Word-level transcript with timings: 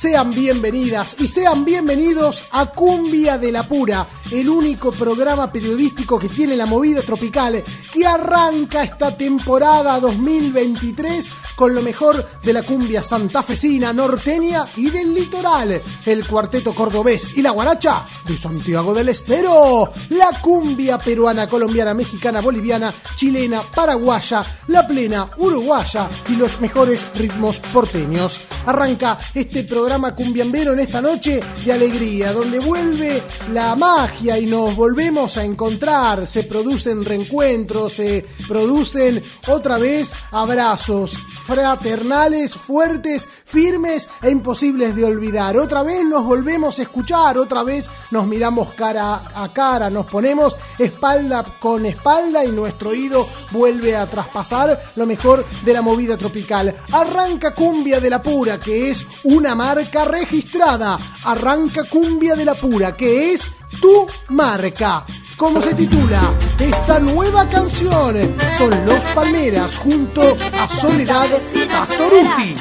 Sean 0.00 0.30
bienvenidas 0.30 1.14
y 1.18 1.26
sean 1.26 1.62
bienvenidos 1.62 2.44
a 2.52 2.64
Cumbia 2.64 3.36
de 3.36 3.52
la 3.52 3.64
Pura, 3.64 4.06
el 4.30 4.48
único 4.48 4.92
programa 4.92 5.52
periodístico 5.52 6.18
que 6.18 6.30
tiene 6.30 6.56
la 6.56 6.64
movida 6.64 7.02
tropical 7.02 7.62
que 7.92 8.06
arranca 8.06 8.82
esta 8.82 9.14
temporada 9.14 10.00
2023 10.00 11.30
con 11.54 11.74
lo 11.74 11.82
mejor 11.82 12.26
de 12.42 12.54
la 12.54 12.62
cumbia 12.62 13.04
santafesina, 13.04 13.92
norteña 13.92 14.64
y 14.78 14.88
del 14.88 15.12
litoral. 15.12 15.82
El 16.06 16.26
cuarteto 16.26 16.74
cordobés 16.74 17.36
y 17.36 17.42
la 17.42 17.50
guaracha 17.50 18.02
de 18.26 18.38
Santiago 18.38 18.94
del 18.94 19.10
Estero. 19.10 19.92
La 20.08 20.30
cumbia 20.40 20.96
peruana, 20.96 21.46
colombiana, 21.46 21.92
mexicana, 21.92 22.40
boliviana, 22.40 22.90
chilena, 23.14 23.60
paraguaya, 23.60 24.42
la 24.68 24.86
plena, 24.86 25.28
uruguaya 25.36 26.08
y 26.30 26.36
los 26.36 26.58
mejores 26.62 27.04
ritmos 27.14 27.58
porteños. 27.58 28.40
Arranca 28.66 29.18
este 29.34 29.64
programa 29.64 30.14
cumbiambero 30.14 30.72
en 30.72 30.80
esta 30.80 31.00
noche 31.00 31.40
de 31.64 31.72
alegría, 31.72 32.32
donde 32.32 32.58
vuelve 32.58 33.22
la 33.52 33.74
magia 33.74 34.38
y 34.38 34.46
nos 34.46 34.76
volvemos 34.76 35.36
a 35.36 35.44
encontrar. 35.44 36.26
Se 36.26 36.44
producen 36.44 37.04
reencuentros, 37.04 37.94
se 37.94 38.26
producen 38.46 39.22
otra 39.48 39.78
vez 39.78 40.12
abrazos 40.32 41.12
fraternales, 41.50 42.54
fuertes, 42.54 43.26
firmes 43.44 44.08
e 44.22 44.30
imposibles 44.30 44.94
de 44.94 45.04
olvidar. 45.04 45.56
Otra 45.56 45.82
vez 45.82 46.04
nos 46.04 46.24
volvemos 46.24 46.78
a 46.78 46.82
escuchar, 46.82 47.38
otra 47.38 47.64
vez 47.64 47.90
nos 48.12 48.24
miramos 48.28 48.72
cara 48.74 49.32
a 49.34 49.52
cara, 49.52 49.90
nos 49.90 50.06
ponemos 50.06 50.56
espalda 50.78 51.58
con 51.58 51.86
espalda 51.86 52.44
y 52.44 52.52
nuestro 52.52 52.90
oído 52.90 53.26
vuelve 53.50 53.96
a 53.96 54.06
traspasar 54.06 54.80
lo 54.94 55.06
mejor 55.06 55.44
de 55.64 55.72
la 55.72 55.82
movida 55.82 56.16
tropical. 56.16 56.72
Arranca 56.92 57.52
Cumbia 57.52 57.98
de 57.98 58.10
la 58.10 58.22
Pura, 58.22 58.60
que 58.60 58.92
es 58.92 59.04
una 59.24 59.56
marca 59.56 60.04
registrada. 60.04 60.98
Arranca 61.24 61.82
Cumbia 61.82 62.36
de 62.36 62.44
la 62.44 62.54
Pura, 62.54 62.96
que 62.96 63.32
es 63.32 63.52
tu 63.80 64.06
marca. 64.28 65.04
¿Cómo 65.40 65.62
se 65.62 65.72
titula 65.72 66.20
esta 66.58 66.98
nueva 66.98 67.48
canción? 67.48 68.14
Son 68.58 68.84
Los 68.84 69.02
Palmeras 69.14 69.74
junto 69.78 70.20
a 70.20 70.68
Soledad 70.68 71.28
Pastoruti. 71.70 72.56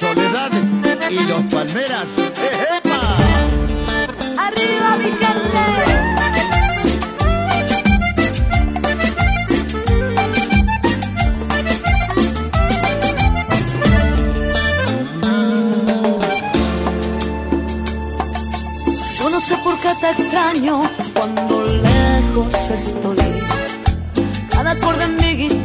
Soledad 0.00 0.50
y 1.08 1.24
Los 1.28 1.42
Palmeras. 1.42 2.08
¡Epa! 2.76 3.16
Arriba 4.36 4.96
mi 4.96 5.12
gente. 5.12 5.62
Yo 19.20 19.30
no 19.30 19.40
sé 19.40 19.56
por 19.62 19.76
qué 19.78 19.94
te 20.00 20.10
extraño 20.10 20.82
cuando 21.14 21.51
estoy. 22.72 23.16
Cada 24.50 24.72
acorde 24.72 25.04
en 25.04 25.16
mi 25.16 25.36
guitarra 25.36 25.61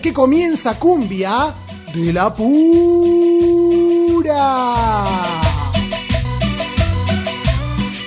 que 0.00 0.12
comienza 0.12 0.78
cumbia 0.78 1.54
de 1.94 2.12
la 2.12 2.34
pura. 2.34 2.54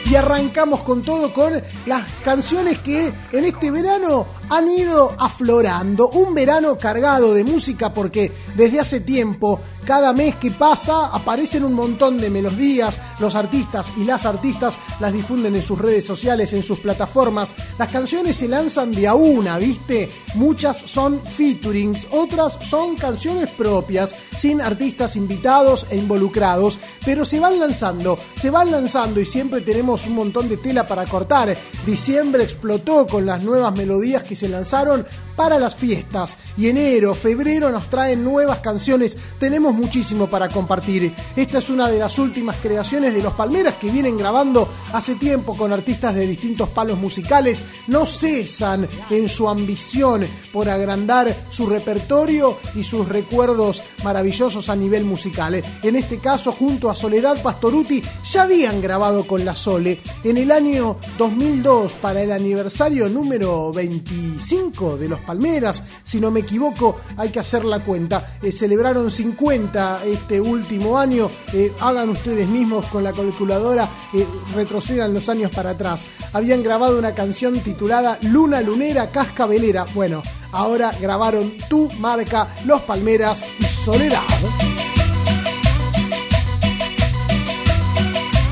Y 0.06 0.16
arrancamos 0.16 0.82
con 0.82 1.02
todo 1.02 1.34
con 1.34 1.54
las 1.86 2.04
canciones 2.24 2.80
que 2.80 3.12
en 3.32 3.46
este 3.46 3.72
verano 3.72 4.28
han 4.50 4.70
ido 4.70 5.16
aflorando. 5.18 6.10
Un 6.10 6.36
verano 6.36 6.78
cargado 6.78 7.34
de 7.34 7.44
música 7.44 7.94
porque 7.94 8.32
desde 8.56 8.80
hace 8.80 9.00
tiempo, 9.00 9.60
cada 9.86 10.14
mes 10.14 10.36
que 10.36 10.52
pasa, 10.52 11.08
aparecen 11.08 11.64
un 11.64 11.74
montón 11.74 12.18
de 12.18 12.30
melodías. 12.30 13.00
Los 13.20 13.36
artistas 13.36 13.88
y 13.98 14.04
las 14.04 14.26
artistas 14.26 14.78
las 15.00 15.12
difunden 15.12 15.56
en 15.56 15.62
sus 15.62 15.80
redes 15.80 16.06
sociales, 16.06 16.54
en 16.54 16.64
sus 16.64 16.80
plataformas. 16.80 17.54
Las 17.78 17.92
canciones 17.92 18.38
se 18.38 18.48
lanzan 18.48 18.92
de 18.92 19.08
a 19.08 19.16
una, 19.16 19.58
¿viste? 19.58 20.10
Muchas 20.36 20.78
son 20.86 21.22
featurings, 21.22 22.08
otras 22.12 22.58
son 22.64 22.96
canciones 22.96 23.50
propias, 23.50 24.16
sin 24.38 24.62
artistas 24.62 25.16
invitados 25.16 25.86
e 25.90 25.98
involucrados, 25.98 26.80
pero 27.06 27.26
se 27.26 27.40
van 27.40 27.60
lanzando, 27.60 28.18
se 28.36 28.50
van 28.50 28.72
lanzando 28.72 29.20
y 29.20 29.26
siempre 29.26 29.62
tenemos 29.62 30.06
un 30.06 30.16
montón 30.16 30.48
de 30.48 30.58
tela 30.58 30.88
para 30.88 31.06
cortar. 31.06 31.58
Diciembre 31.86 32.44
explotó 32.44 33.06
con 33.08 33.26
las 33.26 33.44
nuevas 33.44 33.76
melodías 33.76 34.24
que 34.24 34.36
se 34.36 34.48
lanzaron 34.48 35.06
para 35.36 35.60
las 35.60 35.76
fiestas 35.76 36.38
y 36.58 36.68
enero, 36.68 37.14
febrero 37.14 37.72
nos 37.72 37.90
traen 37.90 38.24
nuevas 38.24 38.60
canciones, 38.60 39.18
tenemos 39.40 39.74
muchísimo 39.74 40.30
para 40.30 40.50
compartir. 40.50 41.14
Esta 41.36 41.58
es 41.58 41.70
una 41.70 41.90
de 41.90 42.00
las 42.00 42.18
últimas 42.20 42.58
creaciones 42.58 43.14
de 43.14 43.24
los 43.24 43.34
Palmeras 43.34 43.76
que 43.76 43.92
vienen 43.92 44.18
grabando 44.18 44.68
hace 44.94 45.16
tiempo 45.16 45.58
con 45.58 45.74
artistas 45.74 46.16
de 46.16 46.28
distintos 46.28 46.70
palos 46.70 46.98
musicales, 46.98 47.64
no 47.88 48.06
cesan 48.06 48.88
en 49.10 49.30
su 49.30 49.50
ambición 49.50 50.26
por 50.52 50.70
agrandar 50.70 51.36
su 51.50 51.66
repertorio 51.66 52.58
y 52.76 52.84
sus 52.84 53.08
recuerdos 53.08 53.82
maravillosos 54.04 54.70
a 54.70 54.76
nivel 54.76 55.06
musical. 55.06 55.64
En 55.82 55.96
este 55.96 56.20
caso, 56.20 56.52
junto 56.52 56.90
a 56.90 56.96
Soledad 56.96 57.42
Pastoruti, 57.42 58.04
ya 58.32 58.44
habían 58.44 58.82
grabado 58.82 59.26
con 59.26 59.44
la 59.46 59.56
Sole 59.56 60.02
en 60.24 60.38
el 60.38 60.52
año 60.52 60.98
2002 61.18 61.94
para 61.94 62.22
el 62.22 62.32
aniversario 62.32 63.10
número 63.10 63.72
25 63.72 64.98
de 64.98 65.10
los 65.10 65.20
Palmeras, 65.24 65.84
si 66.04 66.20
no 66.20 66.32
me 66.32 66.42
equivoco, 66.42 66.98
hay 67.18 67.30
que 67.30 67.40
hacer 67.40 67.66
la 67.66 67.80
cuenta. 67.80 68.38
Eh, 68.42 68.52
celebraron 68.52 69.10
50 69.10 70.02
este 70.06 70.40
último 70.40 70.98
año, 70.98 71.30
eh, 71.54 71.72
hagan 71.80 72.10
ustedes 72.10 72.48
mismos 72.48 72.86
con 72.88 73.04
la 73.04 73.12
calculadora, 73.12 73.90
eh, 74.14 74.26
retrocedan 74.54 75.14
los 75.14 75.30
años 75.30 75.52
para 75.52 75.72
atrás. 75.72 76.06
Habían 76.34 76.64
grabado 76.64 76.98
una 76.98 77.14
canción 77.14 77.60
titulada 77.60 78.18
Luna 78.22 78.62
Lunera 78.62 79.10
Cascabelera. 79.10 79.86
Bueno, 79.94 80.22
ahora 80.52 80.92
grabaron 81.00 81.54
Tu 81.70 81.90
Marca, 81.94 82.56
Los 82.66 82.82
Palmeras 82.82 83.44
y 83.60 83.64
Soledad. 83.64 84.24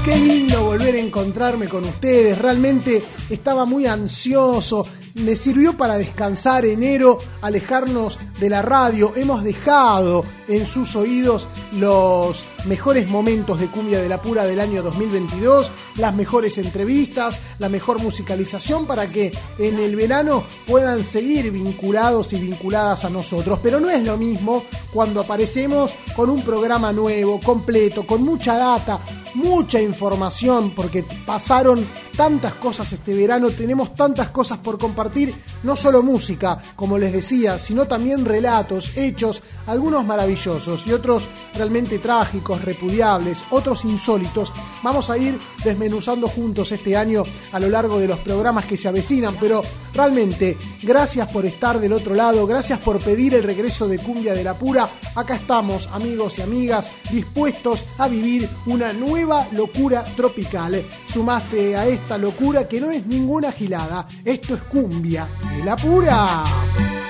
Qué 0.03 0.17
lindo 0.17 0.63
volver 0.63 0.95
a 0.95 0.99
encontrarme 0.99 1.67
con 1.67 1.85
ustedes. 1.85 2.37
Realmente 2.37 3.03
estaba 3.29 3.65
muy 3.65 3.85
ansioso 3.85 4.85
me 5.15 5.35
sirvió 5.35 5.77
para 5.77 5.97
descansar 5.97 6.65
enero, 6.65 7.19
alejarnos 7.41 8.19
de 8.39 8.49
la 8.49 8.61
radio. 8.61 9.13
Hemos 9.15 9.43
dejado 9.43 10.25
en 10.47 10.65
sus 10.65 10.95
oídos 10.95 11.47
los 11.73 12.43
mejores 12.65 13.07
momentos 13.07 13.59
de 13.59 13.69
Cumbia 13.69 14.01
de 14.01 14.09
la 14.09 14.21
Pura 14.21 14.45
del 14.45 14.59
año 14.59 14.83
2022, 14.83 15.71
las 15.97 16.13
mejores 16.15 16.57
entrevistas, 16.57 17.39
la 17.59 17.69
mejor 17.69 17.99
musicalización 17.99 18.85
para 18.85 19.07
que 19.07 19.31
en 19.57 19.79
el 19.79 19.95
verano 19.95 20.43
puedan 20.67 21.03
seguir 21.03 21.51
vinculados 21.51 22.33
y 22.33 22.37
vinculadas 22.37 23.05
a 23.05 23.09
nosotros. 23.09 23.59
Pero 23.63 23.79
no 23.79 23.89
es 23.89 24.03
lo 24.03 24.17
mismo 24.17 24.63
cuando 24.93 25.21
aparecemos 25.21 25.93
con 26.15 26.29
un 26.29 26.43
programa 26.43 26.91
nuevo, 26.91 27.39
completo, 27.39 28.05
con 28.05 28.23
mucha 28.23 28.57
data, 28.57 28.99
mucha 29.35 29.81
información, 29.81 30.73
porque 30.75 31.03
pasaron 31.25 31.85
tantas 32.15 32.53
cosas 32.55 32.91
este 32.91 33.13
verano, 33.13 33.49
tenemos 33.49 33.95
tantas 33.95 34.29
cosas 34.29 34.57
por 34.59 34.77
compartir, 34.77 35.33
no 35.63 35.75
solo 35.75 36.03
música, 36.03 36.61
como 36.75 36.97
les 36.97 37.13
decía, 37.13 37.57
sino 37.57 37.87
también 37.87 38.25
relatos, 38.25 38.95
hechos, 38.97 39.41
algunos 39.67 40.05
maravillosos 40.05 40.85
y 40.87 40.93
otros 40.93 41.27
realmente 41.53 41.99
trágicos, 41.99 42.50
repudiables, 42.59 43.45
otros 43.51 43.85
insólitos. 43.85 44.51
Vamos 44.81 45.09
a 45.09 45.17
ir 45.17 45.39
desmenuzando 45.63 46.27
juntos 46.27 46.71
este 46.71 46.97
año 46.97 47.23
a 47.51 47.59
lo 47.59 47.69
largo 47.69 47.99
de 47.99 48.07
los 48.07 48.19
programas 48.19 48.65
que 48.65 48.77
se 48.77 48.87
avecinan, 48.87 49.37
pero 49.39 49.61
realmente 49.93 50.57
gracias 50.81 51.27
por 51.31 51.45
estar 51.45 51.79
del 51.79 51.93
otro 51.93 52.15
lado, 52.15 52.47
gracias 52.47 52.79
por 52.79 52.99
pedir 52.99 53.35
el 53.35 53.43
regreso 53.43 53.87
de 53.87 53.99
Cumbia 53.99 54.33
de 54.33 54.43
la 54.43 54.57
Pura. 54.57 54.89
Acá 55.15 55.35
estamos, 55.35 55.87
amigos 55.93 56.39
y 56.39 56.41
amigas, 56.41 56.91
dispuestos 57.11 57.85
a 57.97 58.07
vivir 58.07 58.49
una 58.65 58.93
nueva 58.93 59.47
locura 59.51 60.03
tropical. 60.15 60.83
Sumaste 61.07 61.75
a 61.75 61.87
esta 61.87 62.17
locura 62.17 62.67
que 62.67 62.81
no 62.81 62.91
es 62.91 63.05
ninguna 63.05 63.51
gilada, 63.51 64.07
esto 64.25 64.55
es 64.55 64.61
Cumbia 64.63 65.27
de 65.55 65.63
la 65.63 65.75
Pura. 65.75 67.00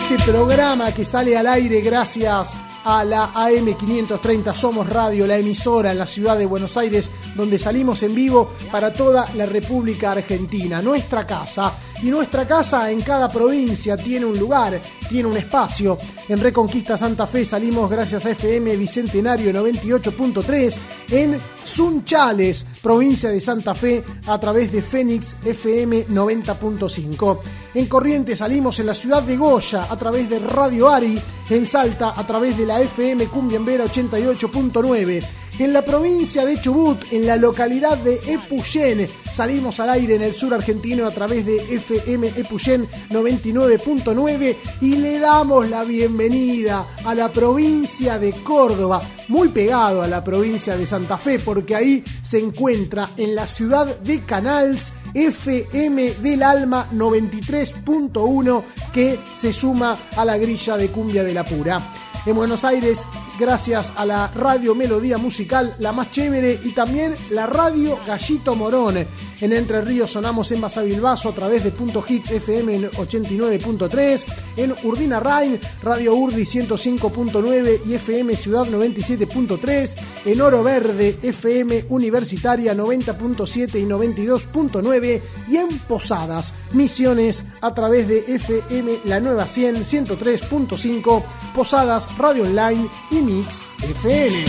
Este 0.00 0.18
programa 0.30 0.92
que 0.92 1.04
sale 1.04 1.36
al 1.36 1.46
aire 1.46 1.80
gracias 1.80 2.50
a 2.84 3.04
la 3.04 3.32
AM530 3.34 4.54
Somos 4.54 4.88
Radio, 4.88 5.26
la 5.26 5.36
emisora 5.36 5.92
en 5.92 5.98
la 5.98 6.06
ciudad 6.06 6.38
de 6.38 6.46
Buenos 6.46 6.76
Aires, 6.76 7.10
donde 7.34 7.58
salimos 7.58 8.02
en 8.02 8.14
vivo 8.14 8.52
para 8.72 8.92
toda 8.92 9.28
la 9.34 9.46
República 9.46 10.12
Argentina, 10.12 10.80
nuestra 10.80 11.26
casa. 11.26 11.74
Y 12.02 12.08
nuestra 12.08 12.46
casa 12.46 12.90
en 12.90 13.02
cada 13.02 13.30
provincia 13.30 13.96
tiene 13.96 14.24
un 14.24 14.38
lugar, 14.38 14.80
tiene 15.08 15.28
un 15.28 15.36
espacio. 15.36 15.98
En 16.28 16.40
Reconquista 16.40 16.96
Santa 16.96 17.26
Fe 17.26 17.44
salimos 17.44 17.90
gracias 17.90 18.24
a 18.24 18.30
FM 18.30 18.76
Bicentenario 18.76 19.52
98.3, 19.52 20.76
en 21.10 21.38
Sunchales, 21.64 22.64
provincia 22.82 23.28
de 23.28 23.40
Santa 23.40 23.74
Fe, 23.74 24.02
a 24.26 24.40
través 24.40 24.72
de 24.72 24.80
Fénix 24.80 25.36
FM 25.44 26.06
90.5. 26.08 27.40
En 27.74 27.86
Corrientes 27.86 28.38
salimos 28.38 28.80
en 28.80 28.86
la 28.86 28.94
ciudad 28.94 29.22
de 29.22 29.36
Goya 29.36 29.86
a 29.90 29.96
través 29.98 30.30
de 30.30 30.38
Radio 30.38 30.88
Ari, 30.88 31.20
en 31.50 31.66
Salta 31.66 32.14
a 32.16 32.26
través 32.26 32.56
de 32.56 32.64
la 32.64 32.80
FM 32.80 33.26
Cumbiambera 33.26 33.84
88.9 33.84 35.22
en 35.60 35.74
la 35.74 35.84
provincia 35.84 36.46
de 36.46 36.58
Chubut, 36.58 37.12
en 37.12 37.26
la 37.26 37.36
localidad 37.36 37.98
de 37.98 38.18
Epuyén. 38.26 39.06
Salimos 39.30 39.78
al 39.78 39.90
aire 39.90 40.14
en 40.14 40.22
el 40.22 40.34
sur 40.34 40.54
argentino 40.54 41.06
a 41.06 41.10
través 41.10 41.44
de 41.44 41.56
FM 41.74 42.28
Epuyén 42.36 42.88
99.9 43.10 44.56
y 44.80 44.96
le 44.96 45.18
damos 45.18 45.68
la 45.68 45.84
bienvenida 45.84 46.86
a 47.04 47.14
la 47.14 47.30
provincia 47.30 48.18
de 48.18 48.32
Córdoba, 48.32 49.02
muy 49.28 49.48
pegado 49.48 50.02
a 50.02 50.08
la 50.08 50.24
provincia 50.24 50.76
de 50.76 50.86
Santa 50.86 51.18
Fe, 51.18 51.38
porque 51.38 51.76
ahí 51.76 52.02
se 52.22 52.38
encuentra 52.38 53.10
en 53.18 53.34
la 53.34 53.46
ciudad 53.46 53.98
de 54.00 54.24
Canals 54.24 54.92
FM 55.12 56.14
del 56.14 56.42
Alma 56.42 56.88
93.1 56.92 58.62
que 58.94 59.20
se 59.36 59.52
suma 59.52 59.98
a 60.16 60.24
la 60.24 60.38
grilla 60.38 60.78
de 60.78 60.88
cumbia 60.88 61.22
de 61.22 61.34
la 61.34 61.44
pura. 61.44 61.92
En 62.26 62.36
Buenos 62.36 62.64
Aires 62.64 63.06
gracias 63.40 63.92
a 63.96 64.04
la 64.04 64.28
radio 64.28 64.74
Melodía 64.74 65.16
Musical, 65.16 65.74
la 65.78 65.92
más 65.92 66.10
chévere, 66.10 66.60
y 66.62 66.72
también 66.72 67.14
la 67.30 67.46
radio 67.46 67.98
Gallito 68.06 68.54
Morón. 68.54 69.06
En 69.40 69.52
Entre 69.54 69.80
Ríos 69.80 70.10
sonamos 70.10 70.52
en 70.52 70.60
Basavilbaso 70.60 71.30
a 71.30 71.34
través 71.34 71.64
de 71.64 71.70
Punto 71.70 72.04
Hits 72.06 72.30
FM 72.30 72.90
89.3, 72.90 74.24
en 74.58 74.74
Urdina 74.84 75.18
Rain, 75.18 75.58
Radio 75.82 76.14
Urdi 76.14 76.42
105.9 76.42 77.80
y 77.86 77.94
FM 77.94 78.36
Ciudad 78.36 78.66
97.3, 78.66 79.96
en 80.26 80.40
Oro 80.42 80.62
Verde, 80.62 81.18
FM 81.22 81.86
Universitaria 81.88 82.74
90.7 82.74 83.80
y 83.80 83.86
92.9, 83.86 85.22
y 85.48 85.56
en 85.56 85.78
Posadas, 85.78 86.52
Misiones 86.72 87.42
a 87.62 87.74
través 87.74 88.06
de 88.06 88.18
FM 88.34 89.00
La 89.04 89.18
Nueva 89.20 89.46
100, 89.46 89.84
103.5, 89.84 91.24
Posadas, 91.54 92.08
Radio 92.18 92.42
Online 92.42 92.88
y 93.10 93.22
Mix 93.30 93.62
FM. 93.82 94.44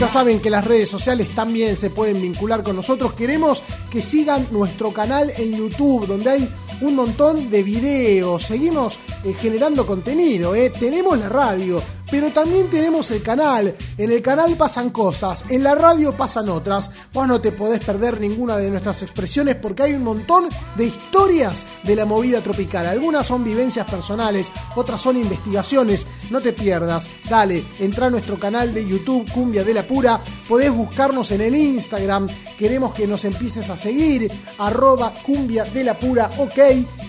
Ya 0.00 0.08
saben 0.08 0.40
que 0.40 0.50
las 0.50 0.64
redes 0.64 0.88
sociales 0.88 1.28
también 1.34 1.76
se 1.76 1.90
pueden 1.90 2.20
vincular 2.20 2.62
con 2.62 2.76
nosotros. 2.76 3.12
Queremos 3.14 3.62
que 3.90 4.02
sigan 4.02 4.46
nuestro 4.50 4.92
canal 4.92 5.32
en 5.36 5.56
YouTube, 5.56 6.06
donde 6.06 6.30
hay 6.30 6.48
un 6.80 6.94
montón 6.94 7.50
de 7.50 7.62
videos. 7.62 8.44
Seguimos 8.44 8.98
eh, 9.24 9.34
generando 9.40 9.86
contenido. 9.86 10.54
Eh. 10.54 10.70
Tenemos 10.78 11.18
la 11.18 11.28
radio, 11.28 11.82
pero 12.10 12.30
también 12.30 12.68
tenemos 12.68 13.10
el 13.10 13.22
canal. 13.22 13.74
En 13.96 14.12
el 14.12 14.22
canal 14.22 14.56
pasan 14.56 14.90
cosas, 14.90 15.44
en 15.48 15.62
la 15.62 15.74
radio 15.74 16.12
pasan 16.12 16.48
otras. 16.48 16.90
Vos 17.12 17.26
no 17.26 17.40
te 17.40 17.52
podés 17.52 17.84
perder 17.84 18.20
ninguna 18.20 18.56
de 18.56 18.70
nuestras 18.70 19.02
expresiones 19.02 19.56
porque 19.56 19.84
hay 19.84 19.94
un 19.94 20.04
montón 20.04 20.48
de 20.76 20.86
historias 20.86 21.66
de 21.84 21.96
la 21.96 22.04
movida 22.04 22.40
tropical. 22.40 22.86
Algunas 22.86 23.26
son 23.26 23.44
vivencias 23.44 23.88
personales, 23.90 24.52
otras 24.76 25.00
son 25.00 25.16
investigaciones. 25.16 26.06
No 26.30 26.40
te 26.40 26.52
pierdas. 26.52 27.08
Dale, 27.28 27.64
entra 27.78 28.06
a 28.06 28.10
nuestro 28.10 28.38
canal 28.38 28.72
de 28.72 28.86
YouTube 28.86 29.30
Cumbia 29.32 29.64
de 29.64 29.74
la 29.74 29.86
Pura. 29.86 30.20
Podés 30.48 30.72
buscarnos 30.72 31.30
en 31.30 31.40
el 31.40 31.54
Instagram. 31.54 32.28
Queremos 32.58 32.94
que 32.94 33.06
nos 33.06 33.24
empieces 33.24 33.70
a 33.70 33.76
seguir, 33.76 34.30
arroba 34.58 35.12
cumbia 35.24 35.64
de 35.64 35.84
la 35.84 35.98
pura 35.98 36.30
ok 36.38 36.58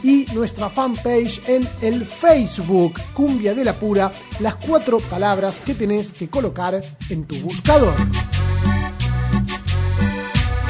y 0.04 0.26
nuestra 0.34 0.70
fanpage 0.70 1.42
en 1.48 1.68
el 1.82 2.06
Facebook, 2.06 3.00
cumbia 3.14 3.54
de 3.54 3.66
la 3.66 3.74
pura, 3.74 4.12
las 4.40 4.56
cuatro 4.56 4.89
palabras 4.98 5.60
que 5.60 5.76
tenés 5.76 6.12
que 6.12 6.30
colocar 6.30 6.82
en 7.10 7.26
tu 7.26 7.36
buscador. 7.42 7.94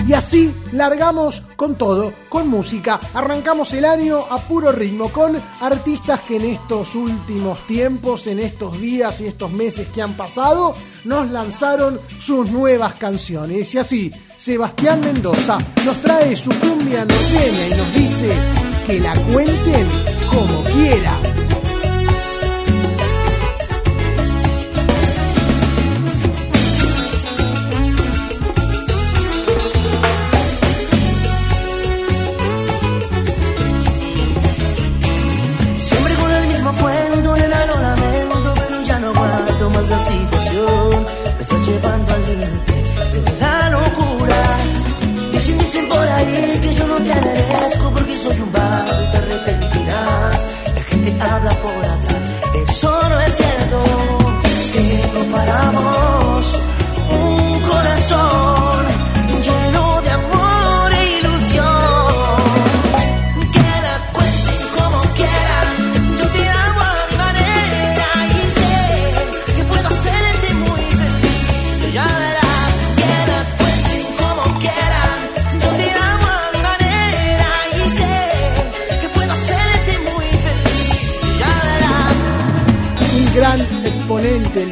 Y 0.09 0.13
así 0.13 0.51
largamos 0.71 1.43
con 1.55 1.75
todo, 1.75 2.11
con 2.29 2.47
música. 2.47 2.99
Arrancamos 3.13 3.71
el 3.73 3.85
año 3.85 4.25
a 4.27 4.39
puro 4.39 4.71
ritmo, 4.71 5.09
con 5.09 5.39
artistas 5.61 6.21
que 6.21 6.38
en 6.38 6.45
estos 6.45 6.95
últimos 6.95 7.67
tiempos, 7.67 8.25
en 8.25 8.39
estos 8.39 8.81
días 8.81 9.21
y 9.21 9.27
estos 9.27 9.51
meses 9.51 9.88
que 9.89 10.01
han 10.01 10.17
pasado, 10.17 10.75
nos 11.03 11.29
lanzaron 11.29 12.01
sus 12.19 12.49
nuevas 12.49 12.95
canciones. 12.95 13.71
Y 13.75 13.77
así, 13.77 14.11
Sebastián 14.35 14.99
Mendoza 15.01 15.59
nos 15.85 16.01
trae 16.01 16.35
su 16.35 16.49
cumbia 16.59 17.05
norteña 17.05 17.67
y 17.67 17.77
nos 17.77 17.93
dice 17.93 18.31
que 18.88 18.99
la 18.99 19.13
cuenten 19.13 19.88
como 20.31 20.63
quiera. 20.63 21.38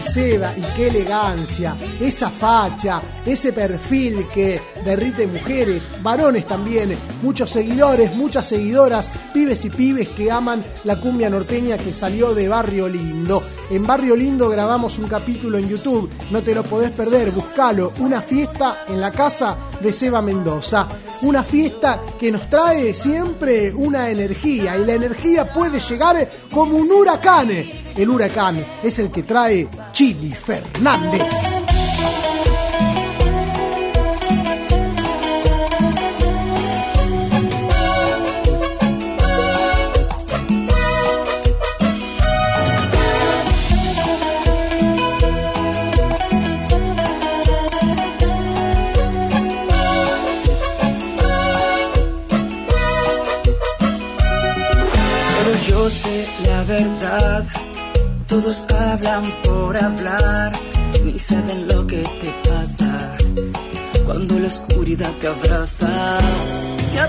Seba 0.02 0.54
y 0.58 0.62
qué 0.76 0.88
elegancia, 0.88 1.76
esa 2.00 2.30
facha, 2.30 3.02
ese 3.26 3.52
perfil 3.52 4.26
que 4.34 4.60
derrite 4.88 5.28
mujeres, 5.28 5.90
varones 6.02 6.48
también, 6.48 6.98
muchos 7.22 7.50
seguidores, 7.50 8.16
muchas 8.16 8.48
seguidoras, 8.48 9.12
pibes 9.34 9.66
y 9.66 9.70
pibes 9.70 10.08
que 10.08 10.32
aman 10.32 10.64
la 10.86 10.96
cumbia 10.96 11.30
norteña 11.30 11.78
que 11.78 11.92
salió 11.92 12.34
de 12.34 12.48
Barrio 12.48 12.88
Lindo. 12.88 13.44
En 13.70 13.86
Barrio 13.86 14.16
Lindo 14.16 14.48
grabamos 14.48 14.98
un 14.98 15.10
capítulo 15.10 15.58
en 15.58 15.68
YouTube, 15.68 16.10
no 16.32 16.42
te 16.42 16.56
lo 16.56 16.64
podés 16.64 16.92
perder, 16.92 17.32
buscalo, 17.32 17.92
una 18.00 18.22
fiesta 18.22 18.86
en 18.88 19.02
la 19.02 19.12
casa 19.12 19.58
de 19.82 19.92
Seba 19.92 20.22
Mendoza. 20.22 20.88
Una 21.24 21.44
fiesta 21.44 22.02
que 22.18 22.32
nos 22.32 22.50
trae 22.50 22.94
siempre 22.94 23.74
una 23.74 24.10
energía 24.10 24.78
y 24.78 24.86
la 24.86 24.94
energía 24.94 25.52
puede 25.52 25.80
llegar 25.82 26.30
como 26.50 26.78
un 26.78 26.90
huracán. 26.90 27.50
El 27.50 28.10
huracán 28.10 28.64
es 28.84 29.00
el 29.00 29.12
que 29.12 29.24
trae 29.24 29.68
Chili 29.92 30.32
Fernández. 30.32 31.57
Todos 58.28 58.66
hablan 58.72 59.24
por 59.44 59.78
hablar, 59.78 60.52
ni 61.06 61.18
saben 61.18 61.66
lo 61.68 61.88
que 61.88 62.02
te 62.02 62.50
pasa. 62.50 63.16
Cuando 64.06 64.38
la 64.40 64.48
oscuridad 64.48 65.12
te 65.22 65.28
abraza, 65.28 66.18
te 66.92 67.00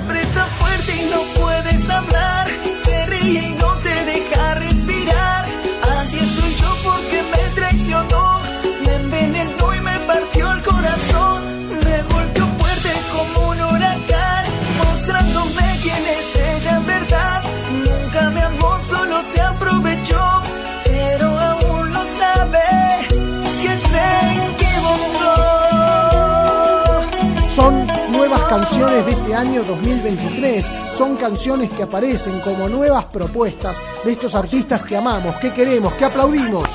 canciones 28.79 29.07
de 29.07 29.13
este 29.13 29.35
año 29.35 29.65
2023. 29.65 30.67
Son 30.95 31.17
canciones 31.17 31.71
que 31.71 31.83
aparecen 31.83 32.41
como 32.41 32.69
nuevas 32.69 33.07
propuestas 33.07 33.77
de 34.05 34.13
estos 34.13 34.35
artistas 34.37 34.83
que 34.83 34.97
amamos, 34.97 35.35
que 35.37 35.53
queremos, 35.53 35.93
que 35.95 36.05
aplaudimos 36.05 36.69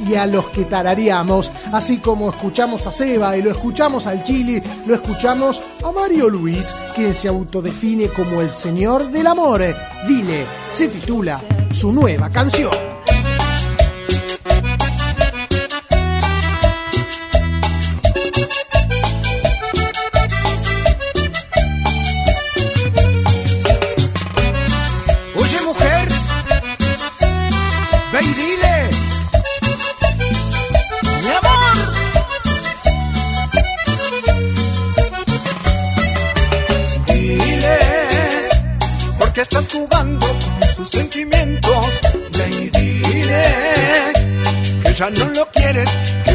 y 0.00 0.16
a 0.16 0.26
los 0.26 0.48
que 0.48 0.64
tarareamos, 0.64 1.52
así 1.72 1.98
como 1.98 2.30
escuchamos 2.30 2.88
a 2.88 2.92
Seba 2.92 3.36
y 3.36 3.42
lo 3.42 3.52
escuchamos 3.52 4.08
al 4.08 4.24
Chili, 4.24 4.60
lo 4.84 4.96
escuchamos 4.96 5.62
a 5.84 5.92
Mario 5.92 6.28
Luis, 6.28 6.74
quien 6.96 7.14
se 7.14 7.28
autodefine 7.28 8.08
como 8.08 8.40
el 8.40 8.50
señor 8.50 9.08
del 9.12 9.28
amor. 9.28 9.62
Dile, 10.08 10.44
se 10.72 10.88
titula 10.88 11.40
su 11.72 11.92
nueva 11.92 12.30
canción. 12.30 13.01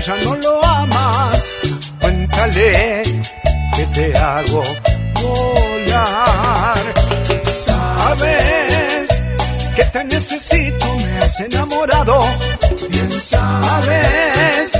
Ya 0.07 0.15
no 0.23 0.35
lo 0.35 0.63
amas. 0.63 1.43
Cuéntale 1.99 3.03
que 3.75 3.85
te 3.95 4.17
hago 4.17 4.63
volar. 5.21 6.77
Sabes 7.65 9.07
que 9.75 9.83
te 9.83 10.03
necesito, 10.05 10.85
me 11.03 11.17
has 11.23 11.39
enamorado. 11.41 12.19
Bien 12.89 13.11
sabes 13.21 14.71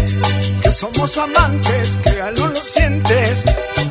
que 0.64 0.72
somos 0.72 1.18
amantes, 1.18 1.88
que 2.04 2.16
no 2.38 2.48
lo 2.48 2.62
sientes 2.62 3.44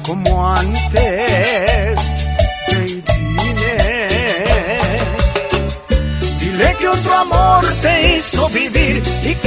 como 0.06 0.30
antes. 0.54 2.00
Dile 6.40 6.76
que 6.78 6.88
otro 6.88 7.14
amor 7.14 7.66
te 7.82 8.16
hizo 8.16 8.48
vivir 8.48 9.02
y 9.22 9.34
que 9.34 9.45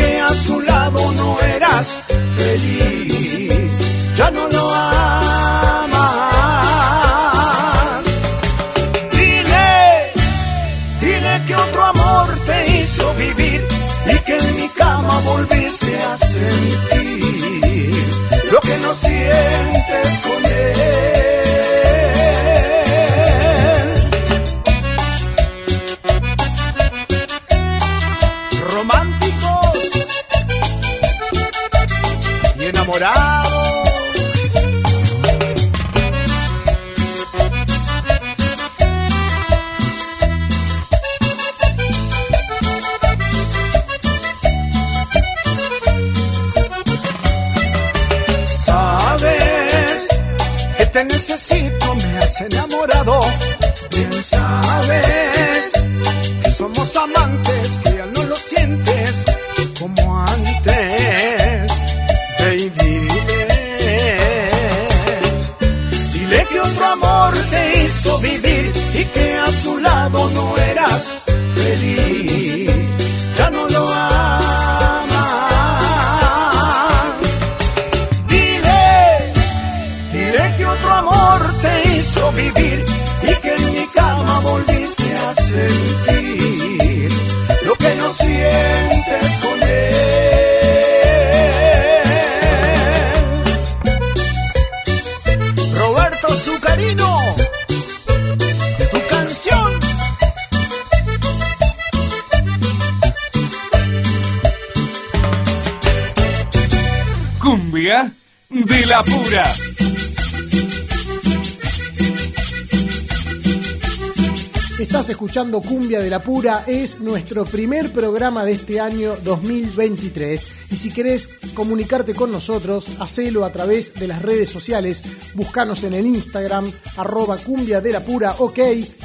Escuchando 115.10 115.62
Cumbia 115.62 116.02
de 116.02 116.10
la 116.10 116.22
Pura, 116.22 116.64
es 116.68 117.00
nuestro 117.00 117.44
primer 117.44 117.92
programa 117.92 118.46
de 118.46 118.52
este 118.52 118.80
año 118.80 119.16
2023. 119.24 120.52
Y 120.72 120.76
si 120.76 120.92
querés 120.92 121.28
comunicarte 121.56 122.14
con 122.14 122.32
nosotros, 122.32 122.86
hacelo 123.00 123.44
a 123.44 123.52
través 123.52 123.94
de 123.96 124.08
las 124.08 124.22
redes 124.22 124.50
sociales. 124.50 125.02
Buscanos 125.34 125.84
en 125.84 125.96
el 125.96 126.06
Instagram, 126.06 126.72
arroba 126.98 127.38
Cumbia 127.38 127.82
de 127.82 127.92
la 127.92 128.06
Pura, 128.06 128.36
ok, 128.38 128.60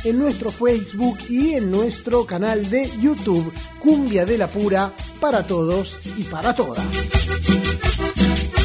en 0.04 0.18
nuestro 0.18 0.50
Facebook 0.50 1.18
y 1.30 1.54
en 1.54 1.70
nuestro 1.70 2.26
canal 2.26 2.68
de 2.68 2.90
YouTube, 3.00 3.50
Cumbia 3.80 4.26
de 4.26 4.38
la 4.38 4.48
Pura, 4.48 4.92
para 5.20 5.46
todos 5.46 5.98
y 6.18 6.24
para 6.24 6.54
todas. 6.54 6.84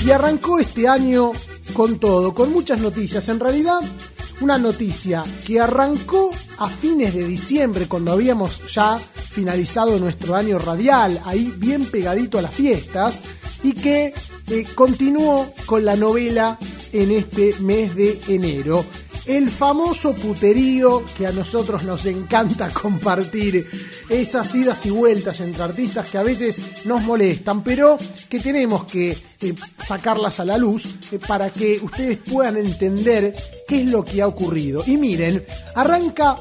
Y 0.05 0.11
arrancó 0.11 0.59
este 0.59 0.87
año 0.87 1.31
con 1.73 1.99
todo, 1.99 2.33
con 2.33 2.51
muchas 2.51 2.79
noticias. 2.79 3.29
En 3.29 3.39
realidad, 3.39 3.79
una 4.41 4.57
noticia 4.57 5.23
que 5.45 5.59
arrancó 5.59 6.31
a 6.57 6.67
fines 6.67 7.13
de 7.13 7.25
diciembre, 7.25 7.87
cuando 7.87 8.11
habíamos 8.11 8.73
ya 8.73 8.97
finalizado 8.97 9.99
nuestro 9.99 10.35
año 10.35 10.59
radial, 10.59 11.21
ahí 11.25 11.53
bien 11.57 11.85
pegadito 11.85 12.37
a 12.37 12.41
las 12.41 12.53
fiestas, 12.53 13.21
y 13.63 13.73
que 13.73 14.13
eh, 14.47 14.65
continuó 14.75 15.53
con 15.65 15.85
la 15.85 15.95
novela 15.95 16.57
en 16.91 17.11
este 17.11 17.55
mes 17.59 17.95
de 17.95 18.19
enero. 18.27 18.85
El 19.29 19.47
famoso 19.47 20.15
puterío 20.15 21.03
que 21.15 21.27
a 21.27 21.31
nosotros 21.31 21.83
nos 21.83 22.03
encanta 22.07 22.69
compartir, 22.73 23.69
esas 24.09 24.55
idas 24.55 24.83
y 24.87 24.89
vueltas 24.89 25.39
entre 25.41 25.65
artistas 25.65 26.09
que 26.09 26.17
a 26.17 26.23
veces 26.23 26.85
nos 26.85 27.03
molestan, 27.03 27.63
pero 27.63 27.95
que 28.27 28.39
tenemos 28.39 28.85
que 28.85 29.11
eh, 29.11 29.53
sacarlas 29.85 30.39
a 30.39 30.45
la 30.45 30.57
luz 30.57 30.83
eh, 31.11 31.19
para 31.19 31.51
que 31.51 31.79
ustedes 31.79 32.17
puedan 32.17 32.57
entender 32.57 33.35
qué 33.67 33.81
es 33.81 33.91
lo 33.91 34.03
que 34.03 34.23
ha 34.23 34.27
ocurrido. 34.27 34.81
Y 34.87 34.97
miren, 34.97 35.45
arranca 35.75 36.35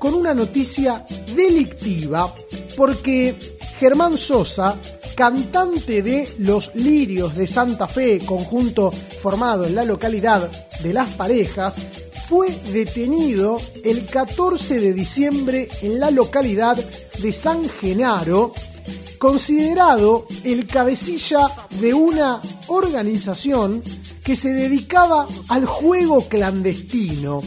con 0.00 0.12
una 0.12 0.34
noticia 0.34 1.06
delictiva 1.36 2.34
porque 2.76 3.36
Germán 3.78 4.18
Sosa, 4.18 4.76
cantante 5.14 6.02
de 6.02 6.26
Los 6.38 6.74
Lirios 6.74 7.36
de 7.36 7.46
Santa 7.46 7.86
Fe, 7.86 8.18
conjunto 8.26 8.90
formado 8.90 9.64
en 9.64 9.76
la 9.76 9.84
localidad 9.84 10.50
de 10.82 10.92
Las 10.92 11.10
Parejas, 11.10 11.80
fue 12.32 12.48
detenido 12.72 13.60
el 13.84 14.06
14 14.06 14.80
de 14.80 14.94
diciembre 14.94 15.68
en 15.82 16.00
la 16.00 16.10
localidad 16.10 16.78
de 17.18 17.30
San 17.30 17.68
Genaro, 17.68 18.54
considerado 19.18 20.26
el 20.42 20.66
cabecilla 20.66 21.40
de 21.78 21.92
una 21.92 22.40
organización 22.68 23.82
que 24.24 24.34
se 24.34 24.54
dedicaba 24.54 25.28
al 25.50 25.66
juego 25.66 26.26
clandestino. 26.26 27.42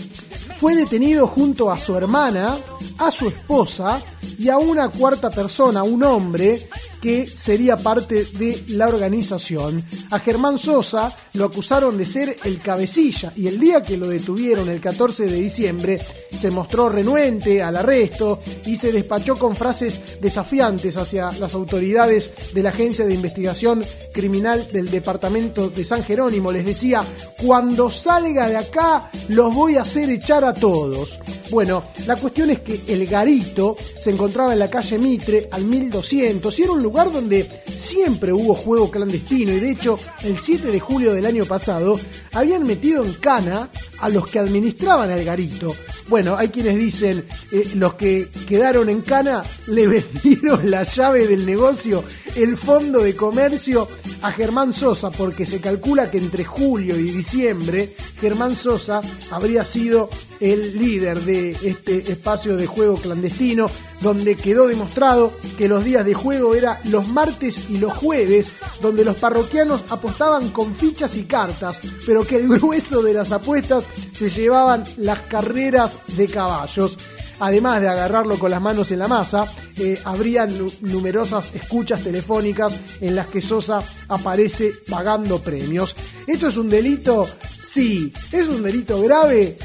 Fue 0.60 0.76
detenido 0.76 1.26
junto 1.26 1.71
a 1.71 1.80
su 1.80 1.98
hermana, 1.98 2.56
a 3.00 3.10
su 3.10 3.28
esposa 3.28 4.00
y 4.38 4.50
a 4.50 4.60
una 4.60 4.89
cuarta 4.89 5.32
persona, 5.32 5.82
un 5.82 6.04
hombre 6.04 6.69
que 7.05 7.27
sería 7.27 7.77
parte 7.77 8.25
de 8.25 8.63
la 8.69 8.87
organización. 8.87 9.85
A 10.09 10.17
Germán 10.17 10.57
Sosa 10.57 11.15
lo 11.33 11.45
acusaron 11.45 11.99
de 11.99 12.05
ser 12.07 12.35
el 12.45 12.57
cabecilla 12.57 13.31
y 13.35 13.45
el 13.45 13.59
día 13.59 13.83
que 13.83 13.95
lo 13.95 14.07
detuvieron, 14.07 14.69
el 14.69 14.81
14 14.81 15.27
de 15.27 15.35
diciembre, 15.35 16.01
se 16.35 16.49
mostró 16.49 16.89
renuente 16.89 17.61
al 17.61 17.75
arresto 17.75 18.39
y 18.65 18.77
se 18.77 18.91
despachó 18.91 19.35
con 19.35 19.55
frases 19.55 20.19
desafiantes 20.19 20.97
hacia 20.97 21.31
las 21.33 21.53
autoridades 21.53 22.31
de 22.55 22.63
la 22.63 22.71
Agencia 22.71 23.05
de 23.05 23.13
Investigación 23.13 23.85
Criminal 24.11 24.67
del 24.73 24.89
Departamento 24.89 25.69
de 25.69 25.85
San 25.85 26.03
Jerónimo. 26.03 26.51
Les 26.51 26.65
decía, 26.65 27.03
cuando 27.37 27.91
salga 27.91 28.47
de 28.47 28.57
acá 28.57 29.11
los 29.27 29.53
voy 29.53 29.77
a 29.77 29.83
hacer 29.83 30.09
echar 30.09 30.43
a 30.43 30.55
todos. 30.55 31.19
Bueno, 31.51 31.83
la 32.07 32.15
cuestión 32.15 32.49
es 32.49 32.61
que 32.61 32.81
el 32.87 33.05
garito 33.05 33.77
se 34.01 34.09
encontraba 34.09 34.53
en 34.53 34.59
la 34.59 34.71
calle 34.71 34.97
Mitre 34.97 35.47
al 35.51 35.65
1200 35.65 36.57
y 36.57 36.63
era 36.63 36.71
un 36.71 36.81
donde 37.03 37.49
siempre 37.77 38.31
hubo 38.31 38.53
juego 38.53 38.89
clandestino 38.89 39.51
y 39.51 39.60
de 39.60 39.71
hecho 39.71 39.99
el 40.23 40.38
7 40.38 40.67
de 40.67 40.79
julio 40.79 41.13
del 41.13 41.25
año 41.25 41.45
pasado 41.45 41.99
habían 42.31 42.65
metido 42.65 43.03
en 43.03 43.13
cana 43.15 43.69
a 43.99 44.10
los 44.10 44.29
que 44.29 44.39
administraban 44.39 45.12
el 45.12 45.25
garito. 45.25 45.75
Bueno, 46.08 46.38
hay 46.38 46.49
quienes 46.49 46.77
dicen, 46.77 47.25
eh, 47.51 47.71
los 47.75 47.95
que 47.95 48.29
quedaron 48.47 48.89
en 48.89 49.01
cana 49.01 49.43
le 49.67 49.88
vendieron 49.88 50.69
la 50.69 50.84
llave 50.84 51.27
del 51.27 51.45
negocio, 51.45 52.03
el 52.36 52.58
fondo 52.58 52.99
de 52.99 53.15
comercio 53.15 53.88
a 54.21 54.31
Germán 54.31 54.73
Sosa, 54.73 55.10
porque 55.12 55.45
se 55.45 55.60
calcula 55.60 56.10
que 56.10 56.19
entre 56.19 56.43
julio 56.43 56.97
y 56.97 57.03
diciembre 57.03 57.95
Germán 58.21 58.55
Sosa 58.55 59.01
habría 59.31 59.65
sido 59.65 60.10
el 60.39 60.77
líder 60.77 61.21
de 61.21 61.51
este 61.63 62.12
espacio 62.12 62.55
de 62.55 62.67
juego 62.67 62.95
clandestino, 62.95 63.69
donde 64.01 64.36
quedó 64.36 64.67
demostrado 64.67 65.34
que 65.58 65.67
los 65.67 65.84
días 65.84 66.05
de 66.05 66.13
juego 66.13 66.55
eran 66.55 66.77
los 66.89 67.08
martes 67.08 67.69
y 67.69 67.78
los 67.78 67.95
jueves, 67.98 68.48
donde 68.82 69.06
los 69.06 69.17
parroquianos 69.17 69.82
apostaban 69.89 70.50
con 70.50 70.76
fichas 70.76 71.15
y 71.15 71.24
cartas, 71.24 71.80
pero 72.06 72.26
que 72.26 72.38
el 72.38 72.48
grueso 72.60 73.02
de 73.02 73.13
las 73.13 73.32
apuestas 73.32 73.84
se 74.17 74.30
llevaban 74.30 74.84
las 74.98 75.19
carreras 75.19 76.00
de 76.15 76.28
caballos. 76.28 76.98
Además 77.38 77.82
de 77.82 77.89
agarrarlo 77.89 78.39
con 78.39 78.50
las 78.50 78.62
manos 78.62 78.91
en 78.91 79.00
la 79.00 79.10
masa, 79.10 79.45
eh, 79.78 80.00
habría 80.06 80.45
nu- 80.45 80.71
numerosas 80.80 81.54
escuchas 81.54 82.02
telefónicas 82.02 82.78
en 83.02 83.13
las 83.13 83.28
que 83.28 83.41
Sosa 83.41 83.84
aparece 84.08 84.71
pagando 84.89 85.39
premios. 85.41 85.93
¿Esto 86.28 86.48
es 86.48 86.56
un 86.56 86.69
delito? 86.69 87.28
Sí. 87.62 88.13
¿Es 88.32 88.48
un 88.48 88.63
delito 88.63 89.02
grave? 89.02 89.58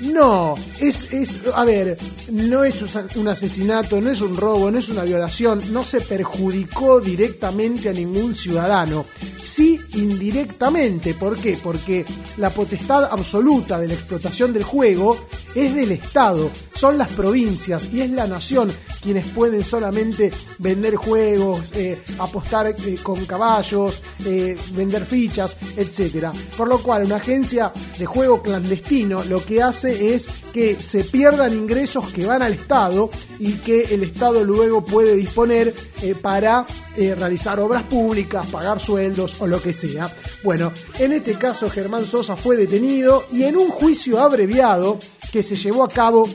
No, 0.00 0.54
es, 0.80 1.12
es, 1.12 1.40
a 1.54 1.64
ver, 1.64 1.96
no 2.30 2.64
es 2.64 2.82
un 3.16 3.28
asesinato, 3.28 4.00
no 4.00 4.10
es 4.10 4.20
un 4.20 4.36
robo, 4.36 4.70
no 4.70 4.78
es 4.78 4.88
una 4.88 5.04
violación, 5.04 5.60
no 5.72 5.82
se 5.82 6.00
perjudicó 6.00 7.00
directamente 7.00 7.88
a 7.88 7.92
ningún 7.92 8.34
ciudadano. 8.34 9.06
Sí, 9.44 9.80
indirectamente, 9.94 11.14
¿por 11.14 11.36
qué? 11.36 11.58
Porque 11.62 12.04
la 12.38 12.50
potestad 12.50 13.04
absoluta 13.04 13.78
de 13.78 13.88
la 13.88 13.94
explotación 13.94 14.52
del 14.52 14.64
juego 14.64 15.16
es 15.54 15.74
del 15.74 15.92
Estado, 15.92 16.50
son 16.74 16.98
las 16.98 17.10
provincias 17.10 17.88
y 17.92 18.00
es 18.00 18.10
la 18.10 18.26
nación 18.26 18.72
quienes 19.04 19.26
pueden 19.26 19.62
solamente 19.62 20.32
vender 20.58 20.96
juegos, 20.96 21.72
eh, 21.74 22.02
apostar 22.18 22.68
eh, 22.68 22.96
con 23.02 23.24
caballos, 23.26 24.02
eh, 24.24 24.56
vender 24.74 25.04
fichas, 25.04 25.56
etc. 25.76 26.28
Por 26.56 26.68
lo 26.68 26.78
cual, 26.78 27.04
una 27.04 27.16
agencia 27.16 27.70
de 27.98 28.06
juego 28.06 28.42
clandestino 28.42 29.22
lo 29.24 29.44
que 29.44 29.62
hace 29.62 30.14
es 30.14 30.26
que 30.54 30.80
se 30.80 31.04
pierdan 31.04 31.52
ingresos 31.52 32.10
que 32.12 32.24
van 32.24 32.42
al 32.42 32.54
Estado 32.54 33.10
y 33.38 33.52
que 33.54 33.94
el 33.94 34.02
Estado 34.04 34.42
luego 34.42 34.84
puede 34.84 35.14
disponer 35.14 35.74
para 36.22 36.66
realizar 36.96 37.58
obras 37.58 37.82
públicas, 37.84 38.46
pagar 38.46 38.80
sueldos 38.80 39.33
o 39.38 39.46
lo 39.46 39.60
que 39.60 39.72
sea. 39.72 40.10
Bueno, 40.42 40.72
en 40.98 41.12
este 41.12 41.34
caso 41.34 41.68
Germán 41.68 42.06
Sosa 42.06 42.36
fue 42.36 42.56
detenido 42.56 43.24
y 43.32 43.44
en 43.44 43.56
un 43.56 43.68
juicio 43.68 44.20
abreviado 44.20 44.98
que 45.32 45.42
se 45.42 45.56
llevó 45.56 45.84
a 45.84 45.88
cabo 45.88 46.28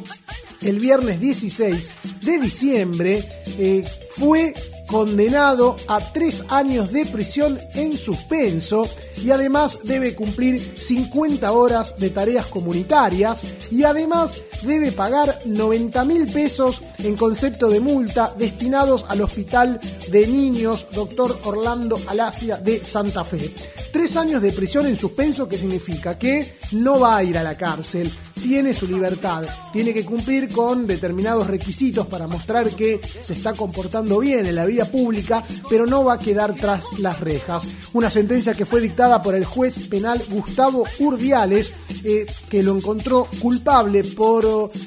el 0.61 0.79
viernes 0.79 1.19
16 1.19 1.91
de 2.21 2.39
diciembre, 2.39 3.23
eh, 3.57 3.85
fue 4.17 4.53
condenado 4.87 5.75
a 5.87 5.99
tres 5.99 6.43
años 6.49 6.91
de 6.91 7.05
prisión 7.05 7.59
en 7.75 7.93
suspenso 7.95 8.89
y 9.23 9.29
además 9.31 9.79
debe 9.83 10.15
cumplir 10.15 10.59
50 10.59 11.51
horas 11.51 11.97
de 11.99 12.09
tareas 12.09 12.47
comunitarias 12.47 13.43
y 13.71 13.83
además 13.83 14.41
debe 14.63 14.91
pagar 14.91 15.39
90 15.45 16.05
mil 16.05 16.25
pesos 16.27 16.81
en 16.99 17.15
concepto 17.15 17.69
de 17.69 17.79
multa 17.79 18.33
destinados 18.37 19.05
al 19.07 19.21
Hospital 19.21 19.79
de 20.11 20.27
Niños 20.27 20.87
Dr. 20.93 21.39
Orlando 21.43 21.99
Alasia 22.07 22.57
de 22.57 22.83
Santa 22.83 23.23
Fe. 23.23 23.51
Tres 23.91 24.15
años 24.17 24.41
de 24.41 24.51
prisión 24.51 24.85
en 24.85 24.97
suspenso 24.97 25.47
que 25.47 25.57
significa 25.57 26.17
que 26.17 26.59
no 26.73 26.99
va 26.99 27.17
a 27.17 27.23
ir 27.23 27.37
a 27.37 27.43
la 27.43 27.57
cárcel, 27.57 28.11
tiene 28.41 28.73
su 28.73 28.87
libertad, 28.87 29.45
tiene 29.73 29.93
que 29.93 30.05
cumplir 30.05 30.49
con 30.49 30.87
determinados 30.87 31.47
requisitos 31.47 32.07
para 32.07 32.27
mostrar 32.27 32.69
que 32.69 32.99
se 33.23 33.33
está 33.33 33.53
comportando 33.53 34.19
bien 34.19 34.45
en 34.45 34.55
la 34.55 34.65
vida 34.65 34.85
pública, 34.85 35.43
pero 35.69 35.85
no 35.85 36.03
va 36.03 36.13
a 36.13 36.19
quedar 36.19 36.55
tras 36.55 36.85
las 36.99 37.19
rejas. 37.19 37.67
Una 37.93 38.09
sentencia 38.09 38.53
que 38.53 38.65
fue 38.65 38.81
dictada 38.81 39.21
por 39.21 39.35
el 39.35 39.45
juez 39.45 39.87
penal 39.87 40.21
Gustavo 40.29 40.85
Urdiales, 40.99 41.73
eh, 42.03 42.25
que 42.49 42.63
lo 42.63 42.75
encontró 42.75 43.27
culpable 43.41 44.03
por 44.03 44.45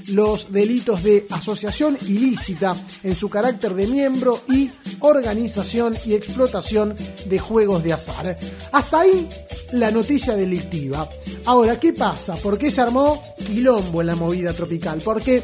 los 0.09 0.53
delitos 0.53 1.03
de 1.03 1.27
asociación 1.31 1.97
ilícita 2.07 2.75
en 3.03 3.15
su 3.15 3.29
carácter 3.29 3.75
de 3.75 3.87
miembro 3.87 4.41
y 4.49 4.71
organización 5.01 5.97
y 6.05 6.15
explotación 6.15 6.95
de 7.27 7.39
juegos 7.39 7.83
de 7.83 7.93
azar. 7.93 8.39
Hasta 8.73 9.01
ahí 9.01 9.29
la 9.73 9.91
noticia 9.91 10.35
delictiva. 10.35 11.09
Ahora, 11.45 11.79
¿qué 11.79 11.93
pasa? 11.93 12.35
¿Por 12.37 12.59
qué 12.59 12.71
se 12.71 12.81
armó 12.81 13.23
quilombo 13.47 14.01
en 14.01 14.07
la 14.07 14.17
movida 14.17 14.53
tropical? 14.53 15.01
Porque 15.05 15.43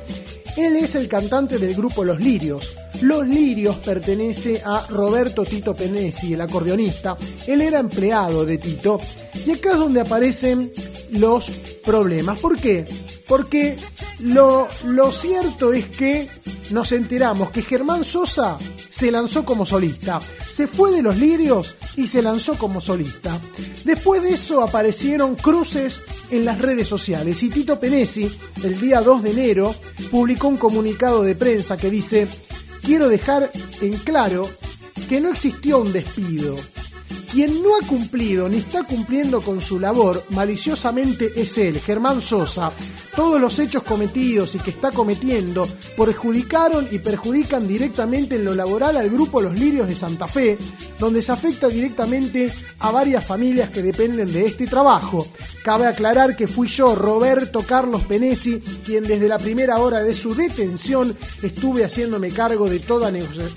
él 0.56 0.76
es 0.76 0.94
el 0.94 1.08
cantante 1.08 1.58
del 1.58 1.74
grupo 1.74 2.04
Los 2.04 2.20
Lirios. 2.20 2.76
Los 3.02 3.26
Lirios 3.26 3.76
pertenece 3.76 4.60
a 4.64 4.86
Roberto 4.88 5.44
Tito 5.44 5.74
Penesi, 5.74 6.34
el 6.34 6.40
acordeonista. 6.40 7.16
Él 7.46 7.60
era 7.60 7.78
empleado 7.78 8.44
de 8.44 8.58
Tito. 8.58 9.00
Y 9.46 9.52
acá 9.52 9.72
es 9.72 9.78
donde 9.78 10.00
aparecen 10.00 10.72
los 11.12 11.48
problemas. 11.84 12.38
¿Por 12.40 12.58
qué? 12.58 12.86
Porque 13.28 13.76
lo, 14.20 14.68
lo 14.84 15.12
cierto 15.12 15.72
es 15.72 15.86
que 15.86 16.28
nos 16.70 16.92
enteramos 16.92 17.50
que 17.50 17.62
Germán 17.62 18.04
Sosa 18.04 18.58
se 18.88 19.10
lanzó 19.10 19.44
como 19.44 19.64
solista. 19.64 20.20
Se 20.50 20.66
fue 20.66 20.90
de 20.92 21.02
los 21.02 21.16
lirios 21.16 21.76
y 21.96 22.06
se 22.06 22.22
lanzó 22.22 22.54
como 22.54 22.80
solista. 22.80 23.38
Después 23.84 24.22
de 24.22 24.34
eso 24.34 24.62
aparecieron 24.62 25.34
cruces 25.34 26.00
en 26.30 26.44
las 26.44 26.60
redes 26.60 26.88
sociales 26.88 27.42
y 27.42 27.48
Tito 27.48 27.78
Penesi, 27.78 28.30
el 28.62 28.78
día 28.80 29.00
2 29.00 29.22
de 29.22 29.30
enero, 29.30 29.74
publicó 30.10 30.48
un 30.48 30.56
comunicado 30.56 31.22
de 31.22 31.34
prensa 31.34 31.76
que 31.76 31.90
dice, 31.90 32.26
quiero 32.82 33.08
dejar 33.08 33.50
en 33.80 33.92
claro 33.98 34.48
que 35.08 35.20
no 35.20 35.30
existió 35.30 35.78
un 35.78 35.92
despido. 35.92 36.56
Quien 37.30 37.62
no 37.62 37.76
ha 37.76 37.86
cumplido 37.86 38.48
ni 38.48 38.56
está 38.56 38.84
cumpliendo 38.84 39.42
con 39.42 39.60
su 39.60 39.78
labor 39.78 40.24
maliciosamente 40.30 41.30
es 41.36 41.58
él, 41.58 41.78
Germán 41.78 42.22
Sosa, 42.22 42.72
todos 43.14 43.38
los 43.38 43.58
hechos 43.58 43.82
cometidos 43.82 44.54
y 44.54 44.58
que 44.58 44.70
está 44.70 44.90
cometiendo 44.92 45.68
perjudicaron 45.96 46.88
y 46.90 46.98
perjudican 47.00 47.68
directamente 47.68 48.36
en 48.36 48.44
lo 48.44 48.54
laboral 48.54 48.96
al 48.96 49.10
grupo 49.10 49.42
Los 49.42 49.58
Lirios 49.58 49.88
de 49.88 49.94
Santa 49.94 50.26
Fe, 50.26 50.56
donde 50.98 51.20
se 51.20 51.32
afecta 51.32 51.68
directamente 51.68 52.50
a 52.78 52.90
varias 52.92 53.26
familias 53.26 53.70
que 53.70 53.82
dependen 53.82 54.32
de 54.32 54.46
este 54.46 54.66
trabajo. 54.66 55.26
Cabe 55.62 55.86
aclarar 55.86 56.34
que 56.34 56.48
fui 56.48 56.68
yo, 56.68 56.94
Roberto 56.94 57.62
Carlos 57.62 58.04
Penesi, 58.04 58.60
quien 58.86 59.04
desde 59.04 59.28
la 59.28 59.38
primera 59.38 59.78
hora 59.78 60.02
de 60.02 60.14
su 60.14 60.34
detención 60.34 61.14
estuve 61.42 61.84
haciéndome 61.84 62.30
cargo 62.30 62.70
de 62.70 62.78
toda 62.78 63.12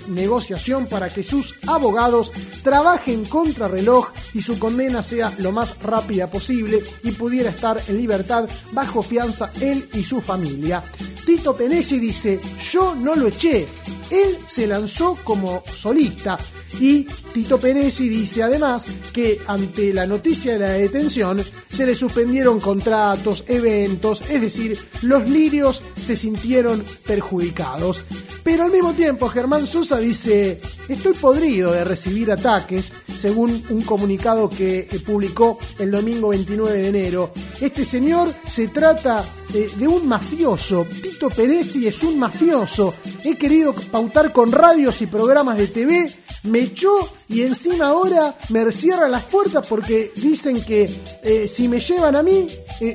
negociación 0.08 0.86
para 0.86 1.08
que 1.08 1.22
sus 1.22 1.54
abogados 1.66 2.32
trabajen 2.62 3.24
contra 3.24 3.61
reloj 3.68 4.08
y 4.34 4.42
su 4.42 4.58
condena 4.58 5.02
sea 5.02 5.32
lo 5.38 5.52
más 5.52 5.78
rápida 5.82 6.30
posible 6.30 6.82
y 7.02 7.12
pudiera 7.12 7.50
estar 7.50 7.80
en 7.88 7.96
libertad 7.96 8.48
bajo 8.72 9.02
fianza 9.02 9.50
él 9.60 9.88
y 9.94 10.02
su 10.02 10.20
familia. 10.20 10.82
Tito 11.24 11.54
Penesi 11.54 11.98
dice, 11.98 12.40
yo 12.72 12.94
no 12.94 13.14
lo 13.14 13.28
eché, 13.28 13.66
él 14.10 14.38
se 14.46 14.66
lanzó 14.66 15.16
como 15.22 15.62
solista. 15.66 16.38
Y 16.80 17.04
Tito 17.32 17.60
Penesi 17.60 18.08
dice 18.08 18.42
además 18.42 18.86
que 19.12 19.40
ante 19.46 19.92
la 19.92 20.06
noticia 20.06 20.54
de 20.54 20.58
la 20.58 20.70
detención 20.70 21.42
se 21.68 21.86
le 21.86 21.94
suspendieron 21.94 22.60
contratos, 22.60 23.44
eventos, 23.46 24.22
es 24.28 24.40
decir, 24.40 24.78
los 25.02 25.28
lirios 25.28 25.82
se 26.04 26.16
sintieron 26.16 26.84
perjudicados. 27.06 28.04
Pero 28.42 28.64
al 28.64 28.72
mismo 28.72 28.92
tiempo 28.92 29.28
Germán 29.28 29.66
Sosa 29.66 29.98
dice, 29.98 30.60
estoy 30.88 31.12
podrido 31.12 31.72
de 31.72 31.84
recibir 31.84 32.32
ataques, 32.32 32.92
según 33.12 33.62
un 33.70 33.82
comunicado 33.82 34.48
que 34.48 34.88
publicó 35.04 35.58
el 35.78 35.90
domingo 35.90 36.28
29 36.28 36.82
de 36.82 36.88
enero. 36.88 37.32
Este 37.60 37.84
señor 37.84 38.32
se 38.46 38.68
trata 38.68 39.24
de, 39.52 39.68
de 39.68 39.88
un 39.88 40.06
mafioso, 40.08 40.86
Tito 41.02 41.30
Penesi 41.30 41.86
es 41.86 42.02
un 42.02 42.18
mafioso. 42.18 42.94
He 43.24 43.36
querido 43.36 43.74
pautar 43.74 44.32
con 44.32 44.52
radios 44.52 45.00
y 45.02 45.06
programas 45.06 45.58
de 45.58 45.68
TV 45.68 46.10
me 46.44 46.60
echó 46.60 47.08
y 47.28 47.42
encima 47.42 47.86
ahora 47.86 48.36
me 48.48 48.70
cierran 48.72 49.12
las 49.12 49.24
puertas 49.24 49.66
porque 49.66 50.10
dicen 50.16 50.62
que 50.64 50.90
eh, 51.22 51.48
si 51.48 51.68
me 51.68 51.78
llevan 51.78 52.16
a 52.16 52.22
mí 52.22 52.46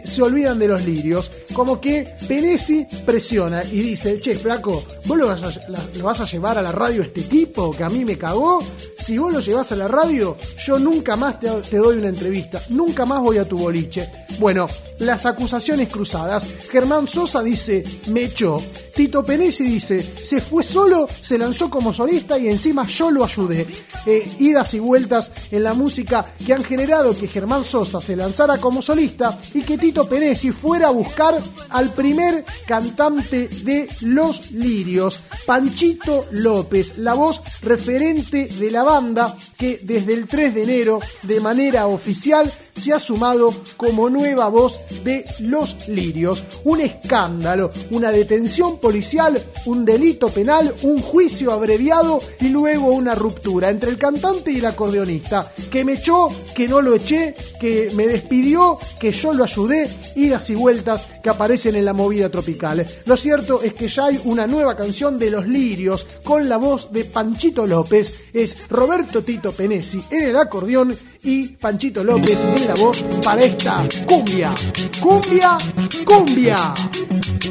se 0.04 0.22
olvidan 0.22 0.60
de 0.60 0.68
los 0.68 0.84
lirios. 0.86 1.32
Como 1.54 1.80
que 1.80 2.08
Penesi 2.28 2.86
presiona 3.06 3.64
y 3.64 3.80
dice, 3.80 4.20
che, 4.20 4.36
flaco, 4.36 4.84
¿vos 5.06 5.18
lo 5.18 5.28
vas, 5.28 5.44
a, 5.44 5.52
lo 5.96 6.04
vas 6.04 6.22
a 6.22 6.26
llevar 6.26 6.58
a 6.58 6.62
la 6.62 6.72
radio 6.72 7.02
este 7.02 7.22
tipo 7.22 7.72
que 7.72 7.84
a 7.84 7.90
mí 7.90 8.06
me 8.06 8.18
cagó? 8.18 8.64
Si 8.98 9.18
vos 9.18 9.32
lo 9.32 9.40
llevas 9.40 9.72
a 9.72 9.76
la 9.76 9.88
radio, 9.88 10.38
yo 10.66 10.80
nunca 10.80 11.16
más 11.16 11.40
te, 11.40 11.50
te 11.70 11.78
doy 11.78 11.98
una 11.98 12.10
entrevista, 12.10 12.62
nunca 12.70 13.06
más 13.06 13.22
voy 13.22 13.38
a 13.38 13.46
tu 13.46 13.58
boliche. 13.58 14.10
Bueno, 14.40 14.68
las 15.00 15.26
acusaciones 15.26 15.90
cruzadas. 15.90 16.46
Germán 16.72 17.08
Sosa 17.08 17.42
dice, 17.42 17.84
me 18.08 18.24
echó. 18.24 18.62
Tito 18.96 19.24
Penesi 19.24 19.64
dice, 19.64 20.02
se 20.02 20.42
fue 20.42 20.64
solo, 20.64 21.08
se 21.08 21.38
lanzó 21.38 21.70
como 21.70 21.94
solista 21.94 22.38
y 22.38 22.48
encima 22.48 22.86
yo 22.88 23.12
lo 23.12 23.24
ayudé. 23.24 23.68
Eh, 24.06 24.28
idas 24.40 24.74
y 24.74 24.80
vueltas 24.80 25.32
en 25.52 25.64
la 25.64 25.74
música 25.74 26.26
que 26.44 26.54
han 26.54 26.64
generado 26.64 27.16
que 27.16 27.28
Germán 27.28 27.64
Sosa 27.64 28.02
se 28.02 28.16
lanzara 28.16 28.58
como 28.58 28.82
solista 28.82 29.38
y 29.54 29.62
que 29.62 29.78
Tito 29.78 30.10
Penesi 30.10 30.52
fuera 30.52 30.88
a 30.88 30.92
buscar 30.92 31.38
al 31.70 31.94
primer 31.94 32.44
cantante 32.66 33.48
de 33.48 33.88
Los 34.02 34.52
Lirios, 34.52 35.24
Panchito 35.46 36.26
López, 36.32 36.98
la 36.98 37.14
voz 37.14 37.42
referente 37.62 38.46
de 38.48 38.72
la 38.72 38.84
banda 38.84 39.36
que 39.58 39.80
desde 39.84 40.14
el 40.14 40.28
3 40.28 40.56
de 40.56 40.64
enero 40.64 41.00
de 41.24 41.40
manera 41.40 41.88
oficial 41.88 42.52
se 42.78 42.94
ha 42.94 43.00
sumado 43.00 43.54
como 43.76 44.10
nueva 44.10 44.48
voz 44.50 44.80
de 45.04 45.26
Los 45.40 45.88
Lirios. 45.88 46.44
Un 46.64 46.82
escándalo, 46.82 47.72
una 47.92 48.12
detención 48.12 48.78
policial, 48.80 49.42
un 49.66 49.84
delito 49.84 50.30
penal, 50.30 50.74
un 50.84 51.02
juicio 51.02 51.52
abreviado 51.52 52.22
y 52.40 52.50
luego 52.50 52.88
una 52.88 53.16
ruptura 53.16 53.70
entre 53.70 53.90
el 53.90 53.98
cantante 53.98 54.52
y 54.52 54.58
el 54.58 54.66
acordeonista, 54.66 55.52
que 55.72 55.84
me 55.84 55.94
echó, 55.94 56.30
que 56.56 56.68
no 56.68 56.82
lo 56.82 56.96
eché, 56.96 57.36
que 57.60 57.92
me 57.96 58.08
despidió, 58.08 58.78
que 59.00 59.12
yo 59.12 59.34
lo 59.34 59.44
ayudé, 59.44 59.90
idas 60.16 60.50
y 60.50 60.56
vueltas 60.56 61.08
que 61.24 61.30
aparecen 61.30 61.76
en 61.76 61.86
la 61.86 61.94
movida 61.94 62.30
tropical. 62.30 62.86
Lo 63.06 63.18
cierto 63.18 63.62
es 63.62 63.74
que 63.74 63.88
ya 63.88 64.06
hay 64.06 64.22
una 64.26 64.48
nueva 64.48 64.76
canción 64.76 65.18
de 65.20 65.32
Los 65.32 65.48
Lirios 65.48 66.06
con 66.24 66.48
la 66.48 66.58
voz 66.58 66.92
de 66.92 67.06
Panchito 67.06 67.66
López, 67.66 68.14
es 68.34 68.70
Roberto 68.70 69.24
Tito 69.24 69.52
Penesi 69.52 70.02
en 70.12 70.24
el 70.24 70.38
acordeón 70.38 70.96
y 71.24 71.48
Panchito 71.48 72.04
López 72.04 72.38
en 72.40 72.67
voz 72.76 73.04
para 73.24 73.42
esta 73.42 73.84
cumbia. 74.08 74.52
Cumbia, 75.00 75.58
cumbia. 76.06 76.74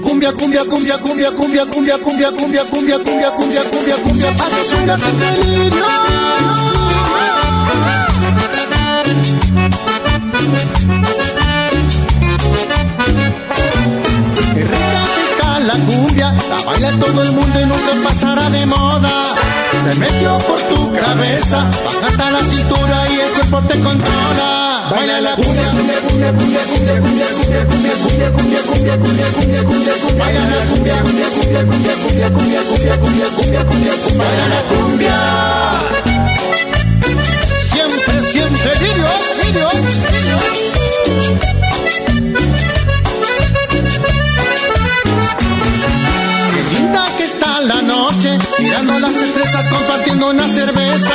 Cumbia, 0.03 0.33
cumbia, 0.33 0.65
cumbia, 0.65 0.99
cumbia, 0.99 1.31
cumbia, 1.31 1.67
cumbia, 1.67 1.97
cumbia, 1.99 2.31
cumbia, 2.31 2.65
cumbia, 2.65 2.99
cumbia, 2.99 3.31
cumbia, 3.31 3.63
cumbia, 3.63 3.97
cumbia, 3.97 4.31
está 15.29 15.61
la 15.61 15.75
cumbia, 15.75 16.33
la 16.49 16.63
baila 16.65 16.91
todo 16.99 17.23
el 17.23 17.33
mundo 17.33 17.61
y 17.61 17.65
nunca 17.65 17.93
pasará 18.09 18.51
de 18.51 18.67
moda. 18.67 19.35
Se 19.85 19.99
metió 19.99 20.39
por 20.39 20.61
tu 20.61 20.93
cabeza, 20.95 21.65
baja 21.85 22.07
hasta 22.09 22.31
la 22.31 22.41
cintura 22.41 23.05
y 23.11 23.21
el 23.21 23.31
cuerpo 23.33 23.69
te 23.69 23.81
controla. 23.81 24.66
Baila 24.91 25.21
la 25.21 25.35
cumbia, 25.35 25.71
cumbia, 25.71 26.01
cumbia, 26.01 26.33
cumbia, 26.33 26.63
cumbia, 26.67 26.95
cumbia, 26.97 27.27
cumbia, 27.35 27.67
cumbia, 27.67 27.97
cumbia, 27.97 28.31
cumbia, 28.31 28.63
cumbia, 28.63 28.97
cumbia, 28.97 29.33
cumbia, 29.33 29.63
cumbia, 29.65 29.95
cumbia, 29.95 30.15
baila 30.19 30.41
la 30.47 30.65
cumbia, 30.71 30.97
cumbia, 31.03 31.29
cumbia, 31.31 31.65
cumbia, 31.67 31.95
cumbia, 31.97 32.29
cumbia, 32.33 32.63
cumbia, 32.63 32.97
cumbia, 32.97 33.29
cumbia, 33.31 33.65
cumbia, 33.65 33.95
cumbia, 34.03 34.25
baila 34.25 34.47
la 34.49 34.61
cumbia. 34.71 35.19
Siempre, 37.73 38.23
siempre, 38.31 38.71
Dios, 38.81 39.53
Dios, 39.53 39.75
Qué 46.55 46.63
linda 46.79 47.05
que 47.17 47.25
está 47.25 47.61
la 47.61 47.83
noche, 47.83 48.39
mirando 48.59 48.99
las 49.01 49.15
estrellas, 49.15 49.67
compartiendo 49.69 50.31
una 50.31 50.47
cerveza, 50.49 51.15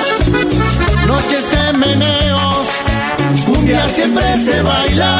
noches 1.21 1.51
de 1.51 1.73
meneos, 1.73 2.67
cumbia 3.45 3.85
siempre 3.87 4.37
se 4.37 4.61
baila, 4.61 5.19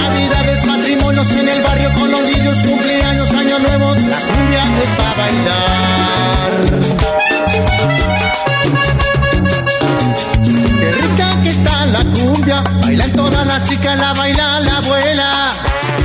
navidades, 0.00 0.64
matrimonios 0.66 1.32
en 1.32 1.48
el 1.48 1.62
barrio 1.62 1.90
con 1.98 2.10
los 2.10 2.22
niños, 2.22 2.56
cumpleaños, 2.66 3.30
año 3.30 3.58
nuevo, 3.58 3.94
la 3.94 4.18
cumbia 4.28 4.62
es 4.82 4.90
para 4.98 5.14
bailar. 5.22 6.50
Qué 10.80 10.92
rica 11.02 11.42
que 11.42 11.48
está 11.50 11.86
la 11.86 12.04
cumbia, 12.04 12.62
bailan 12.82 13.12
todas 13.12 13.46
las 13.46 13.68
chicas, 13.68 13.98
la 13.98 14.12
baila 14.14 14.60
la 14.60 14.76
abuela, 14.78 15.52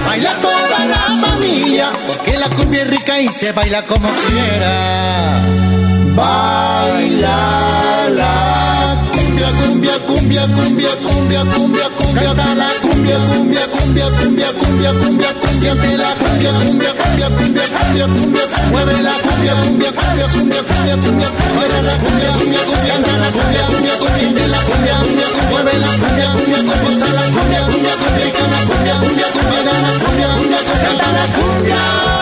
baila 0.07 0.33
toda 0.41 0.85
la 0.85 1.27
familia, 1.27 1.91
porque 2.07 2.37
la 2.37 2.49
cumbia 2.49 2.81
es 2.81 2.87
rica 2.89 3.19
y 3.19 3.27
se 3.29 3.51
baila 3.51 3.83
como 3.83 4.09
quiera. 4.09 5.41
Baila 6.15 7.37
la 8.09 8.68
cumbia, 9.47 9.97
cumbia, 10.05 10.47
cumbia, 10.47 10.95
cumbia, 11.03 11.43
cumbia, 11.43 11.43
cumbia, 11.43 11.89
cumbia, 11.95 12.55
la 12.55 12.69
cumbia, 12.81 13.17
cumbia, 13.31 13.67
cumbia, 13.71 14.05
cumbia, 14.11 14.51
cumbia, 14.59 14.91
cumbia, 14.99 15.33
cumbia, 15.39 15.75
de 15.75 15.97
la 15.97 16.11
cumbia, 16.19 16.51
cumbia, 16.59 16.91
cumbia, 16.99 17.29
cumbia, 17.29 17.67
cumbia, 17.71 18.07
cumbia, 18.07 18.43
mueve 18.71 19.01
la 19.01 19.13
cumbia, 19.23 19.53
cumbia, 19.63 19.91
cumbia, 19.91 20.27
cumbia, 20.27 20.63
cumbia, 20.63 20.95
cumbia, 20.99 21.29
mueve 21.55 21.81
la 21.87 21.93
cumbia, 22.03 22.29
cumbia, 22.35 22.61
cumbia, 22.67 22.93
canta 22.93 23.13
la 23.17 23.29
cumbia, 23.31 23.63
cumbia, 23.71 23.95
cumbia, 23.95 24.29
de 24.35 24.47
la 24.47 24.59
cumbia, 24.67 24.95
cumbia, 24.99 25.27
mueve 25.49 25.73
la 25.79 25.91
cumbia, 26.01 26.27
cumbia, 26.35 26.59
goza 26.83 27.07
la 27.15 27.23
cumbia, 27.33 27.61
cumbia, 27.63 27.95
cumbia, 27.95 28.27
la 28.51 28.59
cumbia, 28.67 28.95
cumbia, 28.99 29.27
cumbia, 29.31 29.61
la 29.63 29.91
cumbia, 30.03 30.27
cumbia, 30.35 30.59
canta 30.83 31.07
la 31.15 31.23
cumbia. 31.35 32.18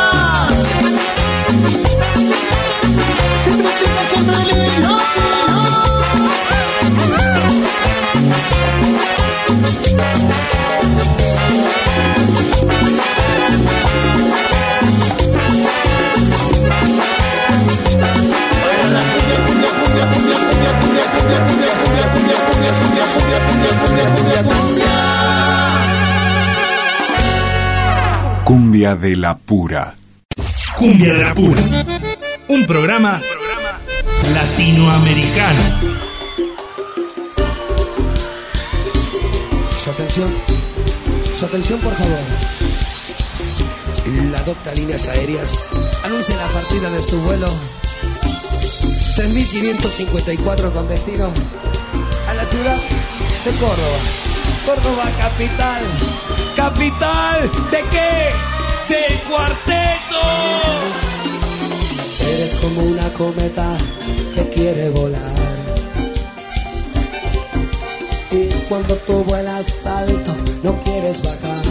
Cumbia 28.44 28.96
de 28.96 29.16
la 29.16 29.36
pura. 29.36 29.94
Cumbia 30.78 31.14
de 31.14 31.24
la 31.24 31.34
pura. 31.34 31.62
Un 32.48 32.66
programa 32.66 33.20
latinoamericano. 34.34 35.62
Su 39.84 39.90
atención, 39.90 40.30
su 41.38 41.46
atención 41.46 41.80
por 41.80 41.94
favor. 41.94 42.20
La 44.32 44.42
docta 44.44 44.74
Líneas 44.74 45.08
Aéreas 45.08 45.70
anuncia 46.06 46.38
la 46.38 46.48
partida 46.48 46.90
de 46.90 47.02
su 47.02 47.20
vuelo 47.20 47.52
3554 49.18 50.72
con 50.72 50.88
destino 50.88 51.32
a 52.30 52.34
la 52.36 52.46
ciudad 52.46 52.76
de 52.76 53.52
Córdoba. 53.60 53.98
Córdoba 54.64 55.06
capital. 55.18 55.84
¿Capital 56.56 57.52
de 57.72 57.78
qué? 57.90 58.94
Del 58.94 59.20
cuarteto. 59.22 60.22
Eres 62.30 62.56
como 62.62 62.82
una 62.82 63.10
cometa 63.14 63.76
que 64.36 64.50
quiere 64.50 64.90
volar. 64.92 65.22
Y 68.30 68.50
cuando 68.70 68.96
tú 68.98 69.24
vuelas 69.24 69.88
alto, 69.88 70.36
no 70.62 70.78
quieres 70.84 71.24
bajar. 71.24 71.64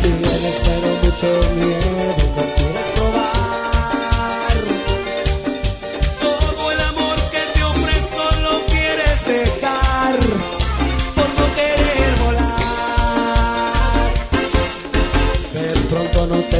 Tienes 0.00 0.60
pero 0.64 0.88
mucho 1.02 1.28
miedo, 1.54 2.43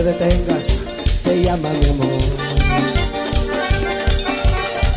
detengas, 0.05 0.81
te 1.25 1.43
llama 1.43 1.71
mi 1.71 1.89
amor. 1.89 2.21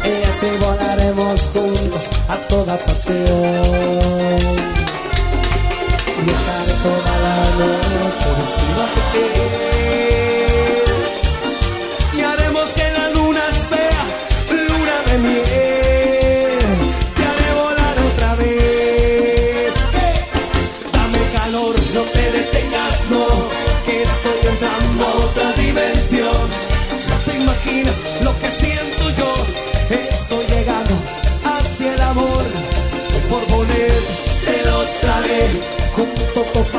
Y 0.04 0.24
así 0.30 0.48
volaremos 0.60 1.50
juntos 1.54 2.10
a 2.28 2.36
toda 2.48 2.78
pasión. 2.78 3.16
Viajaré 6.26 6.74
toda 6.84 7.14
la 7.26 7.38
noche 7.60 8.28
vestido 8.38 8.84
a 8.84 8.88
tu 8.94 9.02
tos, 36.38 36.54
tos. 36.54 36.77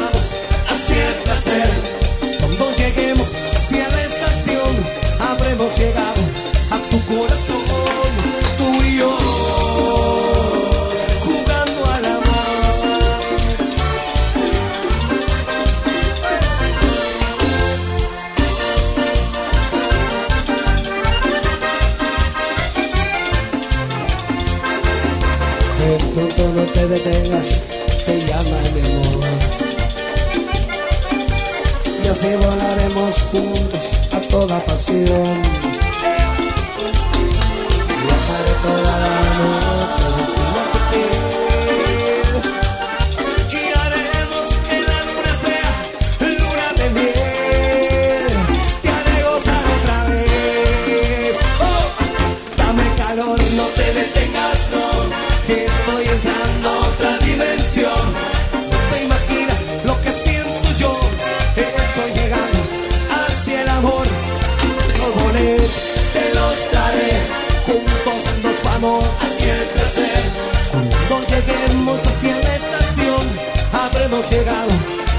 Nos 68.81 68.83
vamos 68.83 69.05
hacia 69.21 69.62
el 69.62 69.69
placer. 69.69 70.23
Cuando 70.71 71.27
lleguemos 71.29 72.07
hacia 72.07 72.37
la 72.37 72.57
estación, 72.57 73.27
habremos 73.73 74.31
llegado 74.31 74.71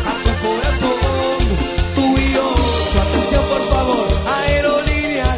a 0.06 0.14
tu 0.24 0.48
corazón. 0.48 1.40
Tú 1.96 2.18
y 2.18 2.34
yo, 2.34 2.56
su 2.92 3.00
atención 3.00 3.44
por 3.46 3.62
favor, 3.70 4.08
aerolínea. 4.44 5.38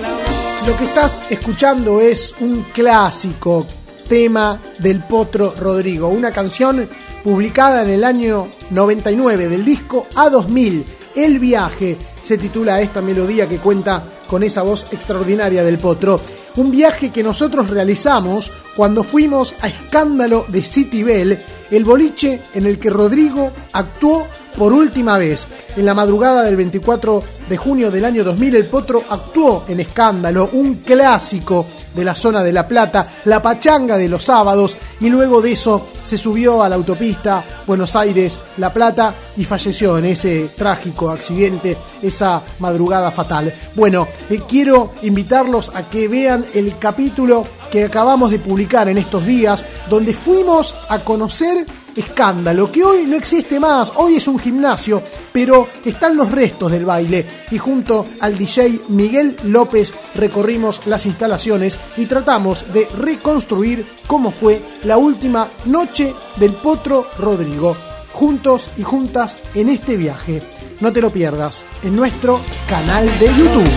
que 0.77 0.85
estás 0.85 1.23
escuchando 1.29 2.01
es 2.01 2.33
un 2.39 2.63
clásico 2.73 3.65
tema 4.07 4.59
del 4.79 5.03
Potro 5.03 5.53
Rodrigo, 5.57 6.07
una 6.09 6.31
canción 6.31 6.89
publicada 7.23 7.83
en 7.83 7.89
el 7.89 8.03
año 8.03 8.47
99 8.71 9.47
del 9.47 9.63
disco 9.63 10.07
A2000, 10.15 10.83
El 11.15 11.39
viaje, 11.39 11.97
se 12.23 12.37
titula 12.37 12.81
esta 12.81 13.01
melodía 13.01 13.47
que 13.47 13.57
cuenta 13.57 14.03
con 14.27 14.43
esa 14.43 14.61
voz 14.61 14.87
extraordinaria 14.91 15.63
del 15.63 15.77
Potro. 15.77 16.21
Un 16.55 16.71
viaje 16.71 17.11
que 17.11 17.23
nosotros 17.23 17.69
realizamos 17.69 18.51
cuando 18.75 19.03
fuimos 19.03 19.53
a 19.61 19.67
Escándalo 19.67 20.45
de 20.47 20.63
City 20.63 21.03
Bell, 21.03 21.39
el 21.69 21.85
boliche 21.85 22.41
en 22.53 22.65
el 22.65 22.79
que 22.79 22.89
Rodrigo 22.89 23.51
actuó 23.71 24.27
por 24.57 24.73
última 24.73 25.17
vez. 25.17 25.47
En 25.75 25.85
la 25.85 25.93
madrugada 25.93 26.43
del 26.43 26.55
24 26.55 27.23
de 27.49 27.57
junio 27.57 27.91
del 27.91 28.05
año 28.05 28.23
2000, 28.23 28.55
el 28.55 28.65
Potro 28.67 29.03
actuó 29.09 29.65
en 29.67 29.79
Escándalo, 29.79 30.49
un 30.53 30.75
clásico 30.75 31.65
de 31.93 32.05
la 32.05 32.15
zona 32.15 32.43
de 32.43 32.53
La 32.53 32.67
Plata, 32.67 33.07
la 33.25 33.41
pachanga 33.41 33.97
de 33.97 34.09
los 34.09 34.23
sábados, 34.23 34.77
y 34.99 35.09
luego 35.09 35.41
de 35.41 35.51
eso 35.51 35.87
se 36.03 36.17
subió 36.17 36.63
a 36.63 36.69
la 36.69 36.75
autopista 36.75 37.43
Buenos 37.67 37.95
Aires-La 37.95 38.71
Plata 38.71 39.13
y 39.37 39.45
falleció 39.45 39.97
en 39.97 40.05
ese 40.05 40.49
trágico 40.55 41.09
accidente, 41.09 41.77
esa 42.01 42.41
madrugada 42.59 43.11
fatal. 43.11 43.53
Bueno, 43.75 44.07
eh, 44.29 44.41
quiero 44.47 44.93
invitarlos 45.01 45.71
a 45.75 45.83
que 45.83 46.07
vean 46.07 46.45
el 46.53 46.77
capítulo 46.77 47.45
que 47.71 47.85
acabamos 47.85 48.31
de 48.31 48.39
publicar 48.39 48.89
en 48.89 48.97
estos 48.97 49.25
días, 49.25 49.63
donde 49.89 50.13
fuimos 50.13 50.75
a 50.89 50.99
conocer 50.99 51.65
escándalo, 51.95 52.71
que 52.71 52.83
hoy 52.83 53.03
no 53.05 53.15
existe 53.15 53.59
más, 53.59 53.91
hoy 53.95 54.15
es 54.15 54.27
un 54.27 54.39
gimnasio, 54.39 55.01
pero 55.31 55.67
están 55.85 56.17
los 56.17 56.31
restos 56.31 56.71
del 56.71 56.85
baile 56.85 57.25
y 57.51 57.57
junto 57.57 58.07
al 58.19 58.37
DJ 58.37 58.81
Miguel 58.89 59.37
López 59.43 59.93
recorrimos 60.15 60.81
las 60.85 61.05
instalaciones 61.05 61.79
y 61.97 62.05
tratamos 62.05 62.71
de 62.73 62.87
reconstruir 62.97 63.85
cómo 64.07 64.31
fue 64.31 64.61
la 64.83 64.97
última 64.97 65.47
noche 65.65 66.13
del 66.37 66.53
Potro 66.53 67.07
Rodrigo, 67.17 67.75
juntos 68.13 68.69
y 68.77 68.83
juntas 68.83 69.37
en 69.53 69.69
este 69.69 69.97
viaje. 69.97 70.41
No 70.79 70.91
te 70.91 71.01
lo 71.01 71.11
pierdas 71.11 71.63
en 71.83 71.95
nuestro 71.95 72.39
canal 72.67 73.05
de 73.19 73.27
YouTube. 73.27 73.69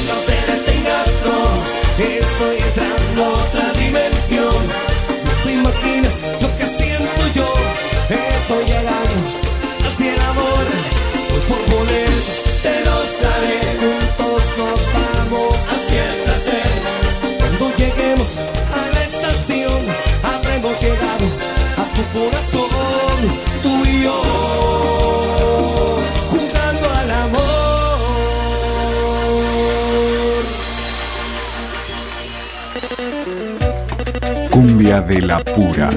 Estoy 8.11 8.65
llegando 8.67 9.15
hacia 9.87 10.15
el 10.15 10.21
amor. 10.21 10.65
Hoy 11.33 11.41
por 11.49 11.59
poner 11.75 12.11
te 12.63 12.85
los 12.85 13.21
daré. 13.23 13.61
Juntos 13.81 14.43
nos 14.59 14.81
vamos 14.93 15.57
hacia 15.73 16.03
el 16.13 16.17
placer. 16.25 16.73
Cuando 17.39 17.65
lleguemos 17.77 18.31
a 18.39 18.83
la 18.95 19.03
estación, 19.05 19.81
habremos 20.23 20.75
llegado 20.83 21.27
a 21.79 21.85
tu 21.97 22.03
corazón. 22.19 23.19
Tú 23.63 23.73
y 23.87 24.03
yo. 24.03 24.19
Jugando 26.29 26.87
al 26.91 27.11
amor. 27.11 27.45
Cumbia 34.51 35.01
de 35.01 35.21
la 35.23 35.43
pura. 35.43 35.89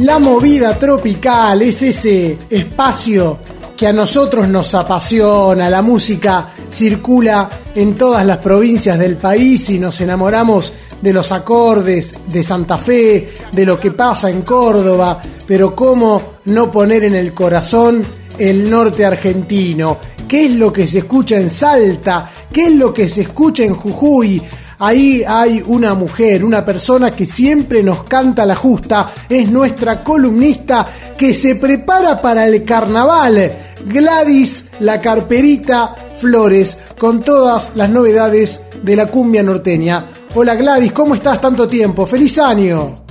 La 0.00 0.18
movida 0.18 0.78
tropical 0.78 1.60
es 1.60 1.82
ese 1.82 2.38
espacio 2.48 3.38
que 3.76 3.86
a 3.86 3.92
nosotros 3.92 4.48
nos 4.48 4.74
apasiona. 4.74 5.68
La 5.68 5.82
música 5.82 6.54
circula 6.70 7.50
en 7.74 7.94
todas 7.96 8.24
las 8.24 8.38
provincias 8.38 8.98
del 8.98 9.18
país 9.18 9.68
y 9.68 9.78
nos 9.78 10.00
enamoramos 10.00 10.72
de 11.02 11.12
los 11.12 11.30
acordes 11.32 12.14
de 12.28 12.42
Santa 12.42 12.78
Fe, 12.78 13.28
de 13.52 13.66
lo 13.66 13.78
que 13.78 13.90
pasa 13.90 14.30
en 14.30 14.40
Córdoba, 14.40 15.20
pero 15.46 15.76
cómo 15.76 16.36
no 16.46 16.70
poner 16.70 17.04
en 17.04 17.16
el 17.16 17.34
corazón 17.34 18.02
el 18.38 18.70
norte 18.70 19.04
argentino. 19.04 19.98
¿Qué 20.26 20.46
es 20.46 20.52
lo 20.52 20.72
que 20.72 20.86
se 20.86 21.00
escucha 21.00 21.36
en 21.36 21.50
Salta? 21.50 22.30
¿Qué 22.50 22.68
es 22.68 22.72
lo 22.72 22.94
que 22.94 23.06
se 23.06 23.20
escucha 23.20 23.64
en 23.64 23.74
Jujuy? 23.74 24.42
Ahí 24.82 25.22
hay 25.28 25.62
una 25.66 25.92
mujer, 25.92 26.42
una 26.42 26.64
persona 26.64 27.10
que 27.10 27.26
siempre 27.26 27.82
nos 27.82 28.04
canta 28.04 28.46
la 28.46 28.56
justa, 28.56 29.12
es 29.28 29.50
nuestra 29.50 30.02
columnista 30.02 30.86
que 31.18 31.34
se 31.34 31.56
prepara 31.56 32.22
para 32.22 32.46
el 32.46 32.64
carnaval. 32.64 33.74
Gladys, 33.84 34.70
la 34.80 34.98
carperita 34.98 35.94
Flores, 36.18 36.78
con 36.98 37.22
todas 37.22 37.76
las 37.76 37.90
novedades 37.90 38.62
de 38.82 38.96
la 38.96 39.06
cumbia 39.06 39.42
norteña. 39.42 40.06
Hola 40.34 40.54
Gladys, 40.54 40.92
¿cómo 40.92 41.14
estás 41.14 41.38
tanto 41.42 41.68
tiempo? 41.68 42.06
¡Feliz 42.06 42.38
año! 42.38 43.04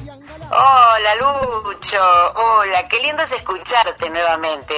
Hola 0.52 1.16
Lucho, 1.20 2.02
hola, 2.36 2.88
qué 2.88 3.00
lindo 3.02 3.22
es 3.22 3.32
escucharte 3.32 4.10
nuevamente. 4.10 4.74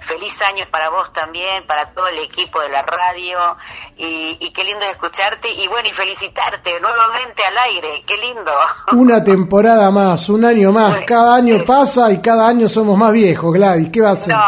Feliz 0.00 0.42
año 0.42 0.66
para 0.70 0.90
vos 0.90 1.10
también, 1.14 1.66
para 1.66 1.90
todo 1.94 2.06
el 2.08 2.18
equipo 2.18 2.60
de 2.60 2.68
la 2.68 2.82
radio 2.82 3.56
y, 3.96 4.36
y 4.40 4.52
qué 4.52 4.64
lindo 4.64 4.84
es 4.84 4.92
escucharte 4.92 5.48
y 5.50 5.68
bueno, 5.68 5.88
y 5.88 5.92
felicitarte 5.92 6.80
nuevamente 6.80 7.44
al 7.44 7.56
aire, 7.58 8.02
qué 8.06 8.16
lindo. 8.18 8.52
Una 8.92 9.22
temporada 9.22 9.90
más, 9.90 10.28
un 10.28 10.44
año 10.44 10.72
más, 10.72 11.00
cada 11.06 11.36
año 11.36 11.64
pasa 11.64 12.10
y 12.10 12.20
cada 12.20 12.48
año 12.48 12.68
somos 12.68 12.96
más 12.98 13.12
viejos, 13.12 13.52
Gladys, 13.52 13.90
¿qué 13.92 14.00
va 14.00 14.10
a 14.10 14.16
ser? 14.16 14.34
No, 14.34 14.42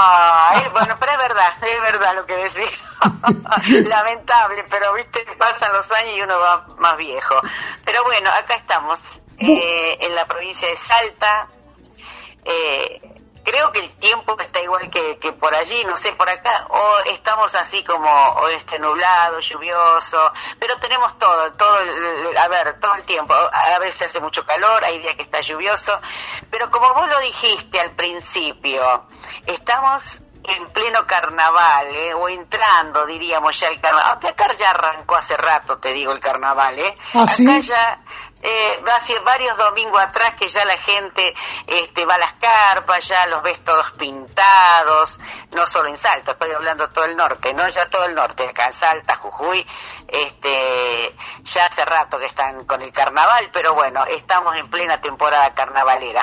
es- 0.61 0.73
bueno, 0.73 0.97
pero 0.99 1.13
es 1.13 1.19
verdad, 1.19 1.53
es 1.63 1.83
verdad 1.93 2.15
lo 2.17 2.27
que 2.27 2.35
decís. 2.37 2.83
Lamentable, 3.89 4.65
pero 4.71 4.93
viste, 4.95 5.25
pasan 5.39 5.73
los 5.73 5.91
años 5.93 6.17
y 6.17 6.23
uno 6.23 6.39
va 6.39 6.67
más 6.79 6.97
viejo. 6.97 7.35
Pero 7.85 8.03
bueno, 8.05 8.31
acá 8.31 8.57
estamos, 8.57 9.01
eh, 9.39 9.99
en 10.01 10.15
la 10.15 10.25
provincia 10.27 10.69
de 10.69 10.77
Salta. 10.77 11.49
Eh, 12.45 13.01
creo 13.47 13.71
que 13.73 13.79
el 13.79 13.91
tiempo 13.99 14.37
está 14.41 14.61
igual 14.61 14.91
que, 14.91 15.19
que 15.19 15.33
por 15.33 15.55
allí, 15.55 15.85
no 15.85 15.97
sé, 15.97 16.13
por 16.13 16.29
acá, 16.29 16.67
o 16.69 16.99
estamos 17.07 17.55
así 17.55 17.83
como 17.85 18.11
oeste 18.43 18.79
nublado, 18.81 19.39
lluvioso, 19.41 20.33
pero 20.59 20.77
tenemos 20.79 21.17
todo, 21.19 21.53
todo, 21.53 21.79
el- 21.81 22.37
a 22.37 22.49
ver, 22.49 22.79
todo 22.81 22.95
el 22.97 23.03
tiempo. 23.05 23.33
A 23.35 23.79
veces 23.79 24.03
hace 24.11 24.21
mucho 24.21 24.45
calor, 24.45 24.85
hay 24.85 24.99
días 24.99 25.15
que 25.15 25.23
está 25.23 25.41
lluvioso, 25.41 25.99
pero 26.51 26.71
como 26.71 26.93
vos 26.93 27.09
lo 27.09 27.21
dijiste 27.21 27.81
al 27.81 27.93
principio, 27.93 29.07
estamos 29.47 30.21
en 30.49 30.69
pleno 30.71 31.05
carnaval, 31.07 31.89
¿eh? 31.95 32.15
o 32.15 32.29
entrando, 32.29 33.05
diríamos 33.07 33.59
ya 33.59 33.69
el 33.69 33.81
carnaval. 33.81 34.11
Aunque 34.13 34.29
acá 34.29 34.53
ya 34.53 34.71
arrancó 34.71 35.17
hace 35.17 35.37
rato, 35.37 35.79
te 35.79 35.93
digo, 35.93 36.13
el 36.13 36.21
carnaval, 36.21 36.79
¿eh? 36.79 36.97
¿Ah, 37.15 37.23
acá 37.23 37.27
sí? 37.29 37.63
ya 37.63 38.01
eh, 38.47 38.81
hace 38.97 39.19
varios 39.25 39.59
domingos 39.59 40.01
atrás 40.01 40.35
que 40.39 40.49
ya 40.49 40.65
la 40.65 40.77
gente 40.77 41.35
este, 41.67 42.05
va 42.05 42.15
a 42.15 42.19
las 42.19 42.35
carpas, 42.35 43.09
ya 43.09 43.27
los 43.27 43.43
ves 43.43 43.59
todos 43.65 43.91
pintados, 43.99 45.19
no 45.53 45.67
solo 45.67 45.89
en 45.89 45.97
Salta, 45.97 46.33
estoy 46.33 46.53
hablando 46.53 46.89
todo 46.91 47.07
el 47.07 47.17
norte, 47.17 47.53
no 47.55 47.69
ya 47.69 47.89
todo 47.89 48.05
el 48.05 48.15
norte, 48.15 48.45
acá 48.45 48.69
en 48.69 48.73
Salta, 48.73 49.17
Jujuy, 49.17 49.67
este, 50.07 51.13
ya 51.43 51.67
hace 51.67 51.85
rato 51.85 52.19
que 52.19 52.27
están 52.27 52.65
con 52.67 52.81
el 52.83 52.93
carnaval, 52.93 53.51
pero 53.53 53.75
bueno, 53.75 54.05
estamos 54.07 54.57
en 54.57 54.71
plena 54.71 55.01
temporada 55.01 55.53
carnavalera. 55.53 56.23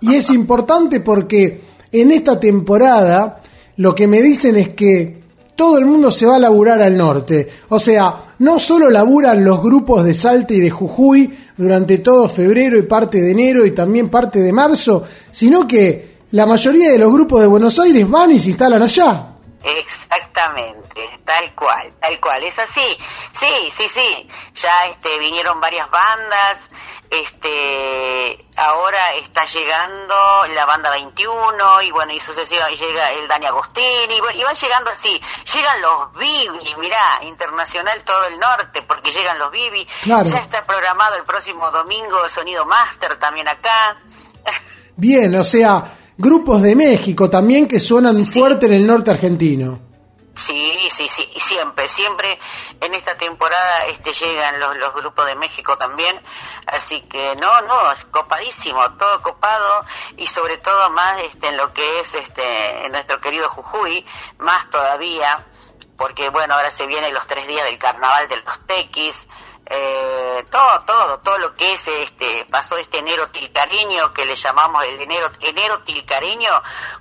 Y 0.00 0.16
es 0.16 0.30
importante 0.30 0.98
porque 0.98 1.62
en 1.92 2.10
esta 2.10 2.40
temporada 2.40 3.40
lo 3.76 3.94
que 3.94 4.08
me 4.08 4.20
dicen 4.20 4.56
es 4.56 4.70
que 4.70 5.22
todo 5.54 5.78
el 5.78 5.86
mundo 5.86 6.10
se 6.10 6.26
va 6.26 6.36
a 6.36 6.40
laburar 6.40 6.82
al 6.82 6.96
norte. 6.96 7.52
O 7.68 7.78
sea, 7.78 8.16
no 8.38 8.58
solo 8.58 8.90
laburan 8.90 9.44
los 9.44 9.62
grupos 9.62 10.04
de 10.04 10.14
Salta 10.14 10.54
y 10.54 10.60
de 10.60 10.70
Jujuy 10.70 11.41
durante 11.56 11.98
todo 11.98 12.28
febrero 12.28 12.78
y 12.78 12.82
parte 12.82 13.20
de 13.20 13.30
enero 13.32 13.66
y 13.66 13.72
también 13.72 14.08
parte 14.08 14.40
de 14.40 14.52
marzo, 14.52 15.06
sino 15.30 15.66
que 15.66 16.12
la 16.32 16.46
mayoría 16.46 16.90
de 16.90 16.98
los 16.98 17.12
grupos 17.12 17.40
de 17.40 17.46
Buenos 17.46 17.78
Aires 17.78 18.08
van 18.08 18.30
y 18.30 18.38
se 18.38 18.50
instalan 18.50 18.82
allá. 18.82 19.28
Exactamente, 19.64 21.20
tal 21.24 21.54
cual, 21.54 21.92
tal 22.00 22.18
cual, 22.20 22.42
es 22.42 22.58
así. 22.58 22.96
Sí, 23.32 23.70
sí, 23.70 23.88
sí. 23.88 24.28
Ya 24.54 24.86
este 24.86 25.18
vinieron 25.18 25.60
varias 25.60 25.88
bandas. 25.90 26.70
Este, 27.12 28.42
ahora 28.56 29.14
está 29.16 29.44
llegando 29.44 30.14
la 30.54 30.64
banda 30.64 30.88
21 30.88 31.82
y 31.82 31.90
bueno, 31.90 32.10
y 32.14 32.18
sucesiva 32.18 32.70
y 32.70 32.76
llega 32.76 33.12
el 33.12 33.28
Dani 33.28 33.44
Agostini 33.44 34.14
y, 34.16 34.20
bueno, 34.20 34.40
y 34.40 34.42
van 34.42 34.54
llegando 34.54 34.88
así. 34.88 35.20
Llegan 35.52 35.82
los 35.82 36.12
Bibi, 36.14 36.74
mirá, 36.80 37.20
internacional 37.24 38.02
todo 38.02 38.24
el 38.28 38.38
norte 38.38 38.80
porque 38.80 39.12
llegan 39.12 39.38
los 39.38 39.52
Bibi. 39.52 39.86
Claro. 40.04 40.24
Ya 40.24 40.38
está 40.38 40.64
programado 40.64 41.16
el 41.16 41.24
próximo 41.24 41.70
domingo 41.70 42.26
Sonido 42.30 42.64
Master 42.64 43.18
también 43.18 43.46
acá. 43.46 43.98
Bien, 44.96 45.34
o 45.34 45.44
sea, 45.44 45.84
grupos 46.16 46.62
de 46.62 46.74
México 46.74 47.28
también 47.28 47.68
que 47.68 47.78
suenan 47.78 48.18
fuerte 48.24 48.64
en 48.64 48.72
el 48.72 48.86
norte 48.86 49.10
argentino. 49.10 49.92
Sí, 50.34 50.72
sí, 50.88 51.08
sí, 51.08 51.28
siempre, 51.36 51.86
siempre 51.88 52.38
en 52.80 52.94
esta 52.94 53.16
temporada 53.18 53.86
este 53.88 54.12
llegan 54.14 54.58
los, 54.60 54.76
los 54.78 54.94
grupos 54.94 55.26
de 55.26 55.34
México 55.34 55.76
también, 55.76 56.18
así 56.66 57.00
que 57.02 57.36
no, 57.36 57.62
no, 57.62 57.92
es 57.92 58.04
copadísimo, 58.06 58.92
todo 58.92 59.22
copado 59.22 59.84
y 60.16 60.26
sobre 60.26 60.58
todo 60.58 60.90
más 60.90 61.18
este 61.22 61.48
en 61.48 61.56
lo 61.56 61.72
que 61.72 62.00
es 62.00 62.14
este 62.14 62.86
en 62.86 62.92
nuestro 62.92 63.20
querido 63.20 63.48
Jujuy, 63.48 64.06
más 64.38 64.70
todavía, 64.70 65.44
porque 65.96 66.28
bueno, 66.30 66.54
ahora 66.54 66.70
se 66.70 66.86
vienen 66.86 67.14
los 67.14 67.26
tres 67.26 67.46
días 67.46 67.64
del 67.64 67.78
carnaval 67.78 68.28
de 68.28 68.36
los 68.36 68.66
tequis, 68.66 69.28
eh, 69.66 70.44
todo, 70.50 70.80
todo, 70.82 71.18
todo 71.20 71.38
lo 71.38 71.54
que 71.54 71.72
es 71.72 71.88
este, 71.88 72.46
pasó 72.50 72.76
este 72.76 72.98
enero 72.98 73.26
tilcareño 73.28 74.12
que 74.12 74.26
le 74.26 74.34
llamamos 74.34 74.84
el 74.84 75.00
enero, 75.00 75.30
enero 75.40 75.78
tilcareño, 75.78 76.50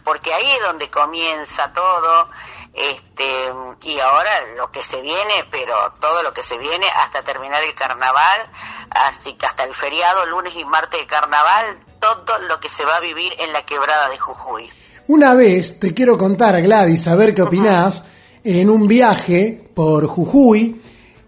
porque 0.03 0.34
ahí 0.34 0.51
es 0.51 0.62
donde 0.62 0.89
comienza 0.89 1.74
todo, 1.74 2.30
este, 2.74 3.53
y 3.82 3.99
ahora 3.99 4.32
lo 4.55 4.72
que 4.72 4.82
se 4.82 5.01
viene, 5.01 5.45
pero 5.49 5.93
todo 5.99 6.24
lo 6.24 6.34
que 6.34 6.43
se 6.43 6.57
viene 6.57 6.88
hasta 6.88 7.24
terminar 7.24 7.64
el 7.64 7.76
carnaval, 7.76 8.49
así 8.91 9.33
que 9.33 9.45
hasta 9.45 9.63
el 9.63 9.73
feriado, 9.73 10.25
lunes 10.27 10.53
y 10.55 10.65
martes 10.65 10.99
de 10.99 11.07
carnaval, 11.07 11.65
todo 11.99 12.39
lo 12.47 12.59
que 12.59 12.69
se 12.69 12.85
va 12.85 12.97
a 12.97 12.99
vivir 12.99 13.33
en 13.39 13.53
la 13.53 13.65
quebrada 13.65 14.09
de 14.09 14.17
Jujuy. 14.17 14.69
Una 15.07 15.33
vez, 15.33 15.79
te 15.79 15.93
quiero 15.93 16.17
contar, 16.17 16.61
Gladys, 16.61 17.07
a 17.07 17.15
ver 17.15 17.33
qué 17.33 17.41
opinás, 17.41 18.03
en 18.43 18.69
un 18.69 18.87
viaje 18.87 19.69
por 19.73 20.07
Jujuy, 20.07 20.81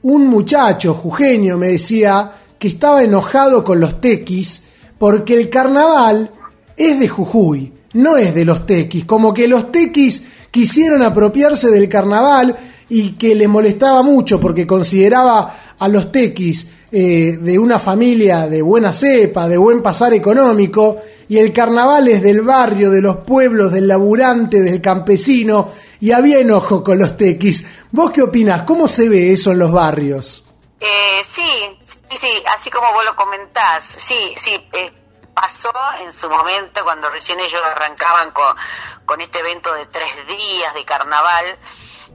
un 0.03 0.27
muchacho 0.27 0.93
jujeño 0.93 1.57
me 1.57 1.67
decía 1.67 2.31
que 2.59 2.67
estaba 2.67 3.03
enojado 3.03 3.63
con 3.63 3.79
los 3.79 4.01
tequis 4.01 4.63
porque 4.97 5.33
el 5.33 5.49
carnaval 5.49 6.31
es 6.75 6.99
de 6.99 7.07
Jujuy, 7.07 7.73
no 7.93 8.17
es 8.17 8.33
de 8.33 8.45
los 8.45 8.65
tequis, 8.65 9.05
como 9.05 9.33
que 9.33 9.47
los 9.47 9.71
tequis 9.71 10.23
quisieron 10.51 11.01
apropiarse 11.01 11.69
del 11.69 11.87
carnaval 11.89 12.57
y 12.89 13.13
que 13.13 13.35
le 13.35 13.47
molestaba 13.47 14.01
mucho 14.01 14.39
porque 14.39 14.67
consideraba 14.67 15.55
a 15.79 15.87
los 15.87 16.11
tequis 16.11 16.67
eh, 16.95 17.37
de 17.39 17.57
una 17.57 17.79
familia 17.79 18.45
de 18.47 18.61
buena 18.61 18.93
cepa, 18.93 19.47
de 19.47 19.57
buen 19.57 19.81
pasar 19.81 20.13
económico, 20.13 21.01
y 21.27 21.39
el 21.39 21.51
carnaval 21.51 22.07
es 22.07 22.21
del 22.21 22.41
barrio, 22.41 22.91
de 22.91 23.01
los 23.01 23.17
pueblos, 23.17 23.71
del 23.71 23.87
laburante, 23.87 24.61
del 24.61 24.79
campesino, 24.79 25.71
y 25.99 26.11
había 26.11 26.37
enojo 26.37 26.83
con 26.83 26.99
los 26.99 27.17
tequis. 27.17 27.65
¿Vos 27.91 28.11
qué 28.11 28.21
opinás? 28.21 28.61
¿Cómo 28.61 28.87
se 28.87 29.09
ve 29.09 29.33
eso 29.33 29.51
en 29.53 29.57
los 29.57 29.71
barrios? 29.71 30.43
Eh, 30.79 31.21
sí, 31.23 31.79
sí, 31.81 32.15
sí, 32.15 32.43
así 32.53 32.69
como 32.69 32.93
vos 32.93 33.03
lo 33.03 33.15
comentás, 33.15 33.83
sí, 33.83 34.35
sí, 34.35 34.51
eh, 34.73 34.91
pasó 35.33 35.71
en 35.99 36.13
su 36.13 36.29
momento 36.29 36.83
cuando 36.83 37.09
recién 37.09 37.39
ellos 37.39 37.61
arrancaban 37.65 38.29
con, 38.29 38.55
con 39.03 39.19
este 39.19 39.39
evento 39.39 39.73
de 39.73 39.87
tres 39.87 40.11
días 40.27 40.75
de 40.75 40.85
carnaval, 40.85 41.57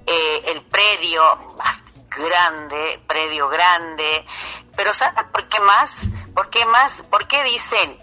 eh, 0.06 0.42
el 0.52 0.62
predio 0.62 1.22
más 1.58 1.82
grande, 2.08 3.00
predio 3.06 3.48
grande, 3.48 4.24
pero 4.78 4.94
¿sabes 4.94 5.24
por 5.32 5.48
qué 5.48 5.58
más? 5.58 6.06
¿Por 6.36 6.50
qué 6.50 6.64
más? 6.66 7.02
¿Por 7.10 7.26
qué 7.26 7.42
dicen 7.42 7.98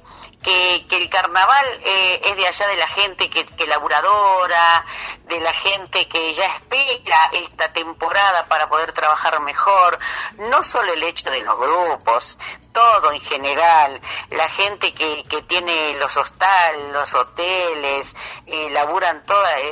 que, 0.45 0.85
que 0.87 0.97
el 0.97 1.09
carnaval 1.09 1.65
eh, 1.83 2.21
es 2.23 2.35
de 2.37 2.47
allá 2.47 2.67
de 2.67 2.75
la 2.77 2.87
gente 2.87 3.31
que, 3.31 3.43
que 3.45 3.65
laburadora, 3.65 4.85
de 5.23 5.39
la 5.39 5.51
gente 5.51 6.07
que 6.07 6.31
ya 6.35 6.45
espera 6.45 7.17
esta 7.33 7.73
temporada 7.73 8.45
para 8.45 8.69
poder 8.69 8.93
trabajar 8.93 9.39
mejor, 9.41 9.97
no 10.37 10.61
solo 10.61 10.93
el 10.93 11.01
hecho 11.01 11.31
de 11.31 11.41
los 11.41 11.57
grupos, 11.57 12.37
todo 12.71 13.11
en 13.11 13.21
general, 13.21 13.99
la 14.29 14.47
gente 14.47 14.93
que, 14.93 15.23
que 15.27 15.41
tiene 15.43 15.95
los 15.95 16.15
hostales, 16.15 16.91
los 16.93 17.11
hoteles, 17.15 18.15
eh, 18.45 18.69
laburan 18.69 19.25
toda, 19.25 19.59
eh, 19.59 19.63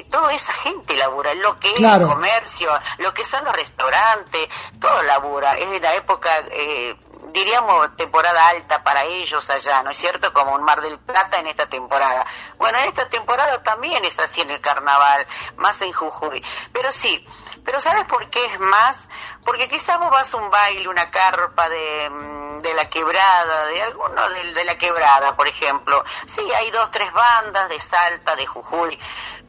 eh, 0.00 0.04
toda 0.10 0.32
esa 0.34 0.52
gente 0.52 0.96
labura, 0.96 1.32
lo 1.34 1.60
que 1.60 1.72
Claro. 1.74 1.96
es 1.96 2.08
el 2.08 2.14
comercio, 2.14 2.80
lo 2.98 3.14
que 3.14 3.24
son 3.24 3.44
los 3.44 3.54
restaurantes, 3.54 4.48
todo 4.80 5.00
labura, 5.02 5.56
es 5.58 5.70
de 5.70 5.78
la 5.78 5.94
época... 5.94 6.36
Eh, 6.50 6.96
diríamos 7.38 7.96
temporada 7.96 8.48
alta 8.48 8.82
para 8.82 9.04
ellos 9.04 9.48
allá, 9.50 9.82
¿no 9.82 9.90
es 9.90 9.98
cierto? 9.98 10.32
Como 10.32 10.54
un 10.54 10.62
Mar 10.62 10.80
del 10.80 10.98
Plata 10.98 11.38
en 11.38 11.46
esta 11.46 11.66
temporada. 11.66 12.26
Bueno, 12.56 12.78
en 12.78 12.88
esta 12.88 13.08
temporada 13.08 13.62
también 13.62 14.04
es 14.04 14.18
así 14.18 14.40
en 14.40 14.50
el 14.50 14.60
carnaval, 14.60 15.26
más 15.56 15.80
en 15.82 15.92
Jujuy. 15.92 16.44
Pero 16.72 16.90
sí, 16.90 17.26
pero 17.64 17.80
¿sabes 17.80 18.04
por 18.06 18.28
qué 18.30 18.44
es 18.46 18.60
más? 18.60 19.08
Porque 19.44 19.68
quizás 19.68 19.98
vos 19.98 20.10
vas 20.10 20.32
a 20.34 20.36
un 20.36 20.50
baile, 20.50 20.88
una 20.88 21.10
carpa 21.10 21.68
de, 21.68 22.10
mm, 22.10 22.60
de 22.60 22.74
la 22.74 22.88
quebrada, 22.88 23.66
de 23.66 23.82
alguno 23.82 24.28
de, 24.30 24.54
de 24.54 24.64
la 24.64 24.76
quebrada, 24.76 25.36
por 25.36 25.46
ejemplo. 25.48 26.04
Sí, 26.26 26.42
hay 26.52 26.70
dos, 26.70 26.90
tres 26.90 27.12
bandas 27.12 27.68
de 27.68 27.78
Salta, 27.78 28.36
de 28.36 28.46
Jujuy, 28.46 28.98